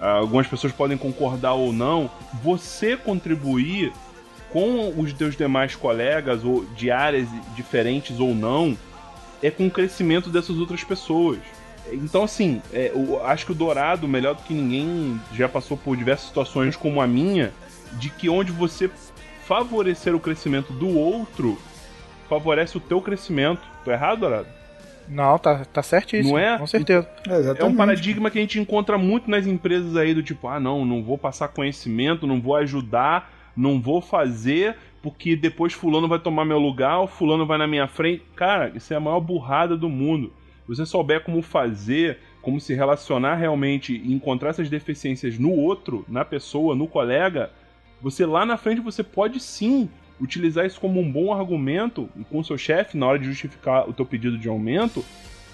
algumas 0.00 0.46
pessoas 0.46 0.72
podem 0.72 0.96
concordar 0.96 1.54
ou 1.54 1.72
não, 1.72 2.10
você 2.42 2.96
contribuir 2.96 3.92
com 4.50 4.94
os 4.98 5.12
teus 5.12 5.36
demais 5.36 5.76
colegas 5.76 6.44
ou 6.44 6.64
de 6.64 6.90
áreas 6.90 7.28
diferentes 7.54 8.18
ou 8.18 8.34
não 8.34 8.76
é 9.42 9.50
com 9.50 9.66
o 9.66 9.70
crescimento 9.70 10.30
dessas 10.30 10.56
outras 10.56 10.82
pessoas. 10.82 11.38
Então, 11.92 12.24
assim, 12.24 12.60
é, 12.72 12.92
eu 12.94 13.24
acho 13.24 13.46
que 13.46 13.52
o 13.52 13.54
Dourado, 13.54 14.06
melhor 14.06 14.34
do 14.34 14.42
que 14.42 14.52
ninguém, 14.52 15.20
já 15.32 15.48
passou 15.48 15.76
por 15.76 15.96
diversas 15.96 16.26
situações 16.26 16.76
como 16.76 17.00
a 17.00 17.06
minha, 17.06 17.52
de 17.94 18.10
que 18.10 18.28
onde 18.28 18.52
você 18.52 18.90
favorecer 19.46 20.14
o 20.14 20.20
crescimento 20.20 20.72
do 20.72 20.88
outro, 20.88 21.58
favorece 22.28 22.76
o 22.76 22.80
teu 22.80 23.00
crescimento. 23.00 23.62
Tô 23.84 23.90
errado, 23.90 24.20
Dourado? 24.20 24.48
Não, 25.08 25.38
tá, 25.38 25.64
tá 25.64 25.82
certíssimo. 25.82 26.34
Não 26.34 26.38
é? 26.38 26.58
Com 26.58 26.66
certeza. 26.66 27.08
É, 27.26 27.62
é 27.62 27.64
um 27.64 27.74
paradigma 27.74 28.30
que 28.30 28.38
a 28.38 28.40
gente 28.40 28.58
encontra 28.60 28.98
muito 28.98 29.30
nas 29.30 29.46
empresas 29.46 29.96
aí, 29.96 30.14
do 30.14 30.22
tipo, 30.22 30.48
ah, 30.48 30.60
não, 30.60 30.84
não 30.84 31.02
vou 31.02 31.16
passar 31.16 31.48
conhecimento, 31.48 32.26
não 32.26 32.40
vou 32.40 32.56
ajudar, 32.56 33.32
não 33.56 33.80
vou 33.80 34.00
fazer, 34.00 34.76
porque 35.02 35.34
depois 35.34 35.72
fulano 35.72 36.08
vai 36.08 36.18
tomar 36.18 36.44
meu 36.44 36.58
lugar, 36.58 37.00
o 37.00 37.06
fulano 37.06 37.46
vai 37.46 37.58
na 37.58 37.66
minha 37.66 37.88
frente. 37.88 38.22
Cara, 38.36 38.72
isso 38.74 38.92
é 38.92 38.96
a 38.96 39.00
maior 39.00 39.20
burrada 39.20 39.76
do 39.76 39.88
mundo. 39.88 40.32
Se 40.62 40.76
você 40.76 40.86
souber 40.86 41.22
como 41.22 41.40
fazer, 41.40 42.18
como 42.42 42.60
se 42.60 42.74
relacionar 42.74 43.36
realmente 43.36 43.94
e 43.96 44.12
encontrar 44.12 44.50
essas 44.50 44.68
deficiências 44.68 45.38
no 45.38 45.50
outro, 45.50 46.04
na 46.08 46.24
pessoa, 46.24 46.74
no 46.74 46.86
colega, 46.86 47.50
você 48.00 48.26
lá 48.26 48.44
na 48.44 48.56
frente 48.56 48.80
você 48.80 49.02
pode 49.02 49.40
sim 49.40 49.88
utilizar 50.20 50.66
isso 50.66 50.80
como 50.80 51.00
um 51.00 51.10
bom 51.10 51.32
argumento 51.32 52.08
com 52.30 52.42
seu 52.42 52.58
chefe 52.58 52.96
na 52.96 53.06
hora 53.06 53.18
de 53.18 53.26
justificar 53.26 53.88
o 53.88 53.92
teu 53.92 54.04
pedido 54.04 54.36
de 54.38 54.48
aumento 54.48 55.04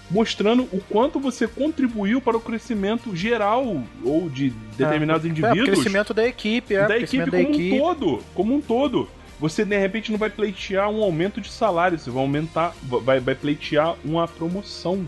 mostrando 0.09 0.63
o 0.71 0.81
quanto 0.89 1.19
você 1.19 1.47
contribuiu 1.47 2.21
para 2.21 2.37
o 2.37 2.39
crescimento 2.39 3.15
geral 3.15 3.83
ou 4.03 4.29
de 4.29 4.51
determinados 4.77 5.25
é, 5.25 5.29
indivíduos. 5.29 5.59
É, 5.59 5.71
o 5.71 5.73
crescimento 5.73 6.13
da 6.13 6.27
equipe, 6.27 6.75
é. 6.75 6.87
Da 6.87 6.97
equipe 6.97 7.29
como 7.29 7.49
um 7.49 7.79
todo. 7.79 8.23
Como 8.33 8.55
um 8.55 8.61
todo. 8.61 9.09
Você 9.39 9.65
de 9.65 9.77
repente 9.77 10.11
não 10.11 10.17
vai 10.17 10.29
pleitear 10.29 10.89
um 10.89 11.03
aumento 11.03 11.41
de 11.41 11.51
salário, 11.51 11.97
você 11.97 12.09
vai 12.09 12.21
aumentar, 12.21 12.73
vai, 12.83 13.19
vai 13.19 13.35
pleitear 13.35 13.95
uma 14.03 14.27
promoção. 14.27 15.05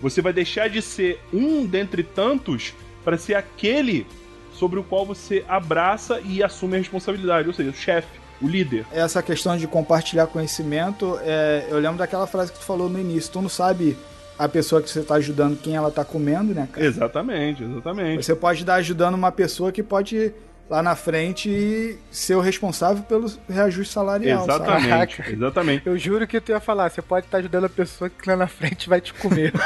Você 0.00 0.22
vai 0.22 0.32
deixar 0.32 0.68
de 0.68 0.80
ser 0.80 1.18
um 1.32 1.66
dentre 1.66 2.02
tantos 2.02 2.72
para 3.02 3.18
ser 3.18 3.34
aquele 3.34 4.06
sobre 4.52 4.78
o 4.78 4.84
qual 4.84 5.04
você 5.04 5.44
abraça 5.48 6.20
e 6.24 6.42
assume 6.42 6.76
a 6.76 6.78
responsabilidade, 6.78 7.48
ou 7.48 7.54
seja, 7.54 7.70
o 7.70 7.74
chefe 7.74 8.23
o 8.40 8.48
líder. 8.48 8.84
Essa 8.92 9.22
questão 9.22 9.56
de 9.56 9.66
compartilhar 9.66 10.26
conhecimento, 10.26 11.18
é, 11.22 11.66
eu 11.68 11.78
lembro 11.78 11.98
daquela 11.98 12.26
frase 12.26 12.52
que 12.52 12.58
tu 12.58 12.64
falou 12.64 12.88
no 12.88 12.98
início. 12.98 13.32
Tu 13.32 13.42
não 13.42 13.48
sabe 13.48 13.96
a 14.38 14.48
pessoa 14.48 14.82
que 14.82 14.90
você 14.90 15.00
está 15.00 15.14
ajudando 15.14 15.58
quem 15.60 15.76
ela 15.76 15.88
está 15.88 16.04
comendo, 16.04 16.54
né, 16.54 16.68
cara? 16.70 16.86
Exatamente, 16.86 17.62
exatamente. 17.62 18.24
Você 18.24 18.34
pode 18.34 18.60
estar 18.60 18.74
ajudando 18.74 19.14
uma 19.14 19.32
pessoa 19.32 19.70
que 19.70 19.82
pode 19.82 20.32
lá 20.68 20.82
na 20.82 20.96
frente 20.96 21.98
ser 22.10 22.34
o 22.34 22.40
responsável 22.40 23.02
pelo 23.04 23.30
reajuste 23.48 23.92
salarial. 23.92 24.44
Exatamente, 24.44 25.16
sabe? 25.16 25.32
exatamente. 25.32 25.86
Eu 25.86 25.98
juro 25.98 26.26
que 26.26 26.40
tu 26.40 26.50
ia 26.50 26.60
falar, 26.60 26.90
você 26.90 27.02
pode 27.02 27.26
estar 27.26 27.38
ajudando 27.38 27.64
a 27.64 27.68
pessoa 27.68 28.08
que 28.10 28.28
lá 28.28 28.36
na 28.36 28.46
frente 28.46 28.88
vai 28.88 29.00
te 29.00 29.12
comer. 29.14 29.52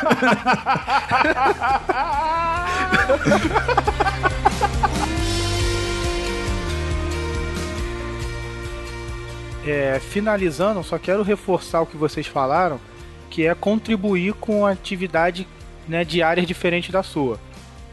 é, 9.67 10.01
finalizando, 10.01 10.83
só 10.83 10.99
quero 10.99 11.23
reforçar 11.23 11.83
o 11.83 11.87
que 11.87 11.97
vocês 11.97 12.27
falaram, 12.27 12.81
que 13.31 13.47
é 13.47 13.55
contribuir 13.55 14.35
com 14.35 14.65
a 14.65 14.71
atividade 14.71 15.47
né, 15.87 16.05
de 16.05 16.23
áreas 16.23 16.47
diferentes 16.47 16.91
da 16.91 17.03
sua. 17.03 17.39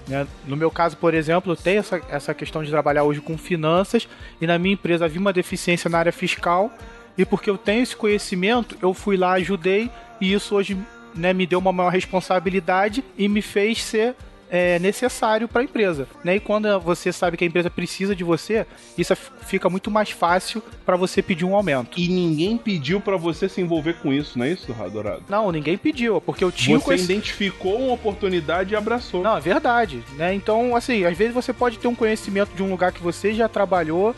Né? 0.08 0.28
No 0.46 0.56
meu 0.56 0.70
caso, 0.70 0.98
por 0.98 1.14
exemplo, 1.14 1.52
eu 1.52 1.56
tenho 1.56 1.80
essa, 1.80 2.02
essa 2.10 2.34
questão 2.34 2.64
de 2.64 2.70
trabalhar 2.70 3.04
hoje 3.04 3.22
com 3.22 3.38
finanças 3.38 4.08
e 4.40 4.46
na 4.46 4.60
minha 4.60 4.74
empresa 4.74 5.06
havia 5.06 5.20
uma 5.20 5.34
deficiência 5.34 5.90
na 5.90 5.98
área 5.98 6.12
fiscal 6.12 6.72
e 7.18 7.26
porque 7.26 7.50
eu 7.50 7.58
tenho 7.58 7.82
esse 7.82 7.96
conhecimento, 7.96 8.78
eu 8.82 8.94
fui 8.94 9.18
lá, 9.18 9.34
ajudei 9.34 9.90
e 10.22 10.34
isso 10.34 10.56
hoje 10.56 10.78
né, 11.16 11.34
me 11.34 11.48
deu 11.48 11.60
uma 11.60 11.72
maior 11.72 11.90
responsabilidade 11.90 13.04
e 13.18 13.28
me 13.28 13.42
fez 13.42 13.82
ser 13.82 14.16
é, 14.50 14.80
necessário 14.80 15.48
para 15.48 15.62
a 15.62 15.64
empresa. 15.64 16.08
Né? 16.24 16.36
E 16.36 16.40
quando 16.40 16.80
você 16.80 17.12
sabe 17.12 17.38
que 17.38 17.44
a 17.44 17.48
empresa 17.48 17.70
precisa 17.70 18.16
de 18.16 18.24
você, 18.24 18.66
isso 18.98 19.16
fica 19.16 19.70
muito 19.70 19.90
mais 19.92 20.12
fácil 20.12 20.62
para 20.86 20.96
você 20.96 21.22
pedir 21.22 21.46
um 21.46 21.56
aumento. 21.56 22.00
E 22.00 22.08
ninguém 22.08 22.58
pediu 22.58 23.00
para 23.00 23.18
você 23.18 23.48
se 23.48 23.62
envolver 23.62 23.96
com 23.96 24.12
isso, 24.12 24.38
não 24.38 24.46
é 24.46 24.52
isso, 24.52 24.74
Dourado? 24.92 25.24
Não, 25.30 25.52
ninguém 25.52 25.78
pediu, 25.78 26.22
porque 26.22 26.44
eu 26.44 26.52
tinha. 26.52 26.78
Você 26.80 26.96
identificou 26.96 27.80
uma 27.80 27.94
oportunidade 27.94 28.74
e 28.74 28.76
abraçou. 28.76 29.24
Não, 29.24 29.38
é 29.38 29.42
verdade. 29.42 30.04
Né? 30.16 30.34
Então, 30.34 30.76
assim, 30.76 31.06
às 31.06 31.18
vezes 31.18 31.34
você 31.34 31.54
pode 31.54 31.78
ter 31.78 31.88
um 31.88 31.96
conhecimento 31.96 32.56
de 32.56 32.64
um 32.64 32.70
lugar 32.70 32.92
que 32.92 33.02
você 33.02 33.34
já 33.34 33.48
trabalhou 33.48 34.16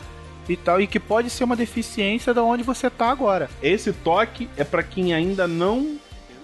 e 0.48 0.56
tal, 0.56 0.80
e 0.80 0.86
que 0.86 0.98
pode 0.98 1.28
ser 1.28 1.44
uma 1.44 1.54
deficiência 1.54 2.32
da 2.32 2.40
de 2.40 2.46
onde 2.46 2.62
você 2.62 2.88
tá 2.88 3.10
agora. 3.10 3.50
Esse 3.62 3.92
toque 3.92 4.48
é 4.56 4.64
para 4.64 4.82
quem 4.82 5.12
ainda 5.12 5.46
não 5.46 5.98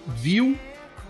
viu 0.06 0.56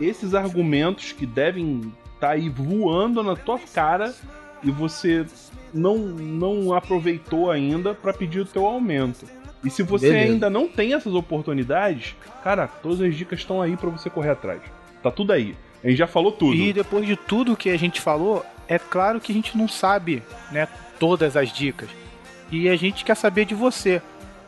esses 0.00 0.34
argumentos 0.34 1.12
que 1.12 1.26
devem 1.26 1.92
tá 2.24 2.30
aí 2.30 2.48
voando 2.48 3.22
na 3.22 3.36
tua 3.36 3.58
cara 3.58 4.14
e 4.62 4.70
você 4.70 5.26
não, 5.74 5.98
não 5.98 6.72
aproveitou 6.72 7.50
ainda 7.50 7.92
para 7.92 8.14
pedir 8.14 8.40
o 8.40 8.46
teu 8.46 8.64
aumento. 8.64 9.26
E 9.62 9.68
se 9.68 9.82
você 9.82 10.08
Beleza. 10.08 10.32
ainda 10.32 10.50
não 10.50 10.66
tem 10.66 10.94
essas 10.94 11.12
oportunidades, 11.12 12.16
cara, 12.42 12.66
todas 12.66 13.02
as 13.02 13.14
dicas 13.14 13.40
estão 13.40 13.60
aí 13.60 13.76
para 13.76 13.90
você 13.90 14.08
correr 14.08 14.30
atrás. 14.30 14.62
Tá 15.02 15.10
tudo 15.10 15.34
aí. 15.34 15.54
A 15.82 15.88
gente 15.88 15.98
já 15.98 16.06
falou 16.06 16.32
tudo. 16.32 16.54
E 16.54 16.72
depois 16.72 17.06
de 17.06 17.14
tudo 17.14 17.56
que 17.56 17.68
a 17.68 17.78
gente 17.78 18.00
falou, 18.00 18.42
é 18.66 18.78
claro 18.78 19.20
que 19.20 19.30
a 19.30 19.34
gente 19.34 19.56
não 19.56 19.68
sabe, 19.68 20.22
né, 20.50 20.66
todas 20.98 21.36
as 21.36 21.52
dicas. 21.52 21.90
E 22.50 22.70
a 22.70 22.76
gente 22.76 23.04
quer 23.04 23.16
saber 23.16 23.44
de 23.44 23.54
você. 23.54 24.00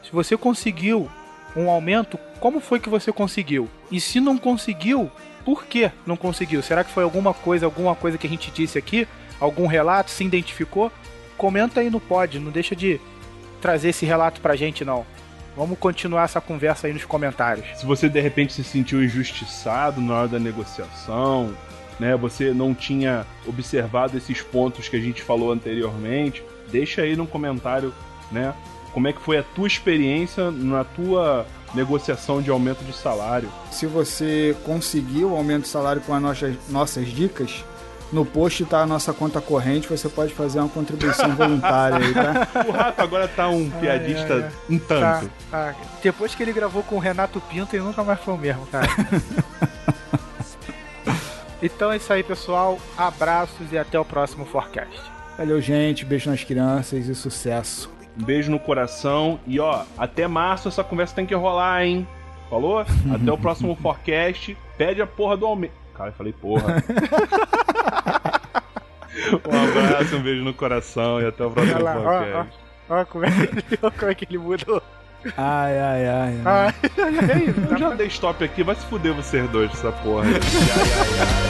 Se 0.02 0.10
você 0.10 0.34
conseguiu 0.34 1.10
um 1.54 1.68
aumento, 1.68 2.18
como 2.40 2.58
foi 2.58 2.80
que 2.80 2.88
você 2.88 3.12
conseguiu? 3.12 3.68
E 3.90 4.00
se 4.00 4.18
não 4.18 4.38
conseguiu, 4.38 5.10
por 5.46 5.64
que 5.64 5.92
não 6.04 6.16
conseguiu? 6.16 6.60
Será 6.60 6.82
que 6.82 6.90
foi 6.90 7.04
alguma 7.04 7.32
coisa, 7.32 7.66
alguma 7.66 7.94
coisa 7.94 8.18
que 8.18 8.26
a 8.26 8.30
gente 8.30 8.50
disse 8.50 8.76
aqui? 8.76 9.06
Algum 9.38 9.68
relato? 9.68 10.10
Se 10.10 10.24
identificou? 10.24 10.90
Comenta 11.38 11.78
aí 11.78 11.88
no 11.88 12.00
pod, 12.00 12.40
não 12.40 12.50
deixa 12.50 12.74
de 12.74 13.00
trazer 13.62 13.90
esse 13.90 14.04
relato 14.04 14.40
pra 14.40 14.56
gente 14.56 14.84
não. 14.84 15.06
Vamos 15.56 15.78
continuar 15.78 16.24
essa 16.24 16.40
conversa 16.40 16.88
aí 16.88 16.92
nos 16.92 17.04
comentários. 17.04 17.64
Se 17.78 17.86
você 17.86 18.08
de 18.08 18.20
repente 18.20 18.54
se 18.54 18.64
sentiu 18.64 19.04
injustiçado 19.04 20.00
na 20.00 20.14
hora 20.14 20.28
da 20.28 20.38
negociação, 20.40 21.54
né? 22.00 22.16
Você 22.16 22.52
não 22.52 22.74
tinha 22.74 23.24
observado 23.46 24.18
esses 24.18 24.42
pontos 24.42 24.88
que 24.88 24.96
a 24.96 25.00
gente 25.00 25.22
falou 25.22 25.52
anteriormente, 25.52 26.42
deixa 26.72 27.02
aí 27.02 27.14
no 27.14 27.26
comentário, 27.26 27.94
né? 28.32 28.52
Como 28.92 29.06
é 29.06 29.12
que 29.12 29.20
foi 29.20 29.38
a 29.38 29.44
tua 29.44 29.68
experiência 29.68 30.50
na 30.50 30.82
tua 30.82 31.46
negociação 31.76 32.42
de 32.42 32.50
aumento 32.50 32.82
de 32.82 32.92
salário. 32.92 33.48
Se 33.70 33.86
você 33.86 34.56
conseguiu 34.64 35.30
o 35.30 35.36
aumento 35.36 35.62
de 35.62 35.68
salário 35.68 36.02
com 36.02 36.14
as 36.14 36.22
nossas, 36.22 36.56
nossas 36.68 37.08
dicas, 37.08 37.64
no 38.12 38.24
post 38.24 38.62
está 38.62 38.80
a 38.80 38.86
nossa 38.86 39.12
conta 39.12 39.40
corrente, 39.40 39.88
você 39.88 40.08
pode 40.08 40.32
fazer 40.32 40.58
uma 40.60 40.68
contribuição 40.68 41.30
voluntária 41.36 41.98
aí, 41.98 42.14
tá? 42.14 42.48
O 42.66 42.70
Rato 42.70 43.02
agora 43.02 43.28
tá 43.28 43.48
um 43.48 43.68
piadista 43.68 44.32
é, 44.32 44.36
é, 44.36 44.40
é. 44.40 44.50
em 44.70 44.78
tanto. 44.78 45.30
Tá, 45.50 45.72
tá. 45.72 45.74
Depois 46.02 46.34
que 46.34 46.42
ele 46.42 46.52
gravou 46.52 46.82
com 46.82 46.96
o 46.96 47.00
Renato 47.00 47.40
Pinto, 47.40 47.76
ele 47.76 47.84
nunca 47.84 48.02
mais 48.02 48.20
foi 48.20 48.34
o 48.34 48.38
mesmo, 48.38 48.66
cara. 48.66 48.88
então 51.62 51.92
é 51.92 51.96
isso 51.96 52.12
aí, 52.12 52.22
pessoal. 52.22 52.78
Abraços 52.96 53.72
e 53.72 53.78
até 53.78 53.98
o 53.98 54.04
próximo 54.04 54.46
Forecast. 54.46 55.00
Valeu, 55.36 55.60
gente. 55.60 56.04
Beijo 56.04 56.30
nas 56.30 56.42
crianças 56.42 57.08
e 57.08 57.14
sucesso. 57.14 57.95
Um 58.18 58.24
beijo 58.24 58.50
no 58.50 58.58
coração. 58.58 59.38
E 59.46 59.60
ó, 59.60 59.84
até 59.96 60.26
março 60.26 60.68
essa 60.68 60.82
conversa 60.82 61.14
tem 61.14 61.26
que 61.26 61.34
rolar, 61.34 61.84
hein? 61.84 62.06
Falou? 62.48 62.80
Até 62.80 63.32
o 63.32 63.38
próximo 63.38 63.76
forecast. 63.80 64.56
Pede 64.78 65.02
a 65.02 65.06
porra 65.06 65.36
do 65.36 65.46
aumento. 65.46 65.74
Cara, 65.94 66.10
eu 66.10 66.14
falei 66.14 66.32
porra. 66.32 66.82
um 69.44 69.80
abraço, 69.80 70.16
um 70.16 70.22
beijo 70.22 70.44
no 70.44 70.54
coração 70.54 71.20
e 71.20 71.26
até 71.26 71.44
o 71.44 71.50
próximo 71.50 71.82
lá, 71.82 71.94
forecast. 71.94 72.58
Ó, 72.88 72.94
ó, 72.94 73.00
ó, 73.00 73.04
como, 73.04 73.24
é 73.24 73.30
que 73.30 73.40
ele, 73.42 73.62
como 73.98 74.10
é 74.10 74.14
que 74.14 74.24
ele 74.24 74.38
mudou. 74.38 74.82
Ai, 75.36 75.78
ai, 75.78 76.06
ai. 76.06 76.40
ai. 76.44 76.44
ai, 76.44 76.74
ai, 76.98 77.30
ai 77.34 77.54
eu 77.70 77.78
já 77.78 77.90
dei 77.94 78.06
stop 78.06 78.44
aqui, 78.44 78.62
vai 78.62 78.76
se 78.76 78.86
fuder 78.86 79.12
vocês 79.12 79.48
dois 79.50 79.70
essa 79.72 79.90
porra. 79.90 80.24
ai, 80.24 80.34
ai, 80.34 80.40
ai. 81.20 81.45